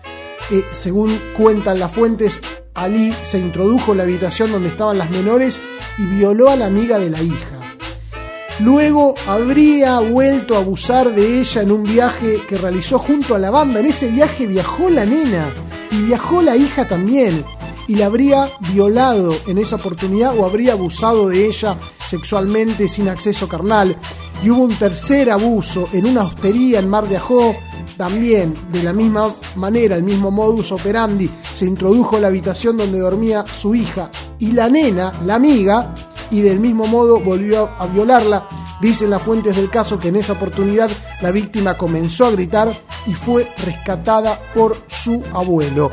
Eh, 0.51 0.63
según 0.71 1.19
cuentan 1.37 1.79
las 1.79 1.91
fuentes, 1.91 2.39
Ali 2.75 3.13
se 3.23 3.39
introdujo 3.39 3.91
en 3.91 3.97
la 3.97 4.03
habitación 4.03 4.51
donde 4.51 4.69
estaban 4.69 4.97
las 4.97 5.09
menores 5.09 5.61
y 5.97 6.05
violó 6.05 6.49
a 6.49 6.55
la 6.55 6.67
amiga 6.67 6.99
de 6.99 7.09
la 7.09 7.21
hija. 7.21 7.55
Luego 8.59 9.15
habría 9.27 9.99
vuelto 9.99 10.55
a 10.55 10.59
abusar 10.59 11.13
de 11.13 11.39
ella 11.39 11.61
en 11.61 11.71
un 11.71 11.83
viaje 11.83 12.41
que 12.47 12.57
realizó 12.57 12.99
junto 12.99 13.35
a 13.35 13.39
la 13.39 13.51
banda. 13.51 13.81
En 13.81 13.87
ese 13.87 14.07
viaje 14.07 14.47
viajó 14.47 14.89
la 14.89 15.05
nena 15.05 15.49
y 15.91 16.01
viajó 16.03 16.41
la 16.41 16.55
hija 16.55 16.87
también. 16.87 17.43
Y 17.87 17.95
la 17.95 18.05
habría 18.05 18.49
violado 18.73 19.35
en 19.45 19.57
esa 19.57 19.75
oportunidad 19.75 20.37
o 20.37 20.45
habría 20.45 20.73
abusado 20.73 21.27
de 21.27 21.45
ella 21.45 21.77
sexualmente 22.07 22.87
sin 22.87 23.09
acceso 23.09 23.47
carnal. 23.47 23.97
Y 24.41 24.49
hubo 24.49 24.63
un 24.63 24.75
tercer 24.75 25.31
abuso 25.31 25.89
en 25.91 26.05
una 26.05 26.23
hostería 26.23 26.79
en 26.79 26.89
Mar 26.89 27.09
de 27.09 27.17
Ajó. 27.17 27.55
También, 27.97 28.55
de 28.71 28.83
la 28.83 28.93
misma 28.93 29.33
manera, 29.55 29.95
el 29.95 30.03
mismo 30.03 30.31
modus 30.31 30.71
operandi, 30.71 31.29
se 31.53 31.65
introdujo 31.65 32.19
la 32.19 32.27
habitación 32.27 32.77
donde 32.77 32.99
dormía 32.99 33.45
su 33.45 33.73
hija 33.73 34.09
y 34.39 34.51
la 34.51 34.69
nena, 34.69 35.13
la 35.25 35.35
amiga, 35.35 35.95
y 36.31 36.41
del 36.41 36.59
mismo 36.59 36.87
modo 36.87 37.19
volvió 37.19 37.69
a 37.79 37.87
violarla. 37.87 38.47
Dicen 38.81 39.09
las 39.09 39.21
fuentes 39.21 39.55
del 39.55 39.69
caso 39.69 39.99
que 39.99 40.09
en 40.09 40.17
esa 40.17 40.33
oportunidad 40.33 40.89
la 41.21 41.31
víctima 41.31 41.77
comenzó 41.77 42.25
a 42.25 42.31
gritar 42.31 42.73
y 43.07 43.13
fue 43.13 43.49
rescatada 43.63 44.39
por 44.53 44.77
su 44.87 45.23
abuelo. 45.33 45.89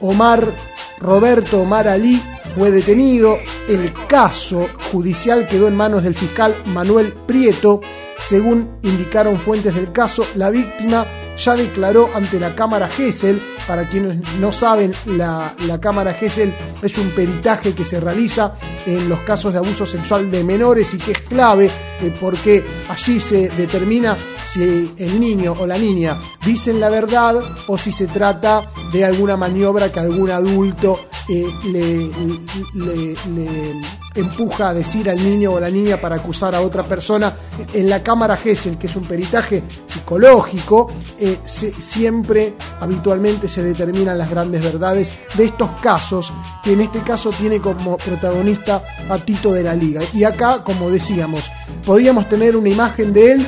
Omar 0.00 0.52
Roberto 1.00 1.62
Omar 1.62 1.88
Ali 1.88 2.22
fue 2.54 2.70
detenido. 2.70 3.38
El 3.68 3.92
caso 4.06 4.68
judicial 4.92 5.48
quedó 5.48 5.68
en 5.68 5.76
manos 5.76 6.02
del 6.02 6.14
fiscal 6.14 6.54
Manuel 6.66 7.12
Prieto. 7.26 7.80
Según 8.26 8.78
indicaron 8.82 9.38
fuentes 9.38 9.74
del 9.74 9.92
caso, 9.92 10.24
la 10.36 10.50
víctima 10.50 11.04
ya 11.38 11.54
declaró 11.54 12.10
ante 12.14 12.38
la 12.38 12.54
Cámara 12.54 12.88
Gesell. 12.88 13.40
Para 13.66 13.88
quienes 13.88 14.16
no 14.38 14.52
saben, 14.52 14.92
la, 15.06 15.54
Cámara 15.80 16.12
Gesell 16.14 16.52
es 16.82 16.98
un 16.98 17.10
peritaje 17.10 17.74
que 17.74 17.84
se 17.84 18.00
realiza 18.00 18.54
en 18.86 19.08
los 19.08 19.20
casos 19.20 19.52
de 19.52 19.58
abuso 19.58 19.86
sexual 19.86 20.30
de 20.30 20.42
menores 20.42 20.92
y 20.94 20.98
que 20.98 21.12
es 21.12 21.20
clave 21.20 21.66
eh, 21.66 22.14
porque 22.20 22.64
allí 22.88 23.20
se 23.20 23.48
determina 23.50 24.16
si 24.46 24.92
el 24.96 25.20
niño 25.20 25.54
o 25.58 25.66
la 25.66 25.78
niña 25.78 26.18
dicen 26.44 26.80
la 26.80 26.88
verdad 26.88 27.36
o 27.66 27.78
si 27.78 27.92
se 27.92 28.06
trata 28.06 28.70
de 28.92 29.04
alguna 29.04 29.36
maniobra 29.36 29.92
que 29.92 30.00
algún 30.00 30.30
adulto 30.30 30.98
eh, 31.28 31.46
le 31.66 32.10
empuja 34.14 34.70
a 34.70 34.74
decir 34.74 35.08
al 35.08 35.22
niño 35.22 35.52
o 35.52 35.60
la 35.60 35.70
niña 35.70 36.00
para 36.00 36.16
acusar 36.16 36.54
a 36.54 36.60
otra 36.60 36.82
persona. 36.82 37.34
En 37.72 37.88
la 37.88 38.02
cámara 38.02 38.36
Gesell, 38.36 38.78
que 38.78 38.86
es 38.86 38.96
un 38.96 39.04
peritaje 39.04 39.62
psicológico, 39.86 40.90
eh, 41.18 41.29
se- 41.44 41.72
siempre, 41.80 42.54
habitualmente, 42.80 43.48
se 43.48 43.62
determinan 43.62 44.18
las 44.18 44.30
grandes 44.30 44.62
verdades 44.64 45.12
de 45.34 45.44
estos 45.46 45.70
casos, 45.82 46.32
que 46.62 46.72
en 46.72 46.80
este 46.80 47.00
caso 47.00 47.30
tiene 47.30 47.60
como 47.60 47.96
protagonista 47.96 48.82
a 49.08 49.18
Tito 49.18 49.52
de 49.52 49.62
la 49.62 49.74
Liga. 49.74 50.00
Y 50.12 50.24
acá, 50.24 50.62
como 50.64 50.90
decíamos, 50.90 51.42
podíamos 51.84 52.28
tener 52.28 52.56
una 52.56 52.68
imagen 52.68 53.12
de 53.12 53.32
él 53.32 53.46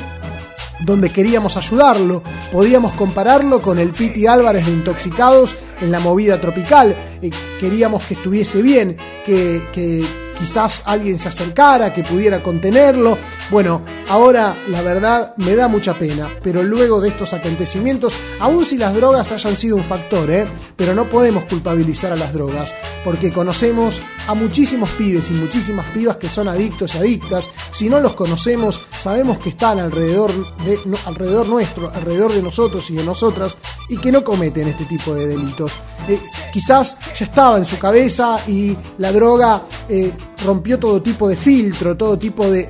donde 0.85 1.09
queríamos 1.11 1.55
ayudarlo. 1.57 2.21
Podíamos 2.51 2.93
compararlo 2.93 3.61
con 3.61 3.79
el 3.79 3.89
Piti 3.89 4.27
Álvarez 4.27 4.65
de 4.65 4.71
Intoxicados 4.73 5.55
en 5.81 5.91
la 5.91 5.99
movida 5.99 6.39
tropical. 6.41 6.95
Eh, 7.23 7.31
queríamos 7.57 8.03
que 8.03 8.15
estuviese 8.15 8.61
bien, 8.61 8.97
que, 9.25 10.05
quizás 10.37 10.81
alguien 10.85 11.17
se 11.19 11.29
acercara, 11.29 11.93
que 11.93 12.03
pudiera 12.03 12.43
contenerlo. 12.43 13.17
Bueno, 13.49 13.81
ahora 14.09 14.55
la 14.67 14.81
verdad 14.81 15.33
me 15.37 15.55
da 15.55 15.69
mucha 15.69 15.93
pena, 15.93 16.29
pero 16.43 16.63
luego 16.63 16.99
de 16.99 17.09
estos 17.09 17.33
acontecimientos, 17.33 18.13
aun 18.39 18.65
si 18.65 18.77
las 18.77 18.93
drogas 18.93 19.31
hayan 19.31 19.55
sido 19.55 19.77
un 19.77 19.83
factor, 19.83 20.29
¿eh? 20.31 20.45
pero 20.75 20.93
no 20.93 21.05
podemos 21.05 21.45
culpabilizar 21.45 22.11
a 22.11 22.17
las 22.17 22.33
drogas, 22.33 22.73
porque 23.05 23.31
conocemos 23.31 24.01
a 24.27 24.33
muchísimos 24.33 24.89
pibes 24.91 25.29
y 25.29 25.33
muchísimas 25.33 25.85
pibas 25.87 26.17
que 26.17 26.27
son 26.27 26.49
adictos 26.49 26.95
y 26.95 26.97
adictas. 26.97 27.49
Si 27.71 27.87
no 27.87 27.99
los 27.99 28.13
conocemos, 28.13 28.81
sabemos 28.99 29.37
que 29.39 29.49
están 29.49 29.79
alrededor, 29.79 30.31
de, 30.65 30.79
alrededor 31.05 31.47
nuestro, 31.47 31.91
alrededor 31.93 32.33
de 32.33 32.41
nosotros 32.41 32.89
y 32.89 32.95
de 32.95 33.03
nosotras, 33.03 33.57
y 33.87 33.97
que 33.97 34.11
no 34.11 34.23
cometen 34.23 34.67
este 34.67 34.85
tipo 34.85 35.13
de 35.13 35.27
delitos. 35.27 35.71
Eh, 36.07 36.19
quizás 36.51 36.97
ya 37.15 37.25
estaba 37.25 37.57
en 37.57 37.65
su 37.65 37.77
cabeza 37.77 38.37
y 38.47 38.75
la 38.97 39.11
droga 39.11 39.63
eh, 39.89 40.11
rompió 40.45 40.79
todo 40.79 41.01
tipo 41.01 41.27
de 41.27 41.35
filtro, 41.35 41.95
todo 41.95 42.17
tipo 42.17 42.49
de, 42.49 42.65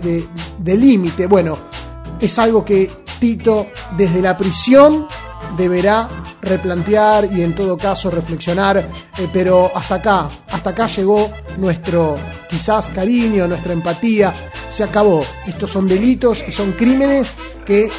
de- 0.59 0.77
límite. 0.77 1.27
Bueno, 1.27 1.57
es 2.19 2.37
algo 2.39 2.63
que 2.65 2.89
Tito 3.19 3.67
desde 3.95 4.21
la 4.21 4.37
prisión 4.37 5.07
deberá 5.57 6.07
replantear 6.41 7.29
y 7.31 7.41
en 7.41 7.55
todo 7.55 7.77
caso 7.77 8.09
reflexionar, 8.09 8.77
eh, 8.77 9.27
pero 9.31 9.71
hasta 9.73 9.95
acá, 9.95 10.29
hasta 10.51 10.71
acá 10.71 10.87
llegó 10.87 11.31
nuestro 11.57 12.15
quizás 12.49 12.89
cariño, 12.89 13.47
nuestra 13.47 13.73
empatía, 13.73 14.33
se 14.69 14.83
acabó. 14.83 15.23
Estos 15.47 15.69
son 15.71 15.87
delitos 15.87 16.43
y 16.47 16.51
son 16.51 16.71
crímenes 16.73 17.31
que 17.65 17.89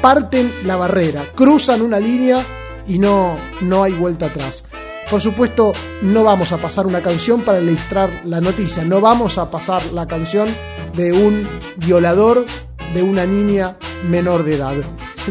parten 0.00 0.50
la 0.64 0.76
barrera, 0.76 1.24
cruzan 1.34 1.82
una 1.82 1.98
línea 2.00 2.40
y 2.86 2.98
no, 2.98 3.36
no 3.60 3.82
hay 3.82 3.92
vuelta 3.92 4.26
atrás. 4.26 4.64
Por 5.12 5.20
supuesto, 5.20 5.72
no 6.00 6.24
vamos 6.24 6.52
a 6.52 6.56
pasar 6.56 6.86
una 6.86 7.02
canción 7.02 7.42
para 7.42 7.60
ilustrar 7.60 8.22
la 8.24 8.40
noticia, 8.40 8.82
no 8.82 8.98
vamos 9.02 9.36
a 9.36 9.50
pasar 9.50 9.84
la 9.92 10.06
canción 10.06 10.48
de 10.96 11.12
un 11.12 11.46
violador 11.76 12.46
de 12.94 13.02
una 13.02 13.26
niña 13.26 13.76
menor 14.08 14.42
de 14.42 14.54
edad. 14.54 14.72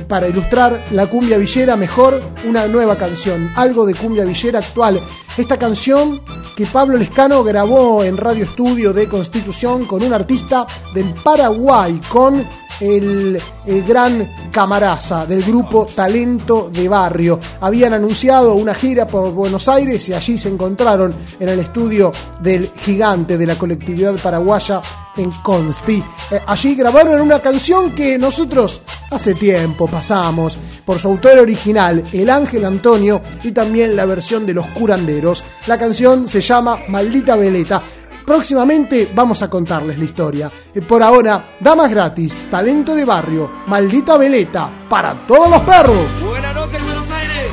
Para 0.07 0.27
ilustrar 0.27 0.79
la 0.91 1.07
cumbia 1.07 1.39
villera, 1.39 1.75
mejor 1.77 2.21
una 2.47 2.67
nueva 2.67 2.95
canción, 2.95 3.51
algo 3.55 3.87
de 3.87 3.95
cumbia 3.95 4.23
villera 4.23 4.59
actual. 4.59 5.01
Esta 5.35 5.57
canción 5.57 6.21
que 6.55 6.67
Pablo 6.67 6.99
Lescano 6.99 7.43
grabó 7.43 8.03
en 8.03 8.17
Radio 8.17 8.45
Estudio 8.45 8.93
de 8.93 9.09
Constitución 9.09 9.85
con 9.85 10.03
un 10.03 10.13
artista 10.13 10.67
del 10.93 11.11
Paraguay, 11.23 11.99
con 12.07 12.45
el, 12.81 13.41
gran 13.87 14.29
Camaraza 14.51 15.25
del 15.25 15.43
grupo 15.43 15.87
Talento 15.95 16.69
de 16.73 16.89
Barrio. 16.89 17.39
Habían 17.61 17.93
anunciado 17.93 18.55
una 18.55 18.73
gira 18.73 19.07
por 19.07 19.31
Buenos 19.31 19.69
Aires 19.69 20.09
y 20.09 20.13
allí 20.13 20.37
se 20.37 20.49
encontraron 20.49 21.15
en 21.39 21.47
el 21.47 21.59
estudio 21.59 22.11
del 22.41 22.69
gigante 22.75 23.37
de 23.37 23.45
la 23.45 23.55
colectividad 23.55 24.15
paraguaya 24.15 24.81
en 25.15 25.31
Consti. 25.43 26.03
Eh, 26.31 26.41
allí 26.45 26.75
grabaron 26.75 27.21
una 27.21 27.39
canción 27.39 27.91
que 27.91 28.17
nosotros 28.17 28.81
hace 29.11 29.35
tiempo 29.35 29.87
pasamos 29.87 30.57
por 30.85 30.99
su 30.99 31.07
autor 31.09 31.39
original, 31.39 32.03
El 32.11 32.29
Ángel 32.29 32.65
Antonio, 32.65 33.21
y 33.43 33.51
también 33.51 33.95
la 33.95 34.05
versión 34.05 34.45
de 34.45 34.53
Los 34.53 34.67
Curanderos. 34.67 35.43
La 35.67 35.77
canción 35.77 36.27
se 36.27 36.41
llama 36.41 36.79
Maldita 36.87 37.35
Veleta. 37.35 37.81
Próximamente 38.25 39.09
vamos 39.13 39.41
a 39.41 39.49
contarles 39.49 39.97
la 39.97 40.05
historia. 40.05 40.51
Eh, 40.73 40.81
Por 40.81 41.01
ahora, 41.03 41.43
damas 41.59 41.89
gratis, 41.91 42.35
talento 42.49 42.95
de 42.95 43.05
barrio, 43.05 43.51
maldita 43.67 44.17
veleta, 44.17 44.69
para 44.89 45.13
todos 45.27 45.49
los 45.49 45.61
perros. 45.61 45.97
Buenas 46.23 46.55
noches, 46.55 46.83
Buenos 46.83 47.11
Aires. 47.11 47.51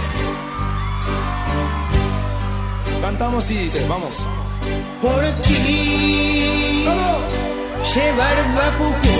Cantamos 3.02 3.50
y 3.50 3.58
dice, 3.58 3.86
vamos. 3.88 4.10
Por 5.00 5.22
ti, 5.42 6.84
llevar 7.94 8.54
Bapucú. 8.54 9.18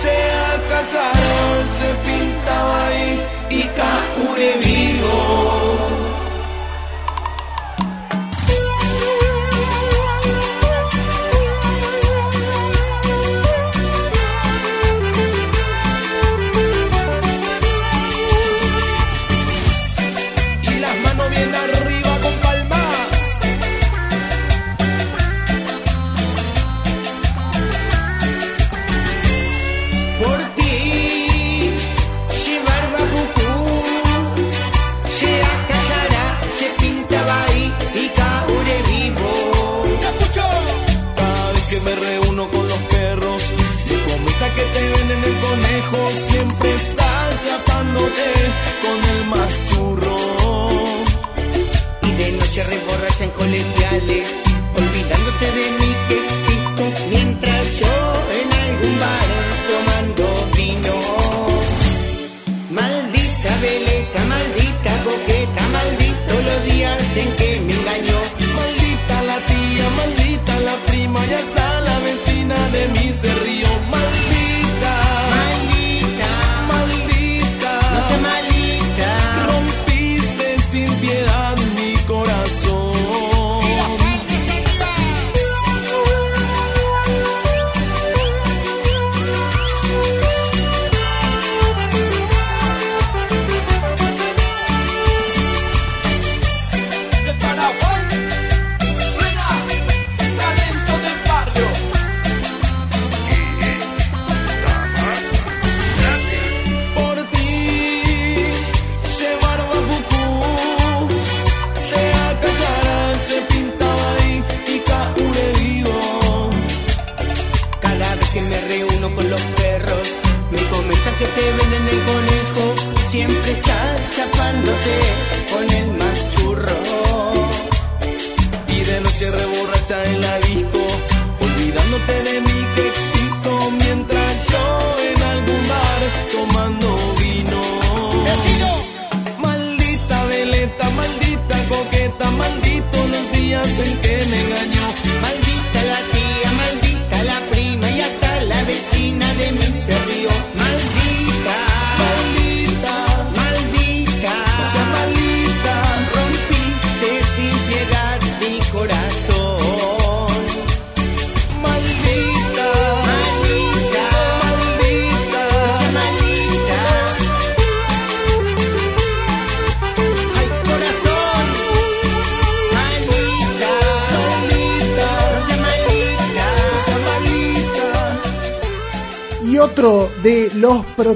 Se 0.00 0.16
casaron, 0.70 1.12
se 1.14 1.37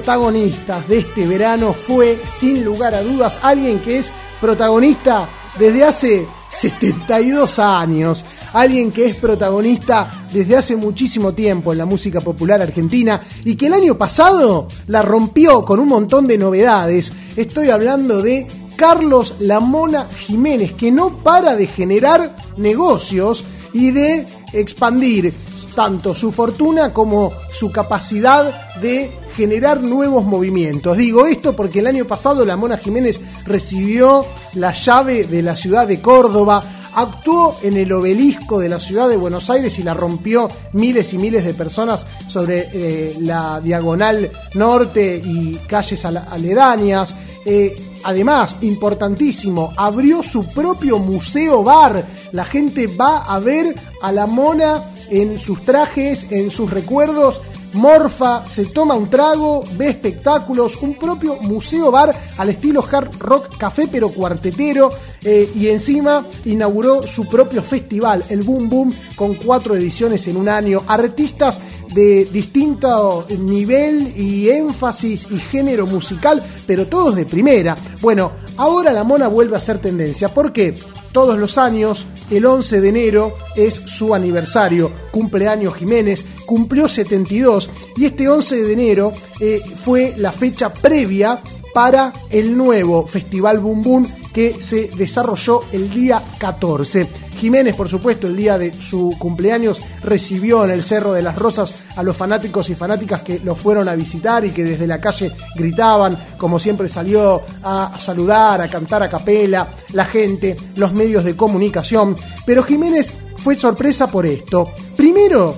protagonistas 0.03 0.85
de 0.89 0.97
este 0.97 1.25
verano 1.25 1.71
fue, 1.71 2.19
sin 2.25 2.65
lugar 2.65 2.93
a 2.93 3.01
dudas, 3.01 3.39
alguien 3.41 3.79
que 3.79 3.99
es 3.99 4.11
protagonista 4.41 5.29
desde 5.57 5.85
hace 5.85 6.27
72 6.49 7.57
años. 7.59 8.25
Alguien 8.51 8.91
que 8.91 9.07
es 9.07 9.15
protagonista 9.15 10.25
desde 10.33 10.57
hace 10.57 10.75
muchísimo 10.75 11.31
tiempo 11.31 11.71
en 11.71 11.77
la 11.77 11.85
música 11.85 12.19
popular 12.19 12.61
argentina 12.61 13.21
y 13.45 13.55
que 13.55 13.67
el 13.67 13.73
año 13.73 13.97
pasado 13.97 14.67
la 14.87 15.01
rompió 15.01 15.63
con 15.63 15.79
un 15.79 15.87
montón 15.87 16.27
de 16.27 16.37
novedades. 16.37 17.13
Estoy 17.37 17.69
hablando 17.69 18.21
de 18.21 18.45
Carlos 18.75 19.35
Lamona 19.39 20.05
Jiménez, 20.05 20.73
que 20.73 20.91
no 20.91 21.11
para 21.11 21.55
de 21.55 21.67
generar 21.67 22.35
negocios 22.57 23.45
y 23.71 23.91
de 23.91 24.25
expandir 24.51 25.33
tanto 25.73 26.13
su 26.13 26.33
fortuna 26.33 26.91
como 26.91 27.31
su 27.53 27.71
capacidad 27.71 28.77
de 28.81 29.22
generar 29.33 29.81
nuevos 29.83 30.23
movimientos. 30.25 30.97
Digo 30.97 31.25
esto 31.25 31.53
porque 31.55 31.79
el 31.79 31.87
año 31.87 32.05
pasado 32.05 32.45
la 32.45 32.55
Mona 32.55 32.77
Jiménez 32.77 33.19
recibió 33.45 34.25
la 34.55 34.71
llave 34.73 35.25
de 35.25 35.41
la 35.41 35.55
ciudad 35.55 35.87
de 35.87 36.01
Córdoba, 36.01 36.63
actuó 36.95 37.55
en 37.63 37.75
el 37.77 37.91
obelisco 37.91 38.59
de 38.59 38.69
la 38.69 38.79
ciudad 38.79 39.09
de 39.09 39.17
Buenos 39.17 39.49
Aires 39.49 39.79
y 39.79 39.83
la 39.83 39.93
rompió 39.93 40.47
miles 40.73 41.11
y 41.13 41.17
miles 41.17 41.43
de 41.45 41.53
personas 41.53 42.05
sobre 42.27 42.67
eh, 42.73 43.17
la 43.21 43.59
diagonal 43.61 44.29
norte 44.53 45.21
y 45.23 45.55
calles 45.67 46.05
ale- 46.05 46.21
aledañas. 46.31 47.15
Eh, 47.45 47.75
Además, 48.05 48.57
importantísimo, 48.59 49.71
abrió 49.77 50.21
su 50.23 50.45
propio 50.47 50.99
museo 50.99 51.63
bar. 51.63 52.05
La 52.33 52.43
gente 52.43 52.87
va 52.87 53.19
a 53.23 53.39
ver 53.39 53.73
a 54.01 54.11
la 54.11 54.27
mona 54.27 54.83
en 55.09 55.39
sus 55.39 55.63
trajes, 55.63 56.27
en 56.29 56.51
sus 56.51 56.69
recuerdos. 56.69 57.39
Morfa, 57.73 58.47
se 58.47 58.65
toma 58.65 58.95
un 58.95 59.09
trago, 59.09 59.63
ve 59.77 59.89
espectáculos, 59.89 60.77
un 60.81 60.95
propio 60.95 61.35
museo 61.37 61.91
bar 61.91 62.13
al 62.37 62.49
estilo 62.49 62.85
hard 62.89 63.17
rock 63.19 63.57
café 63.57 63.87
pero 63.91 64.09
cuartetero 64.09 64.91
eh, 65.23 65.49
y 65.55 65.67
encima 65.67 66.25
inauguró 66.45 67.07
su 67.07 67.25
propio 67.27 67.63
festival, 67.63 68.23
el 68.29 68.43
Boom 68.43 68.69
Boom, 68.69 68.93
con 69.15 69.35
cuatro 69.35 69.75
ediciones 69.75 70.27
en 70.27 70.37
un 70.37 70.49
año. 70.49 70.83
Artistas 70.87 71.61
de 71.93 72.25
distinto 72.25 73.25
nivel 73.39 74.13
y 74.17 74.49
énfasis 74.49 75.27
y 75.31 75.37
género 75.37 75.87
musical, 75.87 76.43
pero 76.67 76.87
todos 76.87 77.15
de 77.15 77.25
primera. 77.25 77.77
Bueno, 78.01 78.31
ahora 78.57 78.91
la 78.91 79.03
mona 79.03 79.27
vuelve 79.27 79.55
a 79.55 79.61
ser 79.61 79.79
tendencia. 79.79 80.27
¿Por 80.27 80.51
qué? 80.51 80.75
Todos 81.13 81.37
los 81.37 81.59
años, 81.59 82.07
el 82.31 82.43
11 82.43 82.81
de 82.81 82.89
enero 82.89 83.37
es 83.55 83.75
su 83.75 84.15
aniversario, 84.15 84.91
cumpleaños 85.11 85.75
Jiménez, 85.75 86.25
cumplió 86.47 86.89
72 86.89 87.69
y 87.95 88.05
este 88.05 88.27
11 88.27 88.63
de 88.63 88.73
enero 88.73 89.13
eh, 89.39 89.61
fue 89.85 90.15
la 90.17 90.31
fecha 90.31 90.73
previa 90.73 91.39
para 91.71 92.11
el 92.31 92.57
nuevo 92.57 93.05
Festival 93.05 93.59
Boom 93.59 93.83
Boom 93.83 94.22
que 94.33 94.61
se 94.61 94.89
desarrolló 94.97 95.61
el 95.71 95.89
día 95.89 96.21
14. 96.37 97.07
Jiménez, 97.37 97.75
por 97.75 97.89
supuesto, 97.89 98.27
el 98.27 98.35
día 98.35 98.57
de 98.57 98.73
su 98.81 99.15
cumpleaños 99.17 99.81
recibió 100.01 100.63
en 100.65 100.71
el 100.71 100.83
Cerro 100.83 101.13
de 101.13 101.21
las 101.21 101.37
Rosas 101.37 101.73
a 101.95 102.03
los 102.03 102.15
fanáticos 102.15 102.69
y 102.69 102.75
fanáticas 102.75 103.21
que 103.21 103.39
lo 103.39 103.55
fueron 103.55 103.87
a 103.89 103.95
visitar 103.95 104.45
y 104.45 104.51
que 104.51 104.63
desde 104.63 104.87
la 104.87 105.01
calle 105.01 105.31
gritaban, 105.55 106.17
como 106.37 106.59
siempre 106.59 106.89
salió 106.89 107.41
a 107.63 107.97
saludar, 107.97 108.61
a 108.61 108.67
cantar 108.67 109.03
a 109.03 109.09
capela, 109.09 109.67
la 109.93 110.05
gente, 110.05 110.55
los 110.75 110.93
medios 110.93 111.23
de 111.23 111.35
comunicación. 111.35 112.15
Pero 112.45 112.63
Jiménez 112.63 113.11
fue 113.37 113.55
sorpresa 113.55 114.07
por 114.07 114.25
esto. 114.25 114.71
Primero, 114.95 115.55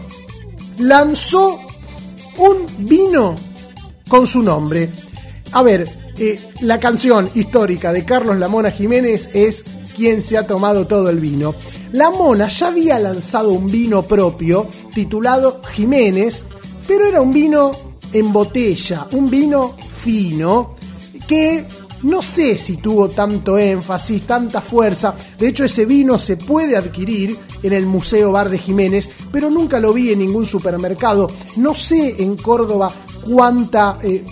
lanzó 0.79 1.59
un 2.37 2.65
vino 2.79 3.35
con 4.07 4.25
su 4.25 4.41
nombre. 4.41 4.89
A 5.51 5.61
ver, 5.61 5.87
eh, 6.17 6.39
la 6.61 6.79
canción 6.79 7.29
histórica 7.33 7.91
de 7.91 8.05
Carlos 8.05 8.37
La 8.37 8.47
Mona 8.47 8.71
Jiménez 8.71 9.29
es 9.33 9.63
Quien 9.95 10.21
se 10.21 10.37
ha 10.37 10.45
tomado 10.45 10.87
todo 10.87 11.09
el 11.09 11.19
vino. 11.19 11.55
La 11.93 12.09
Mona 12.09 12.47
ya 12.47 12.67
había 12.67 12.99
lanzado 12.99 13.51
un 13.51 13.71
vino 13.71 14.01
propio 14.03 14.67
titulado 14.93 15.61
Jiménez, 15.73 16.41
pero 16.87 17.05
era 17.05 17.21
un 17.21 17.31
vino 17.31 17.71
en 18.11 18.33
botella, 18.33 19.07
un 19.11 19.29
vino 19.29 19.75
fino 20.03 20.75
que 21.27 21.65
no 22.03 22.21
sé 22.21 22.57
si 22.57 22.77
tuvo 22.77 23.09
tanto 23.09 23.57
énfasis, 23.57 24.23
tanta 24.23 24.61
fuerza. 24.61 25.15
De 25.39 25.47
hecho, 25.47 25.65
ese 25.65 25.85
vino 25.85 26.19
se 26.19 26.37
puede 26.37 26.77
adquirir 26.77 27.35
en 27.63 27.73
el 27.73 27.85
Museo 27.85 28.31
Bar 28.31 28.49
de 28.49 28.59
Jiménez, 28.59 29.09
pero 29.31 29.49
nunca 29.49 29.79
lo 29.79 29.91
vi 29.91 30.11
en 30.11 30.19
ningún 30.19 30.45
supermercado. 30.45 31.27
No 31.55 31.73
sé 31.73 32.21
en 32.21 32.35
Córdoba 32.35 32.91
cuánta 33.25 33.99
eh, 34.03 34.23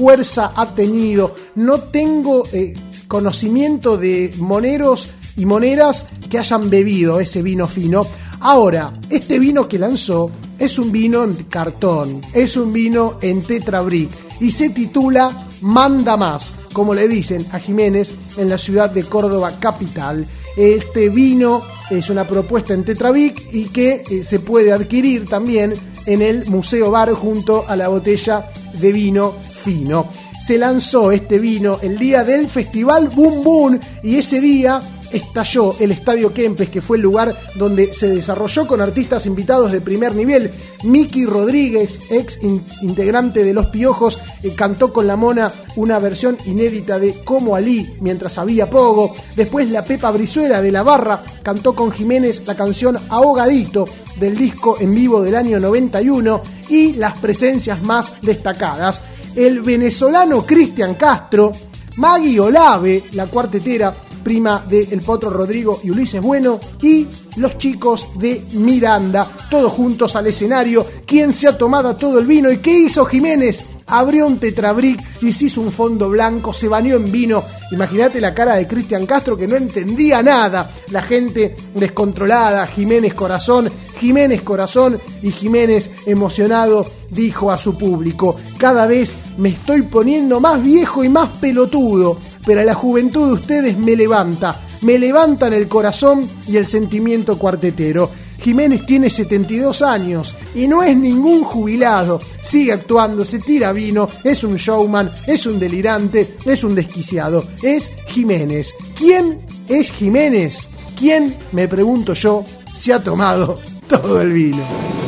fuerza 0.00 0.52
ha 0.56 0.74
tenido. 0.74 1.34
No 1.56 1.78
tengo 1.78 2.44
eh, 2.54 2.72
conocimiento 3.06 3.98
de 3.98 4.32
moneros 4.38 5.10
y 5.36 5.44
moneras 5.44 6.06
que 6.30 6.38
hayan 6.38 6.70
bebido 6.70 7.20
ese 7.20 7.42
vino 7.42 7.68
fino. 7.68 8.06
Ahora, 8.40 8.90
este 9.10 9.38
vino 9.38 9.68
que 9.68 9.78
lanzó 9.78 10.30
es 10.58 10.78
un 10.78 10.90
vino 10.90 11.22
en 11.22 11.34
cartón, 11.50 12.22
es 12.32 12.56
un 12.56 12.72
vino 12.72 13.18
en 13.20 13.42
Tetra 13.42 13.82
Brick 13.82 14.10
y 14.40 14.50
se 14.52 14.70
titula 14.70 15.46
Manda 15.60 16.16
Más, 16.16 16.54
como 16.72 16.94
le 16.94 17.06
dicen 17.06 17.44
a 17.52 17.58
Jiménez 17.58 18.12
en 18.38 18.48
la 18.48 18.56
ciudad 18.56 18.88
de 18.88 19.04
Córdoba 19.04 19.58
capital. 19.60 20.26
Este 20.56 21.10
vino 21.10 21.60
es 21.90 22.08
una 22.08 22.26
propuesta 22.26 22.72
en 22.72 22.84
Tetra 22.84 23.10
Brick 23.10 23.52
y 23.52 23.64
que 23.68 24.02
eh, 24.08 24.24
se 24.24 24.40
puede 24.40 24.72
adquirir 24.72 25.28
también 25.28 25.74
en 26.06 26.22
el 26.22 26.46
Museo 26.46 26.90
Bar 26.90 27.12
junto 27.12 27.64
a 27.68 27.76
la 27.76 27.88
botella 27.88 28.46
de 28.74 28.92
vino 28.92 29.34
fino. 29.62 30.06
Se 30.44 30.58
lanzó 30.58 31.12
este 31.12 31.38
vino 31.38 31.78
el 31.82 31.98
día 31.98 32.24
del 32.24 32.48
festival 32.48 33.08
Boom 33.08 33.44
Boom 33.44 33.80
y 34.02 34.16
ese 34.16 34.40
día 34.40 34.80
estalló 35.12 35.74
el 35.78 35.92
Estadio 35.92 36.32
Kempes, 36.32 36.68
que 36.68 36.80
fue 36.80 36.96
el 36.96 37.02
lugar 37.02 37.34
donde 37.56 37.92
se 37.94 38.08
desarrolló 38.08 38.66
con 38.66 38.80
artistas 38.80 39.26
invitados 39.26 39.72
de 39.72 39.80
primer 39.80 40.14
nivel. 40.14 40.50
Miki 40.84 41.24
Rodríguez, 41.26 42.00
ex 42.10 42.38
in- 42.42 42.62
integrante 42.82 43.44
de 43.44 43.52
Los 43.54 43.66
Piojos, 43.66 44.18
eh, 44.42 44.54
cantó 44.56 44.92
con 44.92 45.06
la 45.06 45.16
mona 45.16 45.50
una 45.76 45.98
versión 45.98 46.36
inédita 46.46 46.98
de 46.98 47.14
Como 47.24 47.54
Ali 47.56 47.94
mientras 48.00 48.38
había 48.38 48.68
pogo. 48.70 49.14
Después 49.36 49.70
la 49.70 49.84
Pepa 49.84 50.10
Brizuela 50.10 50.60
de 50.62 50.72
la 50.72 50.82
Barra 50.82 51.22
cantó 51.42 51.74
con 51.74 51.90
Jiménez 51.92 52.42
la 52.46 52.54
canción 52.56 52.98
Ahogadito 53.08 53.86
del 54.18 54.36
disco 54.36 54.76
en 54.80 54.94
vivo 54.94 55.22
del 55.22 55.34
año 55.36 55.58
91 55.60 56.42
y 56.68 56.92
las 56.94 57.18
presencias 57.18 57.82
más 57.82 58.20
destacadas. 58.22 59.02
El 59.34 59.60
venezolano 59.60 60.44
Cristian 60.44 60.94
Castro, 60.94 61.52
Maggie 61.96 62.40
Olave, 62.40 63.04
la 63.12 63.26
cuartetera, 63.26 63.94
prima 64.22 64.64
de 64.68 64.88
El 64.90 65.00
Potro 65.02 65.30
Rodrigo 65.30 65.80
y 65.82 65.90
Ulises 65.90 66.22
Bueno, 66.22 66.60
y 66.82 67.06
los 67.36 67.58
chicos 67.58 68.08
de 68.18 68.42
Miranda, 68.52 69.26
todos 69.50 69.72
juntos 69.72 70.16
al 70.16 70.26
escenario. 70.26 70.86
¿Quién 71.06 71.32
se 71.32 71.48
ha 71.48 71.56
tomado 71.56 71.96
todo 71.96 72.18
el 72.18 72.26
vino? 72.26 72.50
¿Y 72.50 72.58
qué 72.58 72.72
hizo 72.72 73.04
Jiménez? 73.04 73.64
Abrió 73.86 74.26
un 74.26 74.38
tetrabric 74.38 75.00
y 75.20 75.32
se 75.32 75.46
hizo 75.46 75.60
un 75.60 75.72
fondo 75.72 76.08
blanco, 76.08 76.52
se 76.52 76.68
bañó 76.68 76.94
en 76.94 77.10
vino. 77.10 77.42
Imagínate 77.72 78.20
la 78.20 78.32
cara 78.32 78.54
de 78.54 78.68
Cristian 78.68 79.04
Castro 79.04 79.36
que 79.36 79.48
no 79.48 79.56
entendía 79.56 80.22
nada. 80.22 80.70
La 80.90 81.02
gente 81.02 81.56
descontrolada, 81.74 82.66
Jiménez 82.66 83.14
corazón, 83.14 83.68
Jiménez 83.98 84.42
corazón 84.42 84.98
y 85.22 85.32
Jiménez 85.32 85.90
emocionado 86.06 86.86
dijo 87.10 87.50
a 87.50 87.58
su 87.58 87.76
público, 87.76 88.36
cada 88.58 88.86
vez 88.86 89.16
me 89.38 89.50
estoy 89.50 89.82
poniendo 89.82 90.40
más 90.40 90.62
viejo 90.62 91.02
y 91.02 91.08
más 91.08 91.28
pelotudo, 91.38 92.16
pero 92.50 92.64
la 92.64 92.74
juventud 92.74 93.28
de 93.28 93.34
ustedes 93.34 93.78
me 93.78 93.94
levanta, 93.94 94.60
me 94.80 94.98
levantan 94.98 95.52
el 95.52 95.68
corazón 95.68 96.28
y 96.48 96.56
el 96.56 96.66
sentimiento 96.66 97.38
cuartetero. 97.38 98.10
Jiménez 98.42 98.84
tiene 98.86 99.08
72 99.08 99.82
años 99.82 100.34
y 100.52 100.66
no 100.66 100.82
es 100.82 100.96
ningún 100.96 101.44
jubilado. 101.44 102.20
Sigue 102.42 102.72
actuando, 102.72 103.24
se 103.24 103.38
tira 103.38 103.72
vino, 103.72 104.08
es 104.24 104.42
un 104.42 104.56
showman, 104.56 105.12
es 105.28 105.46
un 105.46 105.60
delirante, 105.60 106.38
es 106.44 106.64
un 106.64 106.74
desquiciado. 106.74 107.44
Es 107.62 107.88
Jiménez. 108.08 108.74
¿Quién 108.98 109.42
es 109.68 109.92
Jiménez? 109.92 110.66
¿Quién, 110.98 111.32
me 111.52 111.68
pregunto 111.68 112.14
yo, 112.14 112.44
se 112.74 112.92
ha 112.92 113.00
tomado 113.00 113.60
todo 113.88 114.20
el 114.20 114.32
vino? 114.32 114.99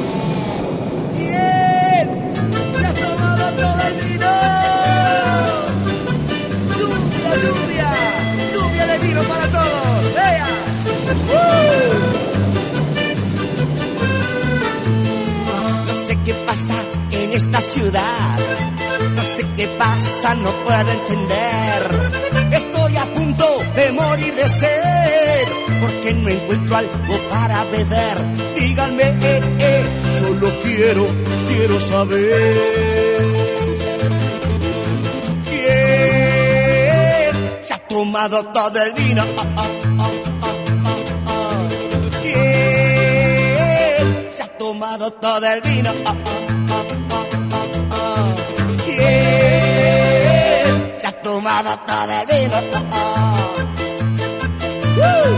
Esta 17.42 17.60
ciudad. 17.60 18.38
No 19.16 19.22
sé 19.22 19.44
qué 19.56 19.66
pasa, 19.78 20.34
no 20.34 20.50
puedo 20.64 20.90
entender. 20.98 21.82
Estoy 22.52 22.96
a 22.96 23.04
punto 23.06 23.46
de 23.74 23.92
morir 23.92 24.34
de 24.34 24.48
sed. 24.48 25.48
Porque 25.82 26.14
no 26.14 26.28
encuentro 26.28 26.76
algo 26.76 27.18
para 27.30 27.64
beber. 27.64 28.16
Díganme, 28.56 29.02
eh, 29.02 29.40
eh, 29.58 29.84
solo 30.20 30.52
quiero, 30.62 31.06
quiero 31.48 31.80
saber. 31.80 33.22
¿Quién 35.50 37.32
se 37.66 37.74
ha 37.74 37.78
tomado 37.88 38.44
todo 38.46 38.82
el 38.82 38.92
vino? 38.92 39.22
Ah, 39.36 39.46
ah, 39.56 39.66
ah, 39.98 40.10
ah, 40.42 40.54
ah, 40.84 40.96
ah. 41.26 41.68
¿Quién 42.22 44.06
se 44.36 44.42
ha 44.42 44.48
tomado 44.58 45.10
todo 45.10 45.46
el 45.46 45.60
vino? 45.62 45.92
Tomado 51.32 51.70
todo 51.86 52.12
el 52.20 52.26
vino? 52.30 52.58
¡Uh! 54.98 55.34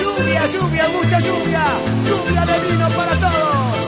Lluvia, 0.00 0.42
lluvia, 0.54 0.84
mucha 0.96 1.18
lluvia, 1.20 1.64
lluvia 2.08 2.42
de 2.50 2.56
vino 2.66 2.86
para 2.98 3.14
todos. 3.24 3.78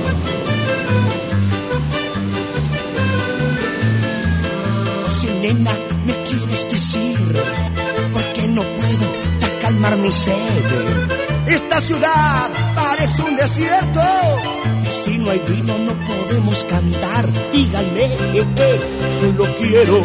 Nena, 5.42 5.74
¿me 6.04 6.14
quieres 6.26 6.62
decir 6.68 7.42
por 8.12 8.24
qué 8.34 8.42
no 8.56 8.62
puedo 8.62 9.06
ya 9.38 9.48
calmar 9.62 9.96
mi 9.96 10.12
sed? 10.12 10.66
Esta 11.46 11.80
ciudad 11.80 12.50
parece 12.74 13.22
un 13.22 13.36
desierto. 13.36 14.02
No 15.20 15.30
hay 15.30 15.38
vino 15.40 15.76
no 15.78 15.92
podemos 16.06 16.64
cantar. 16.64 17.26
Díganme, 17.52 18.04
eh, 18.04 18.44
eh, 18.56 18.80
solo 19.20 19.44
quiero, 19.58 20.00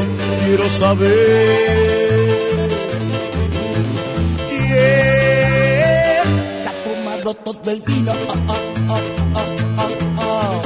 quiero 0.46 0.70
saber. 0.78 2.36
¿Quién 4.50 6.26
se 6.62 6.68
ha 6.68 6.74
tomado 6.84 7.34
todo 7.34 7.72
el 7.72 7.82
vino? 7.82 8.12
Ah, 8.12 8.16
ah, 8.50 8.60
ah, 8.90 9.02
ah, 9.36 9.46
ah, 9.78 9.88
ah. 10.20 10.62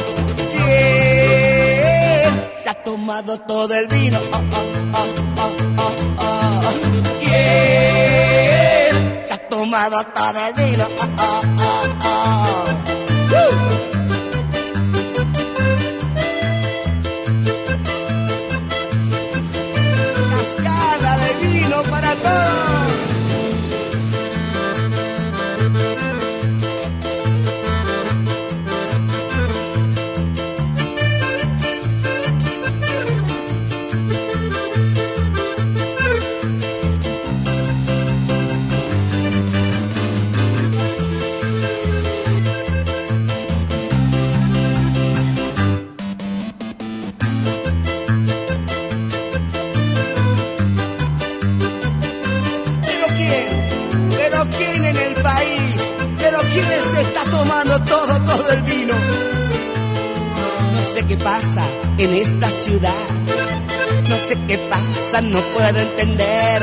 ¿Quién 0.52 2.32
se 2.64 2.70
ha 2.70 2.74
tomado 2.84 3.40
todo 3.42 3.74
el 3.76 3.88
vino? 3.88 4.20
Ah, 4.32 4.42
ah, 4.52 4.64
ah, 4.94 5.06
ah, 5.38 5.50
ah, 5.78 5.92
ah. 6.18 6.72
¿Quién 7.20 8.94
se 9.28 9.34
ha 9.34 9.38
tomado 9.50 10.04
todo 10.16 10.40
el 10.48 10.54
vino? 10.56 10.88
Tomando 57.40 57.80
todo, 57.84 58.14
todo 58.32 58.52
el 58.52 58.62
vino. 58.64 58.94
No 60.74 60.82
sé 60.94 61.06
qué 61.08 61.18
pasa 61.18 61.64
en 61.98 62.14
esta 62.14 62.50
ciudad, 62.50 63.08
no 64.10 64.18
sé 64.28 64.38
qué 64.48 64.58
pasa, 64.74 65.22
no 65.22 65.40
puedo 65.54 65.80
entender. 65.80 66.62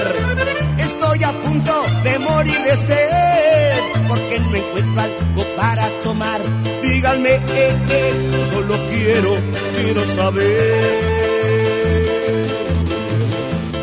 Estoy 0.79 1.25
a 1.25 1.33
punto 1.45 1.73
de 2.05 2.19
morir 2.19 2.61
de 2.69 2.77
sed, 2.77 3.81
porque 4.09 4.39
no 4.41 4.55
encuentro 4.57 5.03
algo 5.03 5.45
para 5.57 5.89
tomar. 6.05 6.41
Díganme, 6.83 7.31
eh, 7.31 7.77
eh, 7.99 8.13
solo 8.53 8.75
quiero, 8.91 9.33
quiero 9.77 10.03
saber. 10.19 11.07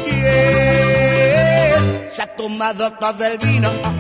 ¿Quién 0.06 1.82
se 2.12 2.22
ha 2.22 2.36
tomado 2.36 2.92
todo 2.94 3.26
el 3.26 3.38
vino? 3.40 3.93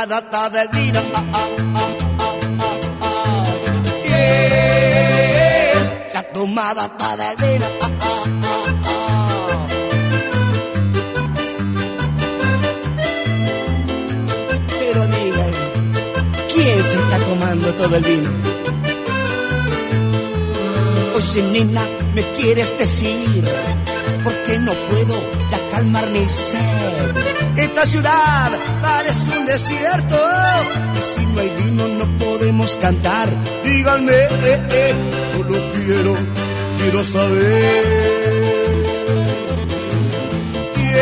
Ah, 0.00 0.06
ah. 1.34 1.48
¿Quién 4.04 4.14
se 6.10 6.16
ha 6.18 6.22
tomado 6.32 6.88
todo 6.90 7.22
el 7.30 7.36
vino? 7.36 7.66
Ah, 7.80 7.90
ah, 8.00 8.24
ah, 8.42 8.64
ah. 8.84 9.66
Pero 14.78 15.00
digan, 15.06 15.52
¿quién 16.52 16.84
se 16.84 16.96
está 16.96 17.18
tomando 17.26 17.74
todo 17.74 17.96
el 17.96 18.04
vino? 18.04 18.30
Oye, 21.16 21.42
nena, 21.52 21.82
¿me 22.14 22.22
quieres 22.36 22.76
decir? 22.78 23.44
¿Por 24.22 24.32
qué 24.44 24.58
no 24.58 24.72
puedo 24.88 25.20
ya 25.50 25.58
calmar 25.72 26.06
mi 26.10 26.24
sed? 26.28 27.27
Esta 27.58 27.84
ciudad 27.86 28.52
parece 28.80 29.36
un 29.36 29.44
desierto. 29.44 30.16
Y 30.96 31.00
si 31.18 31.26
no 31.26 31.40
hay 31.40 31.50
vino, 31.62 31.88
no 31.88 32.06
podemos 32.18 32.76
cantar. 32.76 33.28
Díganme, 33.64 34.12
eh, 34.12 34.62
eh, 34.70 34.94
solo 35.32 35.58
quiero, 35.74 36.14
quiero 36.78 37.02
saber. 37.02 37.84
¿Quién 40.74 40.94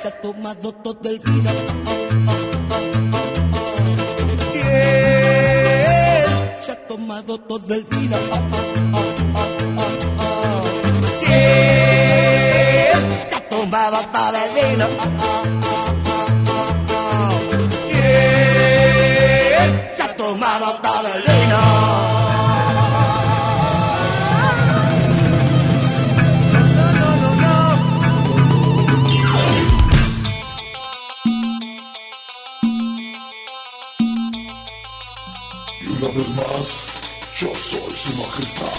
se 0.00 0.08
ha 0.08 0.20
tomado 0.22 0.72
todo 0.72 1.10
el 1.10 1.18
vino? 1.18 1.50
Ah, 1.50 1.92
ah, 2.28 2.36
ah. 2.72 2.78
¿Quién 4.52 4.64
se 6.64 6.70
ha 6.70 6.86
tomado 6.86 7.38
todo 7.38 7.74
el 7.74 7.82
vino? 7.82 8.16
Todo 14.78 14.86
el 14.86 14.86
vino? 14.86 14.86
Ah, 14.86 15.08
ah, 15.18 15.44
ah, 15.66 15.92
ah, 16.06 16.32
ah, 16.48 16.74
ah. 16.90 17.38
¿Quién 17.88 19.70
se 19.96 20.02
ha 20.02 20.16
tomado 20.16 20.66
todo 20.80 21.08
el 21.14 21.22
vino? 21.22 21.60
Y 35.80 35.84
una 35.86 36.08
vez 36.08 36.28
más, 36.30 36.66
yo 37.40 37.48
soy 37.54 37.96
su 37.96 38.12
majestad. 38.16 38.78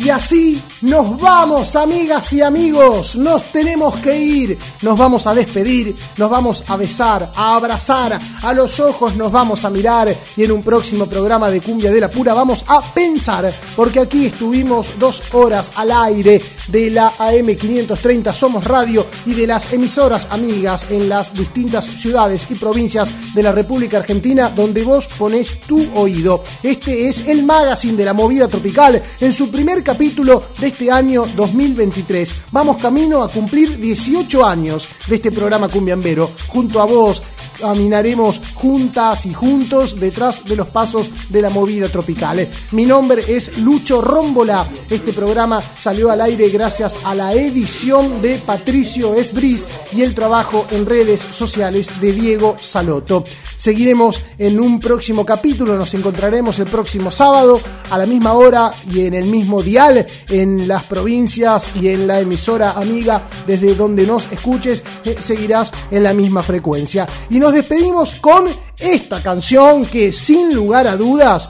Y 0.00 0.08
así 0.10 0.62
nos 0.82 1.20
vamos, 1.20 1.76
amigas 1.76 2.32
y 2.32 2.42
amigos. 2.42 3.16
Nos 3.16 3.44
tenemos 3.52 3.96
que 3.98 4.18
ir. 4.18 4.58
Nos 4.82 4.98
vamos 4.98 5.26
a 5.26 5.34
despedir. 5.34 5.94
Nos 6.16 6.28
vamos 6.28 6.64
a 6.66 6.76
besar, 6.76 7.30
a 7.34 7.54
abrazar. 7.54 8.18
A 8.42 8.52
los 8.52 8.80
ojos 8.80 9.16
nos 9.16 9.30
vamos 9.30 9.64
a 9.64 9.70
mirar. 9.70 10.14
Y 10.36 10.44
en 10.44 10.52
un 10.52 10.62
próximo 10.62 11.06
programa 11.06 11.50
de 11.50 11.60
Cumbia 11.60 11.92
de 11.92 12.00
la 12.00 12.10
Pura 12.10 12.34
vamos 12.34 12.64
a 12.66 12.82
pensar. 12.82 13.52
Porque 13.76 14.00
aquí 14.00 14.26
estuvimos 14.26 14.98
dos 14.98 15.22
horas 15.32 15.70
al 15.76 15.92
aire 15.92 16.42
de 16.68 16.90
la 16.90 17.12
AM530 17.12 18.34
Somos 18.34 18.64
Radio 18.64 19.06
y 19.26 19.34
de 19.34 19.46
las 19.46 19.72
emisoras 19.72 20.26
amigas 20.30 20.86
en 20.90 21.08
las 21.08 21.32
distintas 21.32 21.84
ciudades 21.84 22.46
y 22.50 22.54
provincias 22.56 23.10
de 23.34 23.42
la 23.42 23.52
República 23.52 23.98
Argentina 23.98 24.50
donde 24.50 24.82
vos 24.82 25.06
ponés 25.06 25.60
tu 25.60 25.86
oído. 25.94 26.42
Este 26.62 27.08
es 27.08 27.28
el 27.28 27.44
magazine 27.44 27.96
de 27.96 28.04
la 28.04 28.12
movida 28.14 28.48
tropical 28.48 29.00
en 29.20 29.32
su 29.32 29.50
primer 29.50 29.84
capítulo 29.84 30.44
de 30.58 30.71
este 30.72 30.90
año 30.90 31.26
2023. 31.36 32.32
Vamos 32.50 32.78
camino 32.78 33.22
a 33.22 33.28
cumplir 33.28 33.78
18 33.78 34.44
años 34.44 34.88
de 35.06 35.16
este 35.16 35.30
programa 35.30 35.68
cumbiambero. 35.68 36.30
Junto 36.48 36.80
a 36.80 36.86
vos 36.86 37.22
caminaremos 37.62 38.40
juntas 38.54 39.24
y 39.24 39.32
juntos 39.32 39.98
detrás 39.98 40.44
de 40.44 40.56
los 40.56 40.66
pasos 40.68 41.08
de 41.28 41.40
la 41.40 41.48
movida 41.48 41.88
tropical. 41.88 42.48
Mi 42.72 42.84
nombre 42.84 43.22
es 43.28 43.58
Lucho 43.58 44.02
Rómbola. 44.02 44.66
Este 44.90 45.12
programa 45.12 45.62
salió 45.80 46.10
al 46.10 46.20
aire 46.22 46.48
gracias 46.48 46.98
a 47.04 47.14
la 47.14 47.32
edición 47.34 48.20
de 48.20 48.38
Patricio 48.38 49.14
Esbris 49.14 49.68
y 49.92 50.02
el 50.02 50.12
trabajo 50.12 50.66
en 50.72 50.86
redes 50.86 51.20
sociales 51.20 51.88
de 52.00 52.12
Diego 52.12 52.56
Saloto. 52.60 53.24
Seguiremos 53.56 54.20
en 54.38 54.58
un 54.58 54.80
próximo 54.80 55.24
capítulo, 55.24 55.76
nos 55.76 55.94
encontraremos 55.94 56.58
el 56.58 56.66
próximo 56.66 57.12
sábado 57.12 57.60
a 57.90 57.96
la 57.96 58.06
misma 58.06 58.32
hora 58.32 58.72
y 58.90 59.06
en 59.06 59.14
el 59.14 59.26
mismo 59.26 59.62
dial 59.62 60.04
en 60.28 60.66
las 60.66 60.82
provincias 60.82 61.70
y 61.80 61.88
en 61.88 62.08
la 62.08 62.18
emisora 62.18 62.72
amiga 62.72 63.28
desde 63.46 63.76
donde 63.76 64.04
nos 64.04 64.30
escuches, 64.32 64.82
eh, 65.04 65.16
seguirás 65.20 65.72
en 65.92 66.02
la 66.02 66.12
misma 66.12 66.42
frecuencia. 66.42 67.06
Y 67.30 67.38
nos 67.38 67.51
despedimos 67.52 68.14
con 68.20 68.46
esta 68.78 69.22
canción 69.22 69.86
que 69.86 70.12
sin 70.12 70.54
lugar 70.54 70.86
a 70.86 70.96
dudas, 70.96 71.48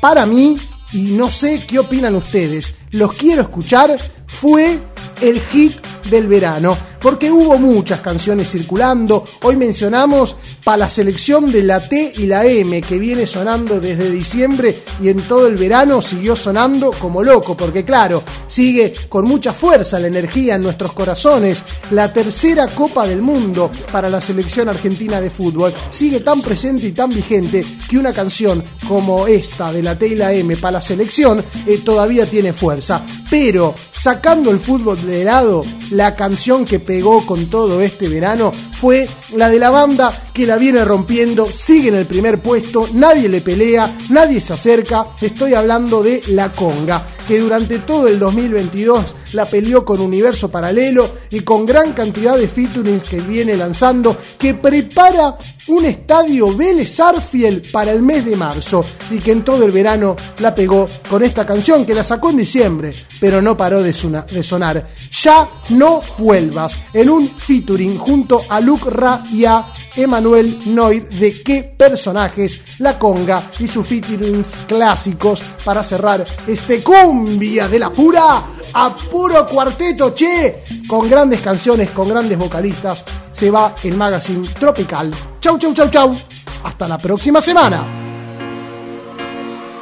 para 0.00 0.26
mí, 0.26 0.56
y 0.92 1.02
no 1.12 1.30
sé 1.30 1.64
qué 1.66 1.78
opinan 1.78 2.16
ustedes, 2.16 2.74
los 2.90 3.12
quiero 3.14 3.42
escuchar, 3.42 3.96
fue 4.26 4.78
el 5.20 5.40
hit 5.40 5.74
del 6.10 6.26
verano, 6.26 6.76
porque 7.02 7.30
hubo 7.30 7.58
muchas 7.58 8.00
canciones 8.00 8.50
circulando. 8.50 9.24
Hoy 9.42 9.56
mencionamos 9.56 10.36
para 10.62 10.78
la 10.78 10.90
selección 10.90 11.50
de 11.50 11.64
la 11.64 11.80
T 11.80 12.12
y 12.16 12.26
la 12.26 12.46
M, 12.46 12.80
que 12.82 12.98
viene 12.98 13.26
sonando 13.26 13.80
desde 13.80 14.10
diciembre 14.10 14.82
y 15.00 15.08
en 15.08 15.20
todo 15.22 15.48
el 15.48 15.56
verano 15.56 16.00
siguió 16.00 16.36
sonando 16.36 16.92
como 16.92 17.22
loco, 17.22 17.56
porque 17.56 17.84
claro, 17.84 18.22
sigue 18.46 18.92
con 19.08 19.26
mucha 19.26 19.52
fuerza 19.52 19.98
la 19.98 20.06
energía 20.06 20.54
en 20.54 20.62
nuestros 20.62 20.92
corazones. 20.92 21.64
La 21.90 22.12
tercera 22.12 22.68
Copa 22.68 23.06
del 23.06 23.20
Mundo 23.20 23.70
para 23.90 24.08
la 24.08 24.20
selección 24.20 24.68
argentina 24.68 25.20
de 25.20 25.30
fútbol 25.30 25.72
sigue 25.90 26.20
tan 26.20 26.40
presente 26.40 26.86
y 26.86 26.92
tan 26.92 27.10
vigente 27.10 27.64
que 27.88 27.98
una 27.98 28.12
canción 28.12 28.62
como 28.86 29.26
esta 29.26 29.72
de 29.72 29.82
la 29.82 29.98
T 29.98 30.08
y 30.08 30.14
la 30.14 30.32
M 30.32 30.56
para 30.56 30.72
la 30.72 30.80
selección 30.80 31.44
eh, 31.66 31.80
todavía 31.84 32.26
tiene 32.26 32.52
fuerza. 32.52 33.02
Pero 33.28 33.74
sacando 33.92 34.50
el 34.50 34.60
fútbol 34.60 35.04
de 35.06 35.24
lado, 35.24 35.64
la 35.90 36.14
canción 36.14 36.64
que 36.64 36.78
pegó 36.92 37.24
con 37.24 37.46
todo 37.46 37.80
este 37.80 38.06
verano 38.06 38.52
fue 38.52 39.08
la 39.34 39.48
de 39.48 39.58
la 39.58 39.70
banda 39.70 40.12
que 40.34 40.46
la 40.46 40.58
viene 40.58 40.84
rompiendo, 40.84 41.48
sigue 41.48 41.88
en 41.88 41.96
el 41.96 42.04
primer 42.04 42.42
puesto, 42.42 42.86
nadie 42.92 43.30
le 43.30 43.40
pelea, 43.40 43.96
nadie 44.10 44.42
se 44.42 44.52
acerca, 44.52 45.06
estoy 45.18 45.54
hablando 45.54 46.02
de 46.02 46.22
La 46.28 46.52
Conga, 46.52 47.02
que 47.26 47.38
durante 47.38 47.78
todo 47.80 48.08
el 48.08 48.18
2022 48.18 49.16
la 49.32 49.46
peleó 49.46 49.84
con 49.84 50.00
Universo 50.00 50.50
Paralelo 50.50 51.08
y 51.30 51.40
con 51.40 51.64
gran 51.64 51.92
cantidad 51.92 52.36
de 52.36 52.48
featurings 52.48 53.04
que 53.04 53.20
viene 53.20 53.56
lanzando, 53.56 54.16
que 54.38 54.54
prepara 54.54 55.36
un 55.68 55.84
estadio 55.86 56.54
Vélez 56.56 56.98
Arfiel 57.00 57.62
para 57.72 57.92
el 57.92 58.02
mes 58.02 58.24
de 58.26 58.34
marzo 58.36 58.84
y 59.10 59.18
que 59.18 59.30
en 59.32 59.44
todo 59.44 59.64
el 59.64 59.70
verano 59.70 60.16
la 60.40 60.54
pegó 60.54 60.88
con 61.08 61.22
esta 61.22 61.46
canción 61.46 61.86
que 61.86 61.94
la 61.94 62.02
sacó 62.04 62.30
en 62.30 62.38
diciembre, 62.38 62.92
pero 63.20 63.40
no 63.40 63.56
paró 63.56 63.80
de, 63.82 63.92
sona- 63.92 64.26
de 64.30 64.42
sonar. 64.42 64.88
Ya 65.22 65.48
no 65.70 66.02
vuelvas, 66.18 66.78
en 66.92 67.08
un 67.08 67.28
featuring 67.28 67.96
junto 67.96 68.42
a 68.48 68.60
Luke 68.60 68.90
Ra 68.90 69.22
y 69.32 69.44
a 69.44 69.72
Emanuel 69.96 70.58
Noir 70.66 71.08
de 71.08 71.42
qué 71.42 71.62
personajes 71.78 72.60
la 72.80 72.98
conga 72.98 73.42
y 73.60 73.68
sus 73.68 73.86
featurings 73.86 74.50
clásicos 74.66 75.40
para 75.64 75.82
cerrar 75.84 76.24
este 76.46 76.82
cumbia 77.12 77.68
de 77.68 77.78
la 77.78 77.90
pura 77.90 78.42
a 78.72 78.88
puro 79.10 79.46
cuarteto, 79.46 80.14
che, 80.14 80.62
con 80.88 81.10
grandes 81.10 81.42
canciones, 81.42 81.90
con 81.90 82.08
grandes 82.08 82.38
vocalistas, 82.38 83.04
se 83.30 83.50
va 83.50 83.74
el 83.82 83.98
magazine 83.98 84.48
tropical. 84.58 85.12
Chau, 85.38 85.58
chau, 85.58 85.74
chau, 85.74 85.90
chau. 85.90 86.16
Hasta 86.64 86.88
la 86.88 86.96
próxima 86.96 87.42
semana. 87.42 87.84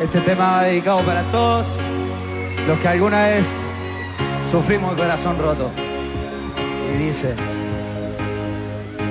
Este 0.01 0.21
tema 0.23 0.57
va 0.57 0.63
dedicado 0.65 1.05
para 1.07 1.23
todos 1.31 1.67
los 2.67 2.79
que 2.81 2.89
alguna 2.89 3.29
vez 3.29 3.47
sufrimos 4.51 4.91
el 4.91 4.97
corazón 4.97 5.39
roto. 5.39 5.71
Y 6.93 6.99
dice... 7.05 7.37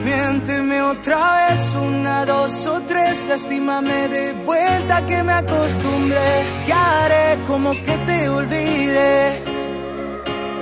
Miénteme 0.04 0.82
otra 0.82 1.50
vez, 1.50 1.76
una, 1.76 2.26
dos 2.26 2.66
o 2.68 2.82
tres, 2.84 3.26
lastímame 3.28 4.08
de 4.08 4.34
vuelta 4.46 5.06
que 5.06 5.24
me 5.24 5.34
acostumbré. 5.34 6.46
¿Qué 6.66 6.74
haré? 6.74 7.44
Como 7.46 7.72
que 7.72 7.98
te 8.08 8.30
olvide, 8.30 9.44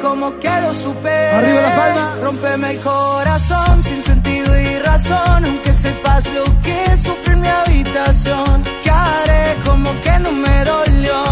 como 0.02 0.38
que 0.40 0.62
lo 0.62 0.74
superé. 0.74 1.30
Arriba 1.32 1.62
la 1.62 1.76
palma. 1.76 2.16
Rómpeme 2.24 2.72
el 2.72 2.80
corazón 2.80 3.84
sin 3.84 4.02
sentido 4.02 4.60
y 4.60 4.80
razón, 4.80 5.46
aunque 5.46 5.74
sepas 5.74 6.26
lo 6.34 6.44
que 6.62 6.98
sufrí 6.98 7.34
en 7.34 7.42
mi 7.42 7.48
habitación. 7.48 8.64
¿Qué 8.84 8.90
haré? 8.90 9.56
Como 9.66 9.90
que 10.02 10.20
no 10.20 10.32
me 10.32 10.66
dolió, 10.66 11.24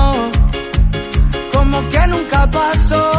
como 1.52 1.90
que 1.90 2.08
nunca 2.08 2.50
pasó. 2.52 3.12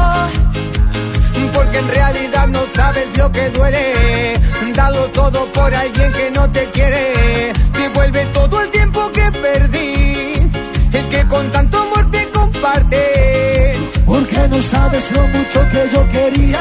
Porque 1.56 1.78
en 1.78 1.88
realidad 1.88 2.46
no 2.48 2.62
sabes 2.74 3.16
lo 3.16 3.32
que 3.32 3.48
duele. 3.50 4.38
Dalo 4.74 5.04
todo 5.20 5.50
por 5.52 5.74
alguien 5.74 6.12
que 6.12 6.30
no 6.30 6.50
te 6.50 6.64
quiere. 6.70 7.52
Devuelve 7.72 8.26
todo 8.26 8.60
el 8.60 8.70
tiempo 8.70 9.10
que 9.10 9.32
perdí. 9.32 10.50
El 10.92 11.08
que 11.08 11.26
con 11.26 11.50
tanto 11.50 11.78
amor 11.78 12.10
te 12.10 12.28
comparte. 12.30 13.78
Porque 14.04 14.48
no 14.48 14.60
sabes 14.60 15.10
lo 15.12 15.22
mucho 15.28 15.60
que 15.72 15.82
yo 15.92 16.08
quería 16.10 16.60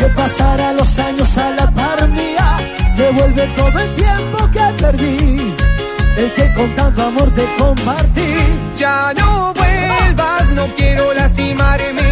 que 0.00 0.06
pasara 0.14 0.72
los 0.72 0.98
años 0.98 1.36
a 1.36 1.50
la 1.50 1.70
par 1.70 2.08
mía. 2.08 2.48
Devuelve 2.96 3.46
todo 3.56 3.78
el 3.80 3.94
tiempo 3.94 4.50
que 4.50 4.82
perdí, 4.82 5.54
el 6.16 6.32
que 6.32 6.54
con 6.54 6.70
tanto 6.74 7.02
amor 7.02 7.28
te 7.34 7.44
compartí. 7.58 8.32
Ya 8.74 9.12
no 9.14 9.52
vuelvas, 9.54 10.50
no 10.54 10.66
quiero 10.74 11.12
lastimarme 11.12 12.09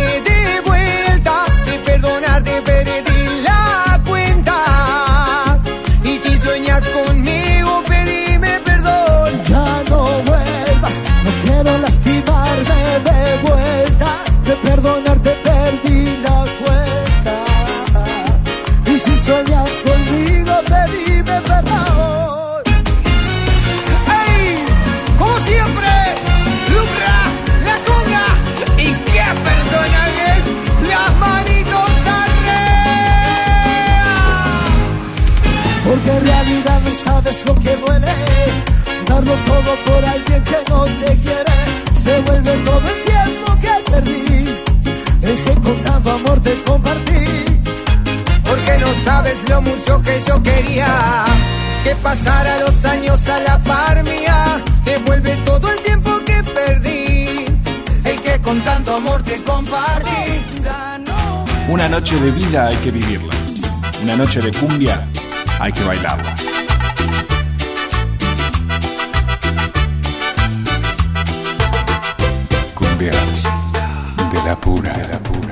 sabes 37.18 37.44
lo 37.46 37.54
que 37.56 37.76
duele. 37.76 38.14
Darlo 39.06 39.32
todo 39.32 39.74
por 39.86 40.04
alguien 40.04 40.42
que 40.44 40.58
no 40.70 40.84
te 40.84 41.16
quiere. 41.16 41.56
Devuelve 42.04 42.52
todo 42.58 42.88
el 42.94 43.00
tiempo 43.12 43.58
que 43.60 43.90
perdí. 43.90 44.54
El 45.22 45.44
que 45.44 45.54
con 45.60 45.74
tanto 45.82 46.10
amor 46.12 46.40
te 46.40 46.54
compartí. 46.62 47.24
Porque 48.44 48.78
no 48.78 48.90
sabes 49.04 49.38
lo 49.48 49.62
mucho 49.62 50.00
que 50.02 50.22
yo 50.26 50.42
quería 50.42 51.24
que 51.84 51.94
pasara 51.96 52.60
los 52.60 52.84
años 52.84 53.28
a 53.28 53.40
la 53.40 53.58
par 53.58 54.04
mía. 54.04 54.56
Devuelve 54.84 55.34
todo 55.44 55.70
el 55.72 55.80
tiempo 55.82 56.10
que 56.24 56.42
perdí. 56.54 57.44
El 58.04 58.22
que 58.22 58.40
con 58.40 58.60
tanto 58.60 58.96
amor 58.96 59.22
te 59.22 59.42
compartí. 59.42 60.08
Una 61.68 61.88
noche 61.88 62.18
de 62.20 62.30
vida 62.30 62.68
hay 62.68 62.76
que 62.76 62.90
vivirla. 62.90 63.34
Una 64.02 64.16
noche 64.16 64.40
de 64.40 64.52
cumbia 64.52 65.06
hay 65.60 65.72
que 65.72 65.84
bailarla. 65.84 66.47
Cumbia. 72.98 73.12
la 74.44 74.56
pura. 74.56 74.92
De 74.92 75.06
la 75.06 75.18
pura. 75.20 75.47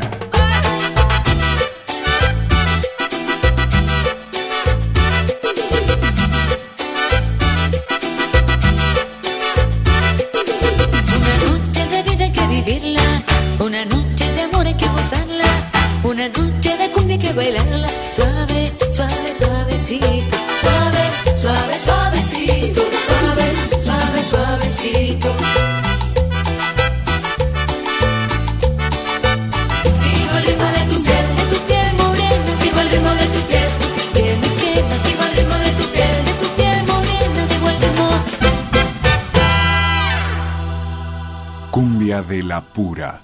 La 42.46 42.60
pura. 42.60 43.20